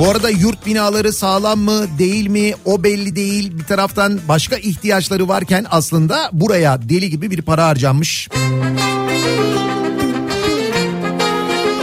Bu 0.02 0.10
arada 0.10 0.30
yurt 0.30 0.66
binaları 0.66 1.12
sağlam 1.12 1.58
mı 1.58 1.86
değil 1.98 2.26
mi 2.26 2.54
o 2.64 2.82
belli 2.82 3.16
değil. 3.16 3.58
Bir 3.58 3.64
taraftan 3.64 4.20
başka 4.28 4.56
ihtiyaçları 4.56 5.28
varken 5.28 5.66
aslında 5.70 6.30
buraya 6.32 6.88
deli 6.88 7.10
gibi 7.10 7.30
bir 7.30 7.42
para 7.42 7.66
harcanmış. 7.66 8.28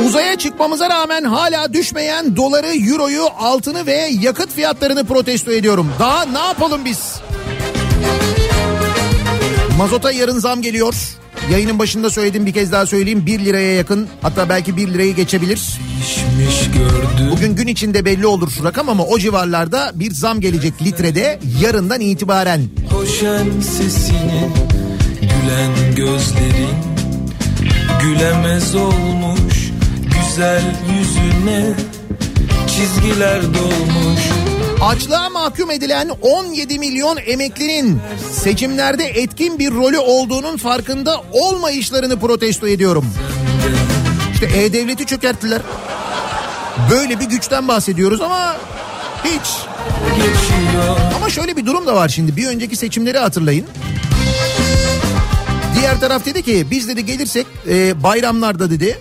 Uzaya 0.07 0.37
çıkmamıza 0.37 0.89
rağmen 0.89 1.23
hala 1.23 1.73
düşmeyen 1.73 2.35
doları, 2.35 2.67
euroyu, 2.67 3.25
altını 3.39 3.85
ve 3.85 4.09
yakıt 4.21 4.53
fiyatlarını 4.53 5.05
protesto 5.05 5.51
ediyorum. 5.51 5.91
Daha 5.99 6.25
ne 6.25 6.39
yapalım 6.39 6.85
biz? 6.85 7.15
Mazota 9.77 10.11
yarın 10.11 10.39
zam 10.39 10.61
geliyor. 10.61 10.95
Yayının 11.51 11.79
başında 11.79 12.09
söyledim 12.09 12.45
bir 12.45 12.53
kez 12.53 12.71
daha 12.71 12.85
söyleyeyim 12.85 13.25
1 13.25 13.39
liraya 13.45 13.75
yakın 13.75 14.07
hatta 14.21 14.49
belki 14.49 14.77
1 14.77 14.87
lirayı 14.87 15.15
geçebilir. 15.15 15.79
Bugün 17.31 17.55
gün 17.55 17.67
içinde 17.67 18.05
belli 18.05 18.27
olur 18.27 18.51
rakam 18.63 18.89
ama 18.89 19.03
o 19.03 19.19
civarlarda 19.19 19.91
bir 19.95 20.11
zam 20.11 20.41
gelecek 20.41 20.81
litrede 20.81 21.39
yarından 21.61 22.01
itibaren. 22.01 22.61
Koşan 22.89 23.59
sesinin 23.61 24.51
gülen 25.21 25.95
gözlerin 25.95 26.75
gülemez 28.01 28.75
olmuş 28.75 29.71
güzel 30.03 30.75
yüzüne 30.91 31.73
çizgiler 32.67 33.41
dolmuş. 33.41 34.21
Açlığa 34.83 35.29
mahkum 35.29 35.71
edilen 35.71 36.09
17 36.21 36.79
milyon 36.79 37.17
emeklinin 37.25 38.01
seçimlerde 38.31 39.05
etkin 39.05 39.59
bir 39.59 39.71
rolü 39.71 39.97
olduğunun 39.97 40.57
farkında 40.57 41.21
olmayışlarını 41.31 42.19
protesto 42.19 42.67
ediyorum. 42.67 43.05
İşte 44.33 44.45
E-Devlet'i 44.45 45.05
çökerttiler. 45.05 45.61
Böyle 46.91 47.19
bir 47.19 47.25
güçten 47.25 47.67
bahsediyoruz 47.67 48.21
ama 48.21 48.55
hiç. 49.23 49.47
Ama 51.15 51.29
şöyle 51.29 51.57
bir 51.57 51.65
durum 51.65 51.87
da 51.87 51.95
var 51.95 52.09
şimdi. 52.09 52.35
Bir 52.35 52.47
önceki 52.47 52.75
seçimleri 52.75 53.17
hatırlayın. 53.17 53.65
Diğer 55.79 55.99
taraf 55.99 56.25
dedi 56.25 56.43
ki 56.43 56.67
biz 56.71 56.87
dedi 56.87 57.05
gelirsek 57.05 57.47
e, 57.69 58.03
bayramlarda 58.03 58.69
dedi 58.69 58.99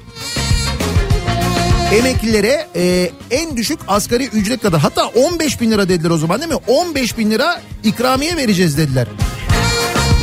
emeklilere 1.92 2.66
e, 2.76 3.10
en 3.30 3.56
düşük 3.56 3.78
asgari 3.88 4.26
ücret 4.26 4.62
kadar 4.62 4.80
hatta 4.80 5.06
15 5.06 5.60
bin 5.60 5.70
lira 5.70 5.88
dediler 5.88 6.10
o 6.10 6.18
zaman 6.18 6.40
değil 6.40 6.52
mi? 6.52 6.58
15 6.66 7.18
bin 7.18 7.30
lira 7.30 7.62
ikramiye 7.84 8.36
vereceğiz 8.36 8.78
dediler. 8.78 9.06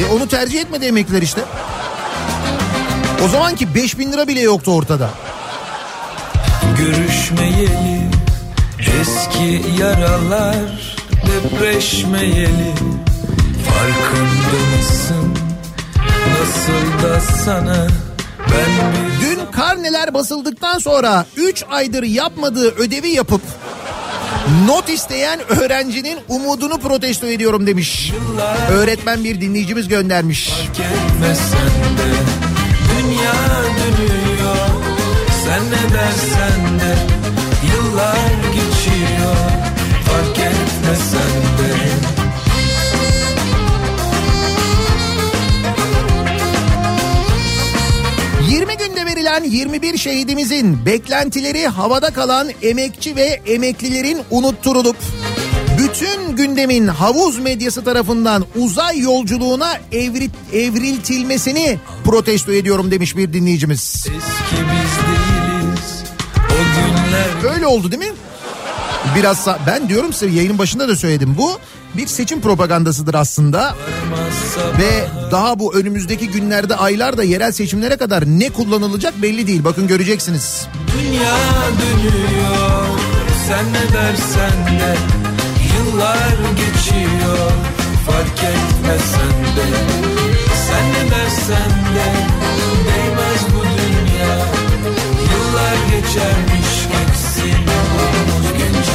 E, 0.02 0.14
onu 0.14 0.28
tercih 0.28 0.62
etmedi 0.62 0.86
emekliler 0.86 1.22
işte. 1.22 1.42
O 3.26 3.28
zamanki 3.28 3.76
5 3.76 4.00
bin 4.00 4.12
lira 4.12 4.28
bile 4.28 4.42
yoktu 4.42 4.72
ortada. 4.72 5.10
Görüşmeyeli 6.78 8.02
eski 9.02 9.82
yaralar 9.82 10.96
depreşmeyeli 11.28 12.74
farkında 13.66 14.78
mısın 14.78 15.38
nasıl 16.40 17.04
da 17.04 17.20
sana 17.20 17.88
ben 18.40 18.92
bir 18.94 19.06
Dün 19.26 19.45
karneler 19.56 20.14
basıldıktan 20.14 20.80
sonra 20.80 21.26
3 21.38 21.64
aydır 21.70 22.04
yapmadığı 22.04 22.70
ödevi 22.72 23.10
yapıp 23.10 23.42
not 24.68 24.90
isteyen 24.90 25.40
öğrencinin 25.50 26.20
umudunu 26.28 26.78
protesto 26.78 27.28
ediyorum 27.28 27.68
demiş. 27.68 28.12
Öğretmen 28.72 29.24
bir 29.24 29.42
dinleyicimiz 29.42 29.88
göndermiş. 29.88 30.54
dünya 32.90 33.34
dönüyor 33.78 34.56
sen 35.46 35.66
ne 35.66 35.94
dersen 35.94 36.80
de 36.80 36.96
yıllar 37.74 38.45
20 49.26 49.32
günde 49.32 49.42
verilen 49.42 49.44
21 49.50 49.98
şehidimizin 49.98 50.86
beklentileri 50.86 51.68
havada 51.68 52.14
kalan 52.14 52.50
emekçi 52.62 53.16
ve 53.16 53.42
emeklilerin 53.46 54.22
unutturulup 54.32 54.98
bütün 55.78 56.36
gündemin 56.36 56.88
havuz 56.88 57.40
medyası 57.40 57.84
tarafından 57.84 58.46
uzay 58.56 59.00
yolculuğuna 59.00 59.74
evri, 59.92 60.30
evriltilmesini 60.54 61.80
protesto 62.04 62.52
ediyorum 62.52 62.92
demiş 62.92 63.18
bir 63.18 63.34
dinleyicimiz. 63.34 63.96
Eski 63.96 64.12
biz 64.52 64.92
değiliz 65.06 66.04
o 66.38 66.58
günler 67.44 67.54
Öyle 67.54 67.68
oldu 67.68 67.92
değil 67.92 68.12
mi? 68.12 68.18
Biraz 69.16 69.48
ben 69.68 69.90
diyorum 69.90 70.14
size 70.14 70.36
yayının 70.36 70.58
başında 70.58 70.88
da 70.88 70.96
söyledim 70.96 71.36
bu 71.38 71.60
bir 71.98 72.08
seçim 72.08 72.42
propagandasıdır 72.42 73.14
aslında. 73.14 73.76
Ve 74.80 75.08
daha 75.32 75.60
bu 75.60 75.76
önümüzdeki 75.76 76.28
günlerde 76.28 76.76
aylarda 76.76 77.24
yerel 77.24 77.52
seçimlere 77.52 77.98
kadar 77.98 78.26
ne 78.26 78.50
kullanılacak 78.50 79.22
belli 79.22 79.48
değil. 79.48 79.64
Bakın 79.64 79.88
göreceksiniz. 79.88 80.68
Dünya 80.98 81.38
dönüyor 81.82 82.86
Sen 83.48 83.66
ne 83.74 83.94
dersen 83.94 84.80
de 84.80 84.96
Yıllar 85.76 86.36
geçiyor 86.56 87.52
Fark 88.06 88.44
etmesen 88.44 89.56
de 89.56 89.68
Sen 90.68 90.90
ne 90.90 91.12
dersen 91.12 91.72
de 91.96 92.08
Değmez 92.88 93.44
bu 93.56 93.64
dünya 93.64 94.36
Yıllar 95.32 95.76
geçermiş 95.92 96.88
geçsin 96.92 97.68
Umut 97.68 98.58
genç 98.58 98.86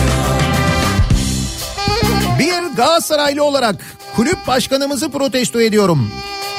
Galatasaraylı 2.77 3.45
olarak 3.45 3.77
kulüp 4.17 4.47
başkanımızı 4.47 5.11
protesto 5.11 5.61
ediyorum. 5.61 6.11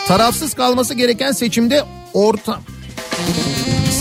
Tarafsız 0.08 0.54
kalması 0.54 0.94
gereken 0.94 1.32
seçimde 1.32 1.84
orta 2.14 2.60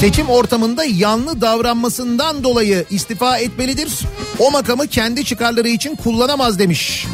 seçim 0.01 0.29
ortamında 0.29 0.85
yanlı 0.85 1.41
davranmasından 1.41 2.45
dolayı 2.45 2.85
istifa 2.91 3.39
etmelidir. 3.39 3.99
O 4.39 4.51
makamı 4.51 4.87
kendi 4.87 5.25
çıkarları 5.25 5.69
için 5.69 5.97
kullanamaz 5.97 6.59
demiş. 6.59 7.07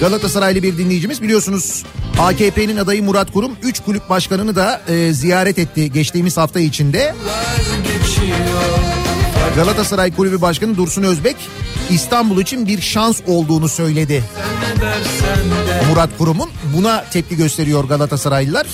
Galatasaraylı 0.00 0.62
bir 0.62 0.78
dinleyicimiz 0.78 1.22
biliyorsunuz 1.22 1.84
AKP'nin 2.18 2.76
adayı 2.76 3.02
Murat 3.02 3.32
Kurum 3.32 3.56
3 3.62 3.80
kulüp 3.80 4.08
başkanını 4.08 4.56
da 4.56 4.80
e, 4.88 5.12
ziyaret 5.12 5.58
etti 5.58 5.92
geçtiğimiz 5.92 6.36
hafta 6.36 6.60
içinde. 6.60 7.14
Galatasaray 9.56 10.14
Kulübü 10.14 10.40
Başkanı 10.40 10.76
Dursun 10.76 11.02
Özbek 11.02 11.36
İstanbul 11.90 12.40
için 12.40 12.66
bir 12.66 12.80
şans 12.80 13.20
olduğunu 13.26 13.68
söyledi. 13.68 14.24
Murat 15.90 16.10
Kurum'un 16.18 16.50
buna 16.76 17.04
tepki 17.12 17.36
gösteriyor 17.36 17.84
Galatasaraylılar. 17.84 18.66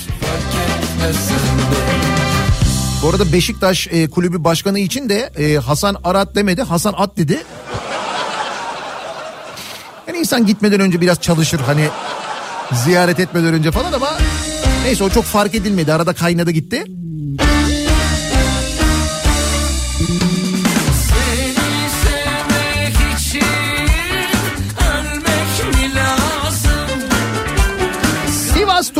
Bu 3.03 3.09
arada 3.09 3.33
Beşiktaş 3.33 3.87
e, 3.91 4.09
kulübü 4.09 4.43
başkanı 4.43 4.79
için 4.79 5.09
de 5.09 5.31
e, 5.37 5.55
Hasan 5.57 5.95
Arat 6.03 6.35
demedi 6.35 6.61
Hasan 6.61 6.93
At 6.97 7.17
dedi. 7.17 7.43
Yani 10.07 10.17
insan 10.17 10.45
gitmeden 10.45 10.79
önce 10.79 11.01
biraz 11.01 11.21
çalışır 11.21 11.59
hani 11.59 11.87
ziyaret 12.73 13.19
etmeden 13.19 13.53
önce 13.53 13.71
falan 13.71 13.93
ama 13.93 14.09
neyse 14.83 15.03
o 15.03 15.09
çok 15.09 15.23
fark 15.23 15.55
edilmedi 15.55 15.93
arada 15.93 16.13
kaynadı 16.13 16.51
gitti. 16.51 16.83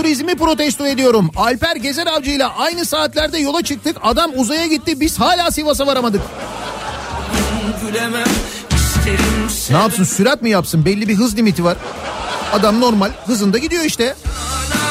Turizmi 0.10 0.36
protesto 0.36 0.88
ediyorum. 0.88 1.32
Alper 1.36 1.76
Gezer 1.76 2.07
Avcı 2.07 2.32
ile 2.32 2.45
aynı 2.45 2.86
saatlerde 2.86 3.38
yola 3.38 3.62
çıktık. 3.62 3.97
Adam 4.03 4.32
uzaya 4.36 4.66
gitti 4.66 4.99
biz 4.99 5.20
hala 5.20 5.51
Sivas'a 5.51 5.88
varamadık. 5.88 6.22
Gülemem 7.82 8.24
Ne 9.70 9.78
yapsın 9.78 10.03
sürat 10.03 10.41
mi 10.41 10.49
yapsın 10.49 10.86
belli 10.86 11.07
bir 11.07 11.16
hız 11.16 11.38
limiti 11.38 11.64
var. 11.64 11.78
Adam 12.53 12.82
normal 12.82 13.12
hızında 13.26 13.57
gidiyor 13.57 13.84
işte. 13.84 14.16
sana 14.70 14.89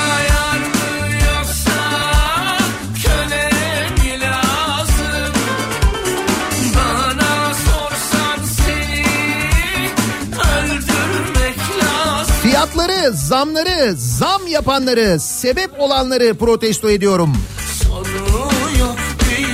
Zamları, 13.12 13.94
zam 13.96 14.46
yapanları, 14.46 15.20
sebep 15.20 15.70
olanları 15.80 16.34
protesto 16.34 16.90
ediyorum. 16.90 17.36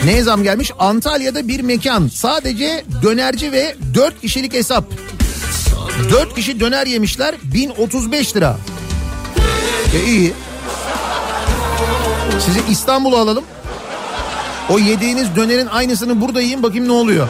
Ne 0.04 0.22
zam 0.22 0.42
gelmiş? 0.42 0.72
Antalya'da 0.78 1.48
bir 1.48 1.60
mekan. 1.60 2.08
Sadece 2.08 2.84
dönerci 3.02 3.52
ve 3.52 3.76
4 3.94 4.20
kişilik 4.20 4.54
hesap. 4.54 4.84
4 6.10 6.34
kişi 6.34 6.60
döner 6.60 6.86
yemişler 6.86 7.34
1035 7.44 8.36
lira. 8.36 8.56
E 9.94 10.04
iyi. 10.06 10.32
Sizi 12.40 12.60
İstanbul'a 12.70 13.18
alalım. 13.18 13.44
O 14.68 14.78
yediğiniz 14.78 15.36
dönerin 15.36 15.66
aynısını 15.66 16.20
burada 16.20 16.40
yiyin 16.40 16.62
bakayım 16.62 16.88
ne 16.88 16.92
oluyor. 16.92 17.28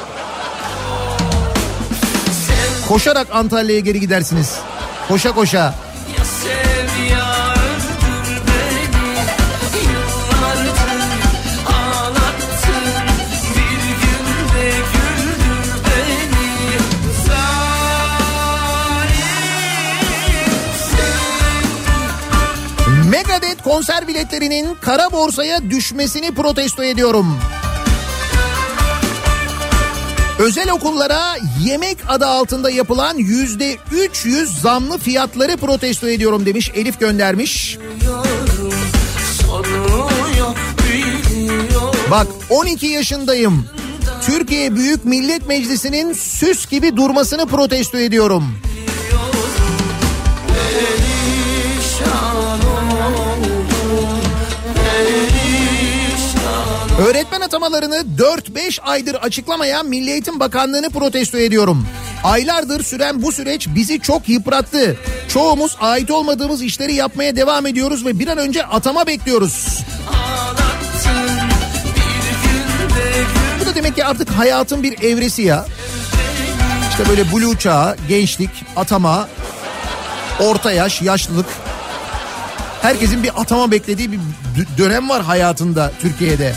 Koşarak 2.89 3.27
Antalya'ya 3.33 3.81
geri 3.81 4.01
gidersiniz. 4.01 4.57
Koşa 5.09 5.33
koşa. 5.33 5.84
Konser 23.65 24.09
biletlerinin 24.09 24.75
kara 24.81 25.13
borsaya 25.13 25.71
düşmesini 25.71 26.35
protesto 26.35 26.85
ediyorum. 26.85 27.39
Özel 30.39 30.71
okullara 30.71 31.37
yemek 31.65 31.99
adı 32.09 32.27
altında 32.27 32.71
yapılan 32.71 33.17
yüzde 33.17 33.77
300 33.93 34.61
zamlı 34.61 34.99
fiyatları 34.99 35.57
protesto 35.57 36.09
ediyorum 36.09 36.47
demiş 36.47 36.71
Elif 36.75 37.01
göndermiş. 37.01 37.79
Bak 42.11 42.27
12 42.51 42.87
yaşındayım. 42.87 43.67
Türkiye 44.27 44.77
Büyük 44.77 45.05
Millet 45.05 45.49
Meclisi'nin 45.49 46.13
süs 46.13 46.67
gibi 46.67 46.97
durmasını 46.97 47.47
protesto 47.47 47.99
ediyorum. 47.99 48.45
Atamalarını 57.65 58.05
4-5 58.19 58.81
aydır 58.81 59.15
açıklamayan 59.15 59.87
Milli 59.87 60.11
Eğitim 60.11 60.41
Bakanlığı'nı 60.41 60.91
protesto 60.91 61.39
ediyorum. 61.39 61.87
Aylardır 62.25 62.85
süren 62.85 63.23
bu 63.23 63.33
süreç 63.33 63.69
bizi 63.69 64.01
çok 64.01 64.29
yıprattı. 64.29 64.97
Çoğumuz 65.29 65.77
ait 65.81 66.11
olmadığımız 66.11 66.63
işleri 66.63 66.95
yapmaya 66.95 67.37
devam 67.37 67.67
ediyoruz 67.67 68.07
ve 68.07 68.19
bir 68.19 68.29
an 68.29 68.39
önce 68.39 68.67
atama 68.67 69.07
bekliyoruz. 69.07 69.85
Bu 73.61 73.67
da 73.67 73.75
demek 73.75 73.95
ki 73.97 74.05
artık 74.05 74.31
hayatın 74.31 74.83
bir 74.83 75.03
evresi 75.03 75.43
ya. 75.43 75.67
İşte 76.91 77.09
böyle 77.09 77.33
blue 77.33 77.59
çağı, 77.59 77.97
gençlik, 78.09 78.51
atama, 78.77 79.29
orta 80.41 80.73
yaş, 80.73 81.03
yaşlılık. 81.03 81.47
Herkesin 82.83 83.23
bir 83.23 83.41
atama 83.41 83.71
beklediği 83.71 84.13
bir 84.13 84.19
dö- 84.19 84.79
dönem 84.79 85.09
var 85.09 85.23
hayatında 85.23 85.93
Türkiye'de. 86.03 86.55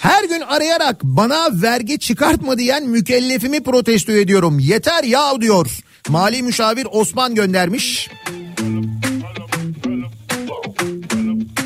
Her 0.00 0.24
gün 0.24 0.40
arayarak 0.40 1.04
bana 1.04 1.48
vergi 1.52 1.98
çıkartma 1.98 2.58
diyen 2.58 2.88
mükellefimi 2.88 3.62
protesto 3.62 4.12
ediyorum. 4.12 4.58
Yeter 4.58 5.04
ya 5.04 5.40
diyor. 5.40 5.66
Mali 6.08 6.42
müşavir 6.42 6.86
Osman 6.90 7.34
göndermiş. 7.34 8.10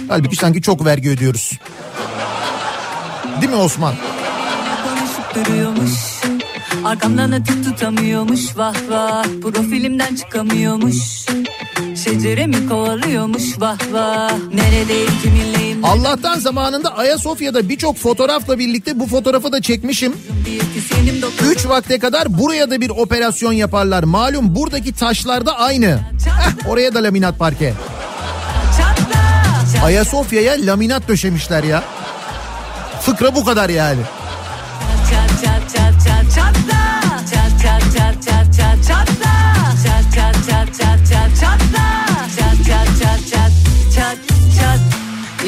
Halbuki 0.09 0.37
sanki 0.37 0.63
çok 0.63 0.85
vergi 0.85 1.11
ödüyoruz. 1.11 1.53
Değil 3.41 3.53
mi 3.53 3.59
Osman? 3.59 3.95
Arkamdan 6.85 7.33
atıp 7.33 7.65
tutamıyormuş 7.65 8.57
vah 8.57 8.75
vah 8.89 9.27
Profilimden 9.43 10.15
çıkamıyormuş 10.15 11.27
Şecere 12.05 12.69
kovalıyormuş 12.69 13.61
vah 13.61 13.79
vah 13.93 14.33
Neredeyim 14.55 15.11
Allah'tan 15.83 16.39
zamanında 16.39 16.97
Ayasofya'da 16.97 17.69
birçok 17.69 17.97
fotoğrafla 17.97 18.59
birlikte 18.59 19.01
bu 19.01 19.07
fotoğrafı 19.07 19.53
da 19.53 19.63
çekmişim. 19.63 20.13
3 21.51 21.69
vakte 21.69 21.99
kadar 21.99 22.39
buraya 22.39 22.71
da 22.71 22.81
bir 22.81 22.91
operasyon 22.91 23.53
yaparlar. 23.53 24.03
Malum 24.03 24.55
buradaki 24.55 24.93
taşlar 24.93 25.47
da 25.47 25.59
aynı. 25.59 26.01
Heh, 26.27 26.69
oraya 26.69 26.95
da 26.95 27.03
laminat 27.03 27.39
parke. 27.39 27.75
Ayasofya'ya 29.85 30.57
laminat 30.67 31.09
döşemişler 31.09 31.65
ya. 31.65 31.85
Fıkra 33.01 33.35
bu 33.35 33.45
kadar 33.45 33.69
yani. 33.69 34.01
Çat 35.11 35.45
çat 35.45 35.74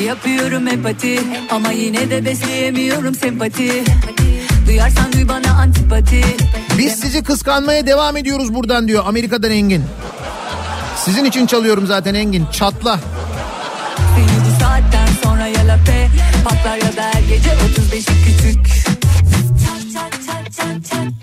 Yapıyorum 0.05 0.68
empati 0.68 1.20
Ama 1.51 1.72
yine 1.72 2.11
de 2.11 2.24
besleyemiyorum 2.24 3.14
sempati 3.14 3.84
Duyarsan 4.66 5.12
duy 5.12 5.28
bana 5.28 5.51
antipati 5.61 6.22
Biz 6.78 6.94
sizi 7.01 7.22
kıskanmaya 7.22 7.86
devam 7.86 8.16
ediyoruz 8.16 8.55
buradan 8.55 8.88
diyor 8.88 9.05
Amerika'dan 9.07 9.51
Engin. 9.51 9.84
Sizin 11.05 11.24
için 11.24 11.47
çalıyorum 11.47 11.86
zaten 11.86 12.14
Engin. 12.14 12.47
Çatla. 12.53 13.01
Seni 14.16 14.44
bu 14.47 14.61
saatten 14.61 15.09
sonra 15.24 15.47
yalape 15.47 16.09
Patlar 16.44 16.76
ya 16.76 16.97
da 16.97 17.03
her 17.03 17.22
gece 17.28 17.51
35'i 17.51 18.24
küçük 18.24 18.66
Bu 19.51 21.15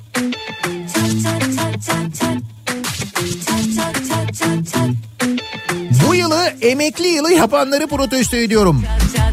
yılı 6.33 6.53
emekli 6.61 7.07
yılı 7.07 7.31
yapanları 7.31 7.87
protesto 7.87 8.37
ediyorum. 8.37 8.83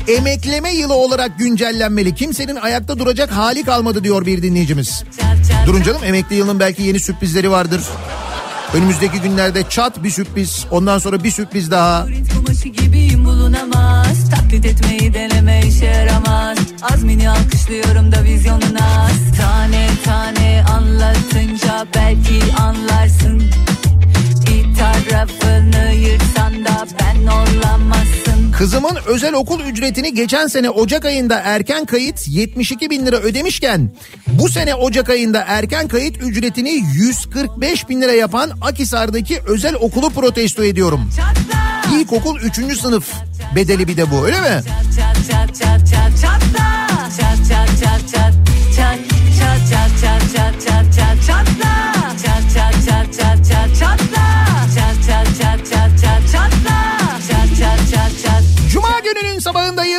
Emekleme 0.09 0.74
yılı 0.74 0.94
olarak 0.94 1.38
güncellenmeli. 1.38 2.14
Kimsenin 2.14 2.57
ayakta 2.57 2.98
duracak 2.98 3.30
hali 3.30 3.64
kalmadı 3.64 4.05
diyor 4.05 4.26
bir 4.26 4.42
dinleyicimiz. 4.42 5.05
Durun 5.66 5.82
canım 5.82 6.05
emekli 6.05 6.36
yılının 6.36 6.61
belki 6.61 6.82
yeni 6.82 7.01
sürprizleri 7.01 7.51
vardır. 7.51 7.80
Önümüzdeki 8.74 9.20
günlerde 9.20 9.62
çat 9.68 10.03
bir 10.03 10.11
sürpriz 10.11 10.66
ondan 10.70 10.98
sonra 10.98 11.24
bir 11.24 11.30
sürpriz 11.30 11.70
daha. 11.70 12.07
Bulunamaz 13.24 14.30
Taklit 14.30 14.66
etmeyi 14.66 15.14
deneme 15.14 15.61
işe 15.66 15.86
yaramaz 15.86 16.59
Azmini 16.92 17.30
alkışlıyorum 17.30 18.12
da 18.12 18.24
vizyonun 18.24 18.74
az 18.74 19.38
Tane 19.40 19.88
tane 20.05 20.64
anlatınca 20.70 21.86
belki 21.94 22.40
anlarsın 22.59 23.42
tarafını 24.81 25.95
yırtsan 25.95 26.64
da 26.64 26.87
ben 27.01 27.26
olamazsın 27.26 28.53
Kızımın 28.59 28.99
özel 29.07 29.35
okul 29.35 29.61
ücretini 29.61 30.14
geçen 30.14 30.47
sene 30.47 30.70
Ocak 30.70 31.05
ayında 31.05 31.41
erken 31.45 31.85
kayıt 31.85 32.28
72 32.28 32.91
bin 32.91 33.07
lira 33.07 33.16
ödemişken 33.16 33.91
bu 34.26 34.49
sene 34.49 34.74
Ocak 34.74 35.11
ayında 35.11 35.45
erken 35.49 35.89
kayıt 35.89 36.22
ücretini 36.22 36.70
145 36.70 37.89
bin 37.89 38.03
lira 38.03 38.12
yapan 38.12 38.51
Akisar'daki 38.61 39.41
özel 39.47 39.74
okulu 39.74 40.11
protesto 40.11 40.64
ediyorum. 40.64 41.11
İlkokul 41.95 42.41
3. 42.41 42.78
sınıf 42.81 43.12
bedeli 43.57 43.89
bir 43.89 43.97
de 43.97 44.11
bu 44.11 44.26
öyle 44.26 44.41
mi? 44.41 44.47
Çat 44.47 44.64
çat 44.97 45.16
çat 45.31 45.57
çat 45.59 45.89
çatla 45.91 46.20
Çat 46.22 46.39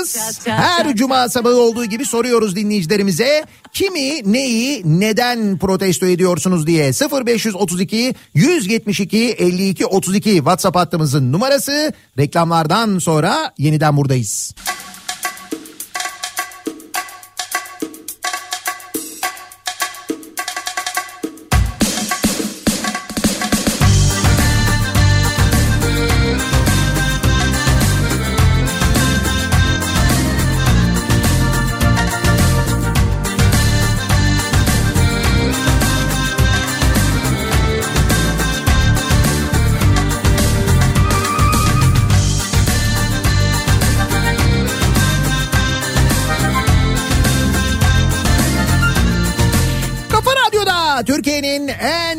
sabahındayız. 0.06 0.88
Her 0.88 0.96
cuma 0.96 1.30
sabahı 1.30 1.56
olduğu 1.56 1.86
gibi 1.86 2.06
soruyoruz 2.06 2.56
dinleyicilerimize. 2.56 3.46
Kimi, 3.74 4.34
neyi, 4.34 4.82
neden 4.86 5.58
protesto 5.58 6.06
ediyorsunuz 6.06 6.68
diye 6.68 6.92
0532 7.26 8.16
172 8.34 9.18
52 9.18 9.86
32 9.86 10.36
WhatsApp 10.36 10.76
hattımızın 10.76 11.32
numarası. 11.32 11.94
Reklamlardan 12.18 13.00
sonra 13.00 13.52
yeniden 13.58 13.98
buradayız. 13.98 14.54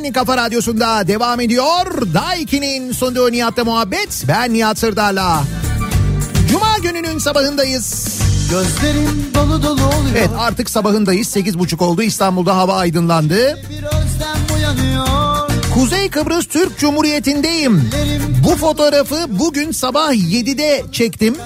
En 0.04 0.12
kafa 0.12 0.36
radyosunda 0.36 1.08
devam 1.08 1.40
ediyor. 1.40 2.14
Daiki'nin 2.14 2.92
sunduğu 2.92 3.32
Nihat'la 3.32 3.64
muhabbet. 3.64 4.24
Ben 4.28 4.54
Nihat 4.54 4.78
Sırdar'la. 4.78 5.42
Cuma 6.50 6.78
gününün 6.82 7.18
sabahındayız. 7.18 8.18
Gözlerim 8.50 9.30
dolu 9.34 9.62
dolu 9.62 9.86
oluyor. 9.86 10.16
Evet 10.16 10.30
artık 10.38 10.70
sabahındayız. 10.70 11.28
Sekiz 11.28 11.58
buçuk 11.58 11.82
oldu. 11.82 12.02
İstanbul'da 12.02 12.56
hava 12.56 12.74
aydınlandı. 12.74 13.62
Kuzey 15.74 16.10
Kıbrıs 16.10 16.46
Türk 16.46 16.78
Cumhuriyeti'ndeyim. 16.78 17.90
Bu 18.44 18.56
fotoğrafı 18.56 19.26
bugün 19.28 19.72
sabah 19.72 20.12
7'de 20.12 20.82
çektim. 20.92 21.36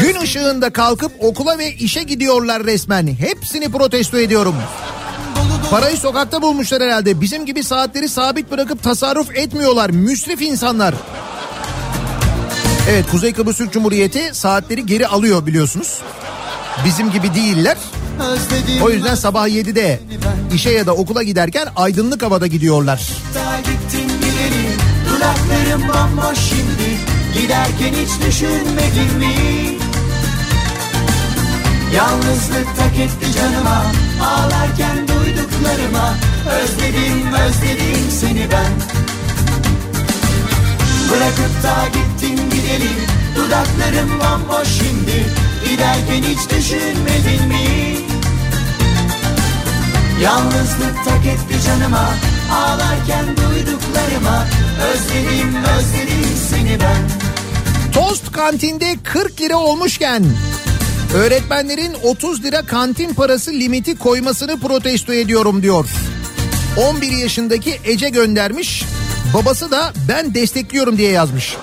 Gün 0.00 0.20
ışığında 0.20 0.70
kalkıp 0.70 1.12
okula 1.20 1.58
ve 1.58 1.74
işe 1.74 2.02
gidiyorlar 2.02 2.64
resmen. 2.64 3.06
Hepsini 3.06 3.72
protesto 3.72 4.18
ediyorum. 4.18 4.54
Parayı 5.70 5.96
sokakta 5.96 6.42
bulmuşlar 6.42 6.82
herhalde. 6.82 7.20
Bizim 7.20 7.46
gibi 7.46 7.64
saatleri 7.64 8.08
sabit 8.08 8.50
bırakıp 8.50 8.82
tasarruf 8.82 9.36
etmiyorlar. 9.36 9.90
Müsrif 9.90 10.42
insanlar. 10.42 10.94
Evet 12.90 13.04
Kuzey 13.10 13.32
Kıbrıs 13.32 13.56
Türk 13.56 13.72
Cumhuriyeti 13.72 14.30
saatleri 14.32 14.86
geri 14.86 15.06
alıyor 15.06 15.46
biliyorsunuz. 15.46 16.00
Bizim 16.84 17.10
gibi 17.10 17.34
değiller. 17.34 17.76
O 18.82 18.90
yüzden 18.90 19.14
sabah 19.14 19.48
7'de 19.48 20.00
işe 20.54 20.70
ya 20.70 20.86
da 20.86 20.94
okula 20.94 21.22
giderken 21.22 21.68
aydınlık 21.76 22.22
havada 22.22 22.46
gidiyorlar. 22.46 23.08
Dudaklarım 25.08 25.82
bomboş 25.82 26.38
şimdi 26.38 26.84
Giderken 27.34 27.92
hiç 27.92 28.26
düşünmedin 28.26 29.18
mi? 29.18 29.34
Yalnızlık 31.94 32.76
tak 32.76 32.98
etti 32.98 33.32
canıma 33.38 33.84
Ağlarken 34.22 35.08
duyduklarıma 35.08 36.14
Özledim 36.50 37.32
özledim 37.32 38.10
seni 38.10 38.50
ben. 38.50 38.72
Bırakıp 41.10 41.62
da 41.62 41.74
gittin 41.86 42.36
gidelim 42.50 42.96
Dudaklarım 43.36 44.10
bomboş 44.10 44.68
şimdi. 44.68 45.26
Giderken 45.70 46.22
hiç 46.30 46.50
düşünmedin 46.50 47.48
mi? 47.48 47.64
Yalnızlık 50.22 51.04
tak 51.04 51.26
etti 51.26 51.66
canıma 51.66 52.08
Ağlarken 52.52 53.24
duyduklarıma 53.36 54.46
Özledim 54.92 55.54
özledim 55.56 56.36
seni 56.50 56.80
ben. 56.80 57.24
Tost 57.92 58.32
kantinde 58.32 58.96
40 59.04 59.40
lira 59.40 59.56
olmuşken 59.56 60.24
öğretmenlerin 61.14 61.94
30 62.02 62.44
lira 62.44 62.62
kantin 62.62 63.14
parası 63.14 63.50
limiti 63.52 63.98
koymasını 63.98 64.60
protesto 64.60 65.12
ediyorum 65.12 65.62
diyor. 65.62 65.86
11 66.76 67.10
yaşındaki 67.10 67.80
Ece 67.84 68.08
göndermiş. 68.08 68.84
Babası 69.34 69.70
da 69.70 69.92
ben 70.08 70.34
destekliyorum 70.34 70.98
diye 70.98 71.10
yazmış. 71.10 71.56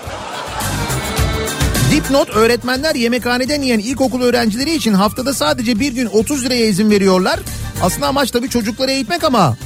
Dipnot 1.91 2.29
öğretmenler 2.29 2.95
yemekhaneden 2.95 3.61
yiyen 3.61 3.79
ilkokul 3.79 4.21
öğrencileri 4.21 4.73
için 4.73 4.93
haftada 4.93 5.33
sadece 5.33 5.79
bir 5.79 5.93
gün 5.93 6.05
30 6.05 6.45
liraya 6.45 6.65
izin 6.65 6.91
veriyorlar. 6.91 7.39
Aslında 7.81 8.07
amaç 8.07 8.31
tabii 8.31 8.49
çocukları 8.49 8.91
eğitmek 8.91 9.23
ama 9.23 9.57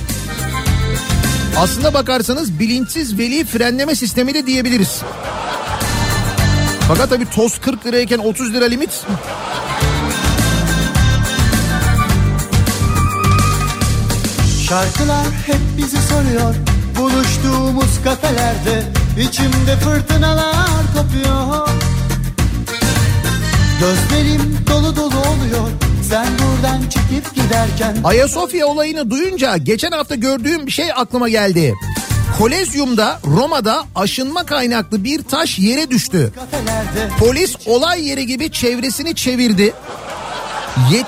aslında 1.57 1.93
bakarsanız 1.93 2.59
bilinçsiz 2.59 3.17
veli 3.17 3.45
frenleme 3.45 3.95
sistemi 3.95 4.33
de 4.33 4.45
diyebiliriz. 4.45 5.01
Fakat 6.87 7.09
tabii 7.09 7.29
toz 7.29 7.57
40 7.57 7.85
lirayken 7.85 8.17
30 8.17 8.53
lira 8.53 8.65
limit. 8.65 9.05
Şarkılar 14.69 15.25
hep 15.45 15.59
bizi 15.77 15.97
soruyor 15.97 16.55
Buluştuğumuz 16.99 18.03
kafelerde 18.03 18.83
içimde 19.21 19.77
fırtınalar 19.83 20.81
kopuyor 20.95 21.69
Gözlerim 23.79 24.57
dolu 24.69 24.95
dolu 24.95 25.19
oluyor 25.19 25.69
Sen 26.09 26.27
buradan 26.27 26.81
çekip 26.81 27.35
giderken 27.35 27.97
Ayasofya 28.03 28.67
olayını 28.67 29.09
duyunca 29.11 29.57
geçen 29.57 29.91
hafta 29.91 30.15
gördüğüm 30.15 30.67
bir 30.67 30.71
şey 30.71 30.91
aklıma 30.95 31.29
geldi. 31.29 31.73
Kolezyum'da 32.37 33.19
Roma'da 33.25 33.83
aşınma 33.95 34.43
kaynaklı 34.45 35.03
bir 35.03 35.23
taş 35.23 35.59
yere 35.59 35.89
düştü. 35.89 36.33
Polis 37.19 37.55
olay 37.65 38.07
yeri 38.07 38.27
gibi 38.27 38.51
çevresini 38.51 39.15
çevirdi. 39.15 39.73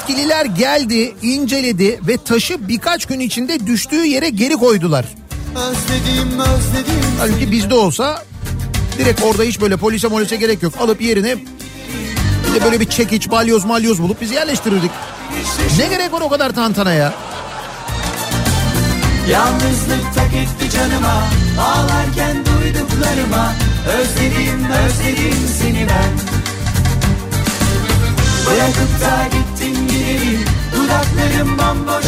Yetkililer 0.09 0.45
geldi, 0.45 1.15
inceledi 1.21 1.99
ve 2.07 2.17
taşı 2.17 2.67
birkaç 2.67 3.05
gün 3.05 3.19
içinde 3.19 3.67
düştüğü 3.67 4.05
yere 4.05 4.29
geri 4.29 4.53
koydular. 4.53 5.05
Özledim 5.55 6.39
özledim 6.39 7.01
Halbuki 7.19 7.51
bizde 7.51 7.73
olsa 7.73 8.23
direkt 8.97 9.23
orada 9.23 9.43
hiç 9.43 9.61
böyle 9.61 9.77
polise 9.77 10.07
molise 10.07 10.35
gerek 10.35 10.63
yok. 10.63 10.73
Alıp 10.79 11.01
yerine 11.01 11.35
Bir 12.47 12.59
de 12.59 12.63
böyle 12.63 12.79
bir 12.79 12.89
çekiç, 12.89 13.31
balyoz, 13.31 13.65
malyoz 13.65 14.01
bulup 14.01 14.21
biz 14.21 14.31
yerleştirirdik. 14.31 14.91
Ne 15.77 15.87
gerek 15.87 16.13
var 16.13 16.21
o 16.21 16.29
kadar 16.29 16.55
tantanaya? 16.55 17.13
Yalnızlık 19.29 20.15
tak 20.15 20.33
etti 20.33 20.77
canıma 20.77 21.23
Ağlarken 21.61 22.37
duyduklarıma 22.45 23.53
Özledim 23.97 24.65
özledim 24.65 25.47
seni 25.61 25.87
ben 25.89 26.37
Bırakıp 28.47 29.01
da 29.01 29.27
gittin 29.37 29.86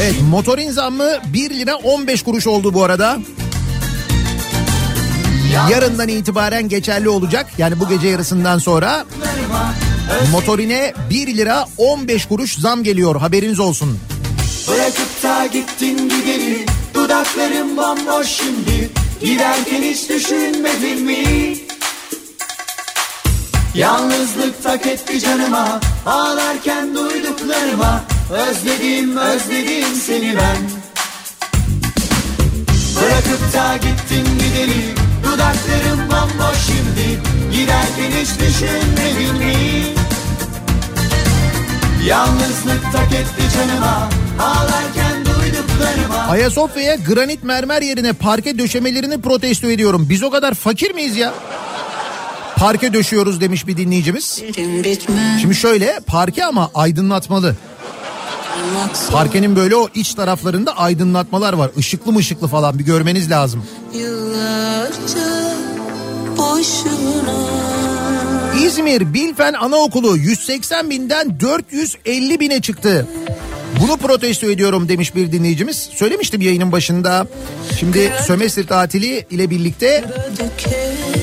Evet 0.01 0.15
motorin 0.30 0.71
zammı 0.71 1.09
1 1.34 1.49
lira 1.49 1.75
15 1.75 2.23
kuruş 2.23 2.47
oldu 2.47 2.73
bu 2.73 2.84
arada. 2.84 3.19
Yarından 5.71 6.07
itibaren 6.07 6.69
geçerli 6.69 7.09
olacak. 7.09 7.47
Yani 7.57 7.80
bu 7.80 7.89
gece 7.89 8.07
yarısından 8.07 8.57
sonra 8.57 9.05
motorine 10.32 10.93
1 11.09 11.38
lira 11.38 11.67
15 11.77 12.25
kuruş 12.25 12.55
zam 12.55 12.84
geliyor 12.84 13.15
haberiniz 13.15 13.59
olsun. 13.59 13.99
Bırakıp 14.67 15.23
da 15.23 15.45
gittin 15.45 16.09
gideri 16.09 16.65
Dudaklarım 16.93 17.77
bomboş 17.77 18.27
şimdi 18.27 18.89
Giderken 19.21 19.82
hiç 19.82 20.09
düşünmedin 20.09 21.05
mi? 21.05 21.55
Yalnızlık 23.75 24.63
tak 24.63 24.88
etti 24.88 25.19
canıma 25.19 25.80
Ağlarken 26.05 26.95
duyduklarıma 26.95 28.03
Özledim 28.30 29.17
özledim 29.17 29.95
seni 30.05 30.36
ben 30.38 30.57
Bırakıp 32.95 33.53
da 33.53 33.77
gittin 33.77 34.25
gideri 34.39 34.95
Dudaklarım 35.23 35.99
bomboş 35.99 36.57
şimdi 36.67 37.19
Giderken 37.51 38.21
hiç 38.21 38.30
düşünmedin 38.39 39.36
mi? 39.36 39.84
Yalnızlık 42.05 42.84
tak 42.93 43.11
etti 43.13 43.57
canıma 43.57 44.09
Ağlarken 44.39 45.25
duyduklarıma 45.25 46.32
Ayasofya'ya 46.32 46.95
granit 46.95 47.43
mermer 47.43 47.82
yerine 47.82 48.13
parke 48.13 48.59
döşemelerini 48.59 49.21
protesto 49.21 49.69
ediyorum. 49.69 50.07
Biz 50.09 50.23
o 50.23 50.30
kadar 50.30 50.53
fakir 50.53 50.91
miyiz 50.91 51.15
ya? 51.17 51.34
Parke 52.55 52.93
döşüyoruz 52.93 53.41
demiş 53.41 53.67
bir 53.67 53.77
dinleyicimiz. 53.77 54.43
Şimdi 55.41 55.55
şöyle 55.55 55.99
parke 56.07 56.45
ama 56.45 56.71
aydınlatmalı. 56.73 57.55
Parkenin 59.12 59.55
böyle 59.55 59.76
o 59.76 59.88
iç 59.95 60.14
taraflarında 60.14 60.78
aydınlatmalar 60.78 61.53
var. 61.53 61.72
Işıklı 61.78 62.12
mı 62.12 62.20
ışıklı 62.20 62.47
falan 62.47 62.80
bir 62.80 62.86
görmeniz 62.86 63.32
lazım. 63.32 63.64
İzmir 68.66 69.14
Bilfen 69.14 69.53
Anaokulu 69.53 70.18
180 70.18 70.89
binden 70.89 71.39
450 71.39 72.39
bine 72.39 72.62
çıktı. 72.62 73.07
Bunu 73.82 73.97
protesto 73.97 74.47
ediyorum 74.51 74.89
demiş 74.89 75.16
bir 75.16 75.32
dinleyicimiz. 75.32 75.89
Söylemiştim 75.93 76.41
yayının 76.41 76.72
başında. 76.72 77.28
Şimdi 77.80 78.12
sömestr 78.28 78.68
tatili 78.68 79.26
ile 79.30 79.49
birlikte 79.49 80.03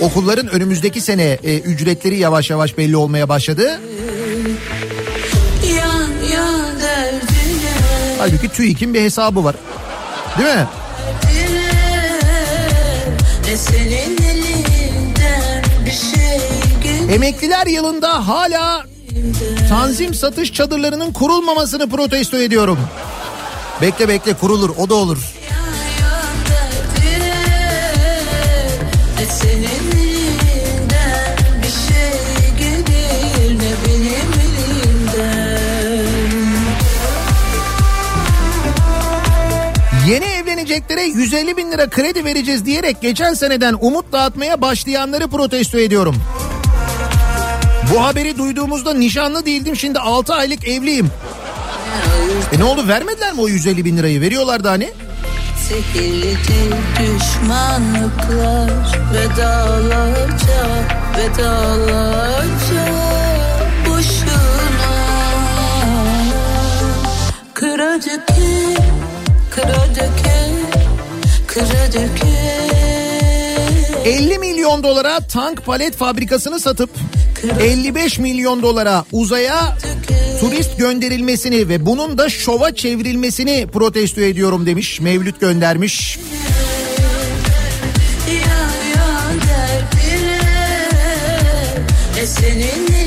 okulların 0.00 0.48
önümüzdeki 0.48 1.00
sene 1.00 1.38
e, 1.44 1.58
ücretleri 1.58 2.18
yavaş 2.18 2.50
yavaş 2.50 2.78
belli 2.78 2.96
olmaya 2.96 3.28
başladı. 3.28 3.80
Halbuki 8.26 8.48
TÜİK'in 8.48 8.94
bir 8.94 9.00
hesabı 9.00 9.44
var. 9.44 9.54
Değil 10.38 10.56
mi? 10.56 10.66
Şey 15.90 17.14
Emekliler 17.14 17.66
yılında 17.66 18.28
hala 18.28 18.84
tanzim 19.68 20.14
satış 20.14 20.52
çadırlarının 20.52 21.12
kurulmamasını 21.12 21.90
protesto 21.90 22.36
ediyorum. 22.36 22.78
Bekle 23.82 24.08
bekle 24.08 24.34
kurulur 24.34 24.70
o 24.78 24.88
da 24.90 24.94
olur. 24.94 25.18
Yeni 40.66 40.74
evleneceklere 40.74 41.02
150 41.02 41.56
bin 41.56 41.72
lira 41.72 41.90
kredi 41.90 42.24
vereceğiz 42.24 42.66
diyerek 42.66 43.00
geçen 43.00 43.34
seneden 43.34 43.76
umut 43.80 44.12
dağıtmaya 44.12 44.62
başlayanları 44.62 45.28
protesto 45.28 45.78
ediyorum. 45.78 46.16
Bu 47.94 48.04
haberi 48.04 48.38
duyduğumuzda 48.38 48.94
nişanlı 48.94 49.46
değildim 49.46 49.76
şimdi 49.76 49.98
6 49.98 50.34
aylık 50.34 50.68
evliyim. 50.68 51.10
E 52.52 52.58
ne 52.58 52.64
oldu 52.64 52.88
vermediler 52.88 53.32
mi 53.32 53.40
o 53.40 53.48
150 53.48 53.84
bin 53.84 53.96
lirayı 53.96 54.20
veriyorlardı 54.20 54.68
hani? 54.68 54.90
Zehirledi 55.68 56.76
düşmanlıklar 56.98 58.70
Vedalarca, 59.14 60.66
vedalarca 61.18 62.86
Boşuna 63.88 64.46
Kıra 67.54 67.94
döke, 69.94 70.25
50 74.04 74.38
milyon 74.38 74.82
dolara 74.82 75.20
tank 75.20 75.66
palet 75.66 75.96
fabrikasını 75.96 76.60
satıp 76.60 76.90
55 77.60 78.18
milyon 78.18 78.62
dolara 78.62 79.04
uzaya 79.12 79.76
turist 80.40 80.78
gönderilmesini 80.78 81.68
ve 81.68 81.86
bunun 81.86 82.18
da 82.18 82.28
şova 82.28 82.74
çevrilmesini 82.74 83.66
protesto 83.72 84.20
ediyorum 84.20 84.66
demiş. 84.66 85.00
Mevlüt 85.00 85.40
göndermiş. 85.40 86.18
Ya 92.16 93.05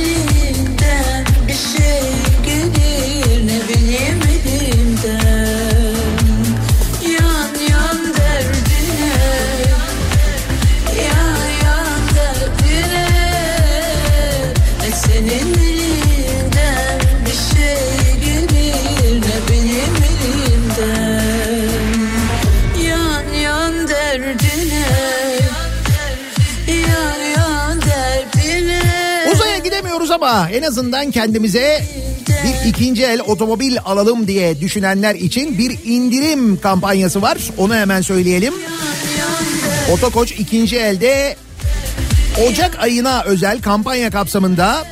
ama 30.29 30.49
en 30.49 30.63
azından 30.63 31.11
kendimize 31.11 31.83
bir 32.43 32.69
ikinci 32.69 33.03
el 33.03 33.21
otomobil 33.21 33.77
alalım 33.85 34.27
diye 34.27 34.61
düşünenler 34.61 35.15
için 35.15 35.57
bir 35.57 35.79
indirim 35.85 36.59
kampanyası 36.59 37.21
var. 37.21 37.37
Onu 37.57 37.75
hemen 37.75 38.01
söyleyelim. 38.01 38.53
Otokoç 39.91 40.31
ikinci 40.31 40.77
elde 40.77 41.35
Ocak 42.47 42.79
ayına 42.79 43.23
özel 43.23 43.61
kampanya 43.61 44.11
kapsamında 44.11 44.85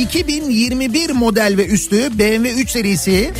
2021 0.00 1.10
model 1.10 1.54
ve 1.56 1.66
üstü 1.66 2.18
BMW 2.18 2.60
3 2.60 2.70
serisi, 2.70 3.30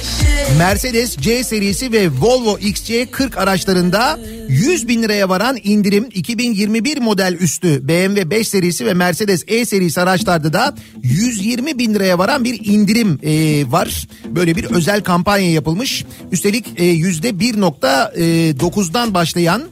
Mercedes 0.58 1.16
C 1.16 1.44
serisi 1.44 1.92
ve 1.92 2.08
Volvo 2.20 2.58
XC40 2.58 3.36
araçlarında 3.36 4.18
100 4.48 4.88
bin 4.88 5.02
liraya 5.02 5.28
varan 5.28 5.58
indirim 5.64 6.08
2021 6.14 6.98
model 6.98 7.36
üstü 7.40 7.88
BMW 7.88 8.30
5 8.30 8.48
serisi 8.48 8.86
ve 8.86 8.94
Mercedes 8.94 9.44
E 9.46 9.64
serisi 9.64 10.00
araçlarda 10.00 10.52
da 10.52 10.74
120 11.02 11.78
bin 11.78 11.94
liraya 11.94 12.18
varan 12.18 12.44
bir 12.44 12.60
indirim 12.64 13.18
e, 13.22 13.64
var. 13.70 14.08
Böyle 14.26 14.56
bir 14.56 14.64
özel 14.64 15.02
kampanya 15.02 15.52
yapılmış. 15.52 16.04
Üstelik 16.32 16.66
e, 16.76 16.84
%1.9'dan 16.84 19.14
başlayan 19.14 19.62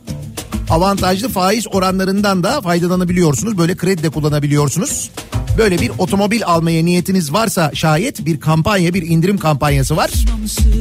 avantajlı 0.71 1.29
faiz 1.29 1.67
oranlarından 1.73 2.43
da 2.43 2.61
faydalanabiliyorsunuz. 2.61 3.59
Böyle 3.59 3.77
kredi 3.77 4.03
de 4.03 4.11
kullanabiliyorsunuz. 4.11 5.11
Böyle 5.59 5.79
bir 5.79 5.91
otomobil 5.99 6.45
almaya 6.45 6.85
niyetiniz 6.85 7.33
varsa 7.33 7.71
şayet 7.75 8.27
bir 8.27 8.41
kampanya 8.41 8.95
bir 8.95 9.03
indirim 9.03 9.39
kampanyası 9.39 9.97
var. 9.97 10.11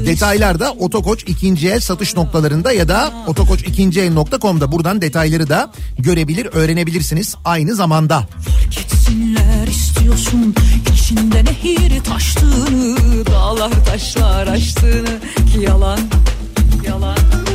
Detaylar 0.05 0.59
da 0.59 0.71
Otokoç 0.71 1.23
ikinci 1.27 1.69
el 1.69 1.79
satış 1.79 2.15
noktalarında 2.15 2.71
ya 2.71 2.87
da 2.87 3.13
otokoç2el.com'da 3.27 4.71
buradan 4.71 5.01
detayları 5.01 5.49
da 5.49 5.71
görebilir 5.99 6.47
öğrenebilirsiniz 6.53 7.35
aynı 7.45 7.75
zamanda. 7.75 8.27
Gitsinler 8.71 9.67
istiyorsun 9.67 10.55
içinde 10.93 11.45
nehir 11.45 12.03
taştığını 12.03 13.25
Dağlar 13.25 13.85
taşlar 13.85 14.47
açtığını 14.47 15.19
ki 15.53 15.59
yalan 15.59 15.99
yalan 16.87 17.46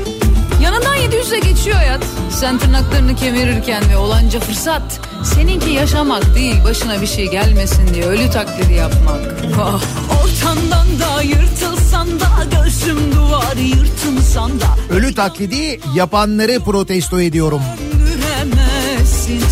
Yanından 0.62 0.96
700'e 0.96 1.38
geçiyor 1.38 1.76
hayat. 1.76 2.04
Sen 2.30 2.58
tırnaklarını 2.58 3.16
kemirirken 3.16 3.90
ve 3.90 3.96
olanca 3.96 4.40
fırsat. 4.40 5.00
Seninki 5.24 5.70
yaşamak 5.70 6.34
değil 6.34 6.64
başına 6.64 7.00
bir 7.00 7.06
şey 7.06 7.30
gelmesin 7.30 7.94
diye 7.94 8.04
ölü 8.04 8.30
taklidi 8.30 8.72
yapmak. 8.72 9.20
Oh. 9.60 9.82
Ortamdan 10.24 10.86
da 11.00 11.22
yırtılsan 11.22 12.08
da 12.20 12.26
göğsüm 12.56 13.14
duvar 13.14 13.56
yırtınsan 13.56 14.60
da 14.60 14.66
Ölü 14.90 15.14
taklidi 15.14 15.80
yapanları 15.94 16.60
protesto 16.60 17.20
ediyorum. 17.20 17.62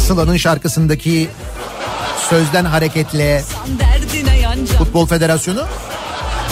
Sıla'nın 0.06 0.36
şarkısındaki 0.36 1.28
sözden 2.30 2.64
hareketle 2.64 3.44
Futbol 4.78 5.06
Federasyonu 5.06 5.66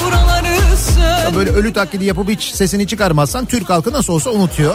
buraları 0.04 0.37
sön. 0.37 0.37
Ya 1.28 1.34
böyle 1.34 1.50
ölü 1.50 1.72
taklidi 1.72 2.04
yapıp 2.04 2.28
hiç 2.28 2.42
sesini 2.42 2.86
çıkarmazsan 2.86 3.46
Türk 3.46 3.70
halkı 3.70 3.92
nasıl 3.92 4.12
olsa 4.12 4.30
unutuyor. 4.30 4.74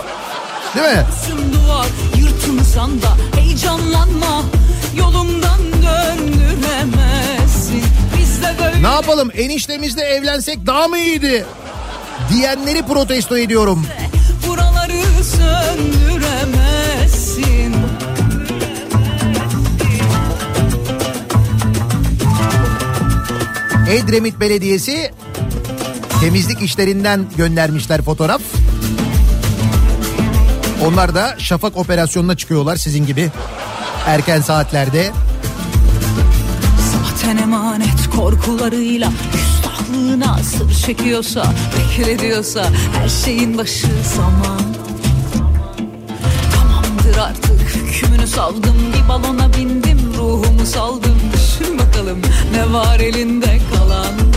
Değil 0.76 0.88
mi? 0.96 1.06
Duvar 1.54 1.86
da 3.02 3.18
heyecanlanma 3.40 4.44
yolumdan 4.98 5.60
döndüremezsin. 5.74 7.84
Böyle 8.60 8.84
Ne 8.84 8.88
yapalım 8.88 9.30
eniştemizle 9.34 10.02
evlensek 10.02 10.66
daha 10.66 10.88
mı 10.88 10.98
iyiydi? 10.98 11.46
Diyenleri 12.30 12.86
protesto 12.86 13.38
ediyorum. 13.38 13.86
buraları 14.48 15.24
söndüremezsin. 15.24 17.76
Edremit 23.90 24.40
Belediyesi 24.40 25.12
temizlik 26.24 26.62
işlerinden 26.62 27.26
göndermişler 27.38 28.02
fotoğraf. 28.02 28.42
Onlar 30.86 31.16
da 31.16 31.36
şafak 31.38 31.78
operasyonuna 31.78 32.38
çıkıyorlar 32.38 32.76
sizin 32.76 33.06
gibi 33.06 33.32
erken 34.08 34.42
saatlerde. 34.42 35.12
Zaten 36.92 37.38
emanet 37.38 38.10
korkularıyla 38.16 39.12
küstahlığına 39.34 40.38
sır 40.38 40.74
çekiyorsa 40.86 41.54
beklediyorsa 41.78 42.66
her 43.00 43.10
şeyin 43.10 43.58
başı 43.58 43.88
zaman. 44.16 44.62
Tamamdır 46.56 47.18
artık 47.18 47.76
hükmünü 47.76 48.28
saldım 48.28 48.76
bir 48.94 49.10
balona 49.10 49.54
bindim 49.58 50.14
ruhumu 50.18 50.66
saldım 50.66 51.18
düşün 51.34 51.80
bakalım 51.80 52.22
ne 52.54 52.74
var 52.74 53.00
elinde 53.00 53.60
kalan. 53.74 54.33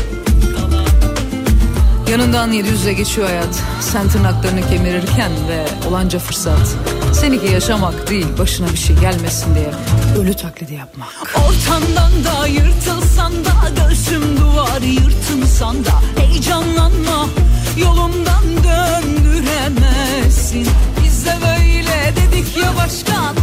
Yanından 2.11 2.53
700'e 2.53 2.93
geçiyor 2.93 3.27
hayat. 3.27 3.62
Sen 3.81 4.09
tırnaklarını 4.09 4.69
kemirirken 4.69 5.33
ve 5.49 5.66
olanca 5.89 6.19
fırsat. 6.19 6.77
Seninki 7.12 7.47
yaşamak 7.47 8.11
değil 8.11 8.27
başına 8.39 8.69
bir 8.69 8.77
şey 8.77 8.97
gelmesin 8.97 9.55
diye 9.55 9.70
ölü 10.19 10.35
taklidi 10.35 10.74
yapmak. 10.74 11.35
Ortamdan 11.49 12.12
da 12.24 12.47
yırtılsan 12.47 13.33
da 13.45 13.53
göğsüm 13.77 14.37
duvar 14.37 14.81
yırtınsan 14.81 15.85
da 15.85 15.93
heyecanlanma 16.20 17.28
yolumdan 17.77 18.45
döndüremezsin. 18.65 20.69
Biz 21.05 21.27
de 21.27 21.35
böyle 21.43 22.12
dedik 22.16 22.57
ya 22.57 22.77
başkan 22.77 23.37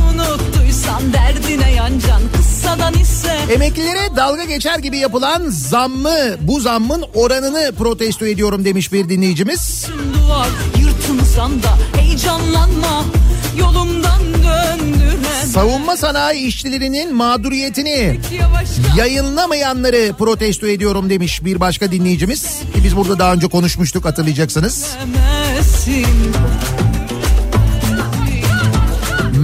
unuttuysan 0.84 1.14
derdine 1.14 1.72
yancan 1.72 2.22
kıssadan 2.38 2.94
ise 2.94 3.38
Emeklilere 3.54 4.16
dalga 4.16 4.44
geçer 4.44 4.80
gibi 4.80 4.98
yapılan 4.98 5.44
zammı, 5.50 6.18
bu 6.42 6.60
zammın 6.60 7.06
oranını 7.14 7.72
protesto 7.78 8.26
ediyorum 8.26 8.66
demiş 8.66 8.94
bir 8.94 9.10
dinleyicimiz. 9.10 9.88
duvar 10.14 10.48
yırtınsan 10.80 11.64
da 11.64 11.78
heyecanlanma 12.00 13.06
yolumdan 13.60 14.22
döndüremezsin. 14.34 15.52
Savunma 15.54 15.98
sanayi 15.98 16.46
işçilerinin 16.48 17.16
mağduriyetini 17.16 18.20
yayınlamayanları 18.98 20.14
protesto 20.18 20.68
ediyorum 20.68 21.10
demiş 21.10 21.46
bir 21.46 21.60
başka 21.60 21.92
dinleyicimiz. 21.92 22.44
Ki 22.44 22.84
Biz 22.84 22.96
burada 22.96 23.20
daha 23.20 23.34
önce 23.34 23.48
konuşmuştuk 23.48 24.06
hatırlayacaksınız. 24.06 24.86
demezsin. 25.02 26.06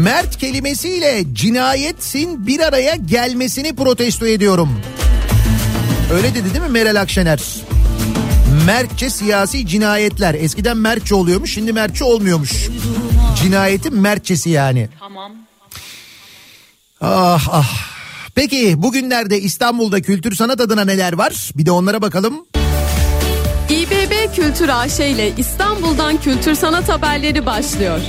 Mert 0.03 0.37
kelimesiyle 0.37 1.23
cinayetin 1.33 2.47
bir 2.47 2.59
araya 2.59 2.95
gelmesini 2.95 3.75
protesto 3.75 4.25
ediyorum. 4.27 4.69
Öyle 6.13 6.35
dedi 6.35 6.53
değil 6.53 6.63
mi 6.65 6.69
Meral 6.69 7.01
Akşener? 7.01 7.43
Mertçe 8.65 9.09
siyasi 9.09 9.67
cinayetler. 9.67 10.33
Eskiden 10.33 10.77
Mertçe 10.77 11.15
oluyormuş 11.15 11.53
şimdi 11.53 11.73
Mertçe 11.73 12.03
olmuyormuş. 12.03 12.51
Cinayetin 13.43 13.95
Mertçesi 13.95 14.49
yani. 14.49 14.89
Tamam. 14.99 15.31
Ah 17.01 17.47
ah. 17.51 17.89
Peki 18.35 18.81
bugünlerde 18.81 19.41
İstanbul'da 19.41 20.01
kültür 20.01 20.35
sanat 20.35 20.61
adına 20.61 20.85
neler 20.85 21.13
var? 21.13 21.51
Bir 21.55 21.65
de 21.65 21.71
onlara 21.71 22.01
bakalım. 22.01 22.45
İBB 23.69 24.35
Kültür 24.35 24.69
AŞ 24.69 24.99
ile 24.99 25.35
İstanbul'dan 25.37 26.17
kültür 26.17 26.55
sanat 26.55 26.89
haberleri 26.89 27.45
başlıyor. 27.45 27.99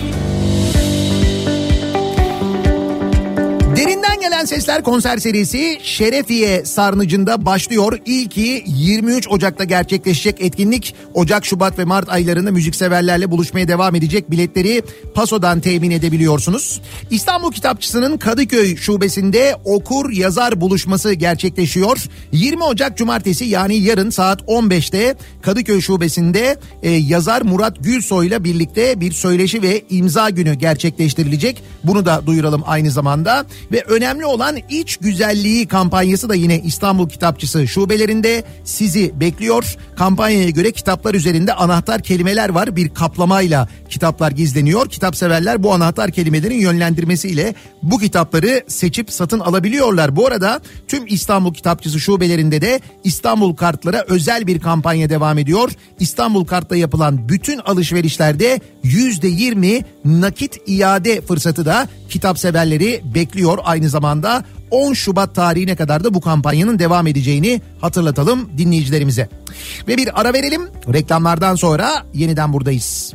Gelen 4.20 4.44
sesler 4.44 4.82
konser 4.82 5.18
serisi 5.18 5.78
Şerefiye 5.82 6.64
Sarnıcı'nda 6.64 7.46
başlıyor. 7.46 7.98
İlki 8.06 8.64
23 8.66 9.28
Ocak'ta 9.28 9.64
gerçekleşecek 9.64 10.40
etkinlik 10.40 10.94
Ocak, 11.14 11.44
Şubat 11.44 11.78
ve 11.78 11.84
Mart 11.84 12.08
aylarında 12.08 12.50
müzikseverlerle 12.50 13.30
buluşmaya 13.30 13.68
devam 13.68 13.94
edecek. 13.94 14.30
Biletleri 14.30 14.82
Paso'dan 15.14 15.60
temin 15.60 15.90
edebiliyorsunuz. 15.90 16.80
İstanbul 17.10 17.52
Kitapçısı'nın 17.52 18.18
Kadıköy 18.18 18.76
şubesinde 18.76 19.56
okur 19.64 20.10
yazar 20.10 20.60
buluşması 20.60 21.12
gerçekleşiyor. 21.12 21.98
20 22.32 22.64
Ocak 22.64 22.96
Cumartesi 22.96 23.44
yani 23.44 23.76
yarın 23.76 24.10
saat 24.10 24.40
15'te 24.42 25.14
Kadıköy 25.42 25.80
şubesinde 25.80 26.56
e, 26.82 26.90
yazar 26.90 27.42
Murat 27.42 27.76
Gülsoy 27.80 28.26
ile 28.26 28.44
birlikte 28.44 29.00
bir 29.00 29.12
söyleşi 29.12 29.62
ve 29.62 29.82
imza 29.90 30.30
günü 30.30 30.54
gerçekleştirilecek. 30.54 31.62
Bunu 31.84 32.06
da 32.06 32.22
duyuralım 32.26 32.62
aynı 32.66 32.90
zamanda. 32.90 33.46
Ve 33.72 33.82
önemli 33.82 34.09
olan 34.18 34.56
iç 34.70 34.96
güzelliği 34.96 35.66
kampanyası 35.66 36.28
da 36.28 36.34
yine 36.34 36.60
İstanbul 36.60 37.08
Kitapçısı 37.08 37.68
şubelerinde 37.68 38.44
sizi 38.64 39.20
bekliyor. 39.20 39.76
Kampanyaya 39.96 40.50
göre 40.50 40.72
kitaplar 40.72 41.14
üzerinde 41.14 41.54
anahtar 41.54 42.02
kelimeler 42.02 42.48
var. 42.48 42.76
Bir 42.76 42.88
kaplamayla 42.88 43.68
kitaplar 43.88 44.30
gizleniyor. 44.30 44.88
Kitap 44.88 45.16
severler 45.16 45.62
bu 45.62 45.72
anahtar 45.74 46.10
kelimelerin 46.10 46.60
yönlendirmesiyle 46.60 47.54
bu 47.82 47.98
kitapları 47.98 48.64
seçip 48.68 49.12
satın 49.12 49.40
alabiliyorlar. 49.40 50.16
Bu 50.16 50.26
arada 50.26 50.60
tüm 50.88 51.06
İstanbul 51.06 51.54
Kitapçısı 51.54 52.00
şubelerinde 52.00 52.60
de 52.60 52.80
İstanbul 53.04 53.56
kartlara 53.56 54.04
özel 54.08 54.46
bir 54.46 54.60
kampanya 54.60 55.10
devam 55.10 55.38
ediyor. 55.38 55.70
İstanbul 56.00 56.44
kartla 56.44 56.76
yapılan 56.76 57.28
bütün 57.28 57.58
alışverişlerde 57.58 58.60
%20 58.84 59.84
nakit 60.04 60.56
iade 60.66 61.20
fırsatı 61.20 61.64
da 61.64 61.88
kitap 62.08 62.38
severleri 62.38 63.00
bekliyor 63.14 63.58
aynı 63.64 63.88
zamanda 63.88 63.99
10 64.70 64.92
Şubat 64.94 65.34
tarihine 65.34 65.76
kadar 65.76 66.04
da 66.04 66.14
bu 66.14 66.20
kampanyanın 66.20 66.78
devam 66.78 67.06
edeceğini 67.06 67.62
hatırlatalım 67.80 68.50
dinleyicilerimize. 68.58 69.28
Ve 69.88 69.96
bir 69.96 70.20
ara 70.20 70.32
verelim. 70.32 70.62
Reklamlardan 70.92 71.54
sonra 71.54 71.90
yeniden 72.14 72.52
buradayız. 72.52 73.14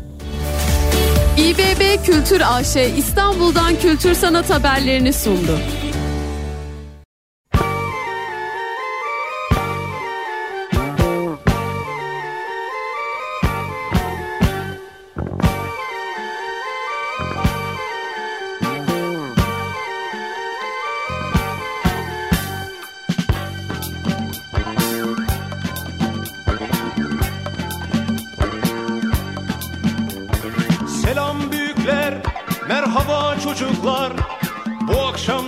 İBB 1.38 2.06
Kültür 2.06 2.42
AŞ 2.46 2.76
İstanbul'dan 2.98 3.80
kültür 3.80 4.14
sanat 4.14 4.50
haberlerini 4.50 5.14
sundu. 5.14 5.60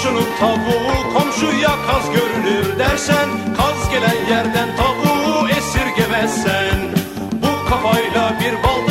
Komşunun 0.00 0.26
tavuğu 0.40 1.14
komşuya 1.14 1.68
kaz 1.86 2.10
görünür 2.12 2.78
dersen 2.78 3.28
Kaz 3.56 3.90
gelen 3.90 4.26
yerden 4.30 4.68
tavuğu 4.76 5.48
esirgemezsen. 5.48 6.78
Bu 7.32 7.70
kafayla 7.70 8.32
bir 8.40 8.54
baltaya 8.62 8.89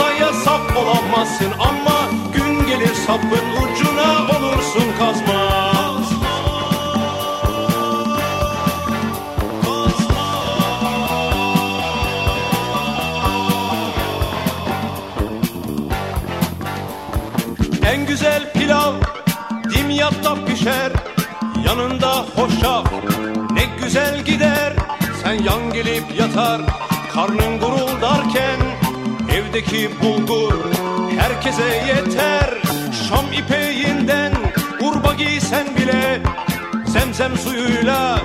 Zemzem 37.30 37.38
suyuyla 37.38 38.20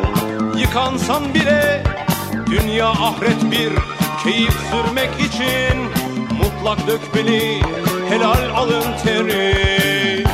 yıkansan 0.56 1.34
bile 1.34 1.82
Dünya 2.46 2.88
ahiret 2.88 3.50
bir 3.50 3.72
keyif 4.24 4.54
sürmek 4.70 5.10
için 5.20 5.78
Mutlak 6.38 6.86
dökmeli 6.86 7.62
helal 8.08 8.56
alın 8.56 8.84
teri. 9.04 10.24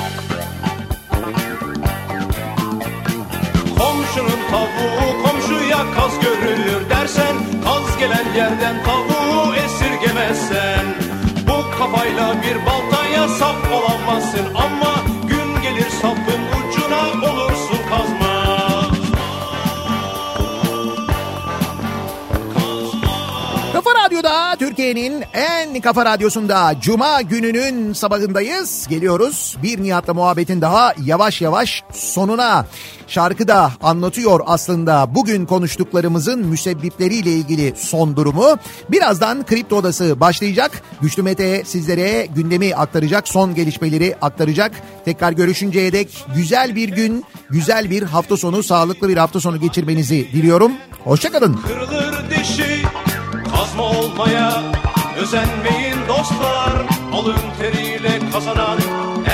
Komşunun 3.78 4.40
tavuğu 4.50 5.22
komşuya 5.22 5.78
kaz 5.94 6.20
görülür 6.20 6.90
dersen 6.90 7.36
Kaz 7.64 7.98
gelen 7.98 8.34
yerden 8.36 8.84
tavuğu 8.84 9.54
esirgemezsen 9.54 10.84
Bu 11.48 11.78
kafayla 11.78 12.34
bir 12.42 12.66
baltaya 12.66 13.28
sap 13.28 13.56
olamazsın. 13.72 14.54
Ama 14.54 14.79
En 25.74 25.80
kafa 25.80 26.04
radyosunda 26.04 26.74
Cuma 26.80 27.22
gününün 27.22 27.92
sabahındayız. 27.92 28.86
Geliyoruz 28.88 29.56
bir 29.62 29.82
Nihat'la 29.82 30.14
muhabbetin 30.14 30.60
daha 30.60 30.94
yavaş 31.04 31.40
yavaş 31.40 31.82
sonuna. 31.92 32.66
Şarkı 33.06 33.48
da 33.48 33.72
anlatıyor 33.82 34.40
aslında 34.46 35.14
bugün 35.14 35.46
konuştuklarımızın 35.46 36.46
müsebbipleriyle 36.46 37.32
ilgili 37.32 37.74
son 37.76 38.16
durumu. 38.16 38.56
Birazdan 38.90 39.46
Kripto 39.46 39.76
Odası 39.76 40.20
başlayacak. 40.20 40.82
Güçlü 41.00 41.22
Mete 41.22 41.64
sizlere 41.64 42.26
gündemi 42.26 42.74
aktaracak, 42.74 43.28
son 43.28 43.54
gelişmeleri 43.54 44.16
aktaracak. 44.22 44.72
Tekrar 45.04 45.32
görüşünceye 45.32 45.92
dek 45.92 46.24
güzel 46.34 46.76
bir 46.76 46.88
gün, 46.88 47.24
güzel 47.50 47.90
bir 47.90 48.02
hafta 48.02 48.36
sonu, 48.36 48.62
sağlıklı 48.62 49.08
bir 49.08 49.16
hafta 49.16 49.40
sonu 49.40 49.60
geçirmenizi 49.60 50.32
diliyorum. 50.32 50.72
Hoşçakalın. 51.04 51.60
Kırılır 51.66 52.30
dişi 52.30 52.82
kazma 53.56 53.82
olmaya 53.82 54.62
Özenmeyin 55.22 56.08
dostlar 56.08 56.72
alın 57.14 57.40
teriyle 57.58 58.30
kazanan 58.32 58.78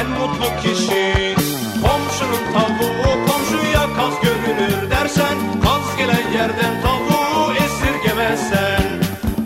en 0.00 0.10
mutlu 0.10 0.62
kişi. 0.62 1.34
Komşunun 1.82 2.44
tavuğu 2.54 3.26
komşuya 3.26 3.86
kaz 3.96 4.20
görünür 4.22 4.90
dersen 4.90 5.36
Kaz 5.64 5.96
gelen 5.98 6.32
yerden 6.34 6.82
tavuğu 6.82 7.52
esirgemezsen. 7.54 8.82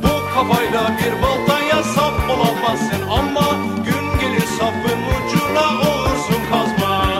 Bu 0.02 0.34
kafayla 0.34 0.90
bir 0.98 1.22
baltaya 1.22 1.82
sap 1.82 2.14
olamazsın 2.30 3.02
Ama 3.10 3.48
gün 3.84 4.20
gelir 4.20 4.46
sapın 4.58 5.00
ucuna 5.14 5.66
olursun 5.90 6.42
kazma 6.50 7.12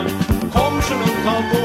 Komşunun 0.53 1.15
tavuğu 1.25 1.60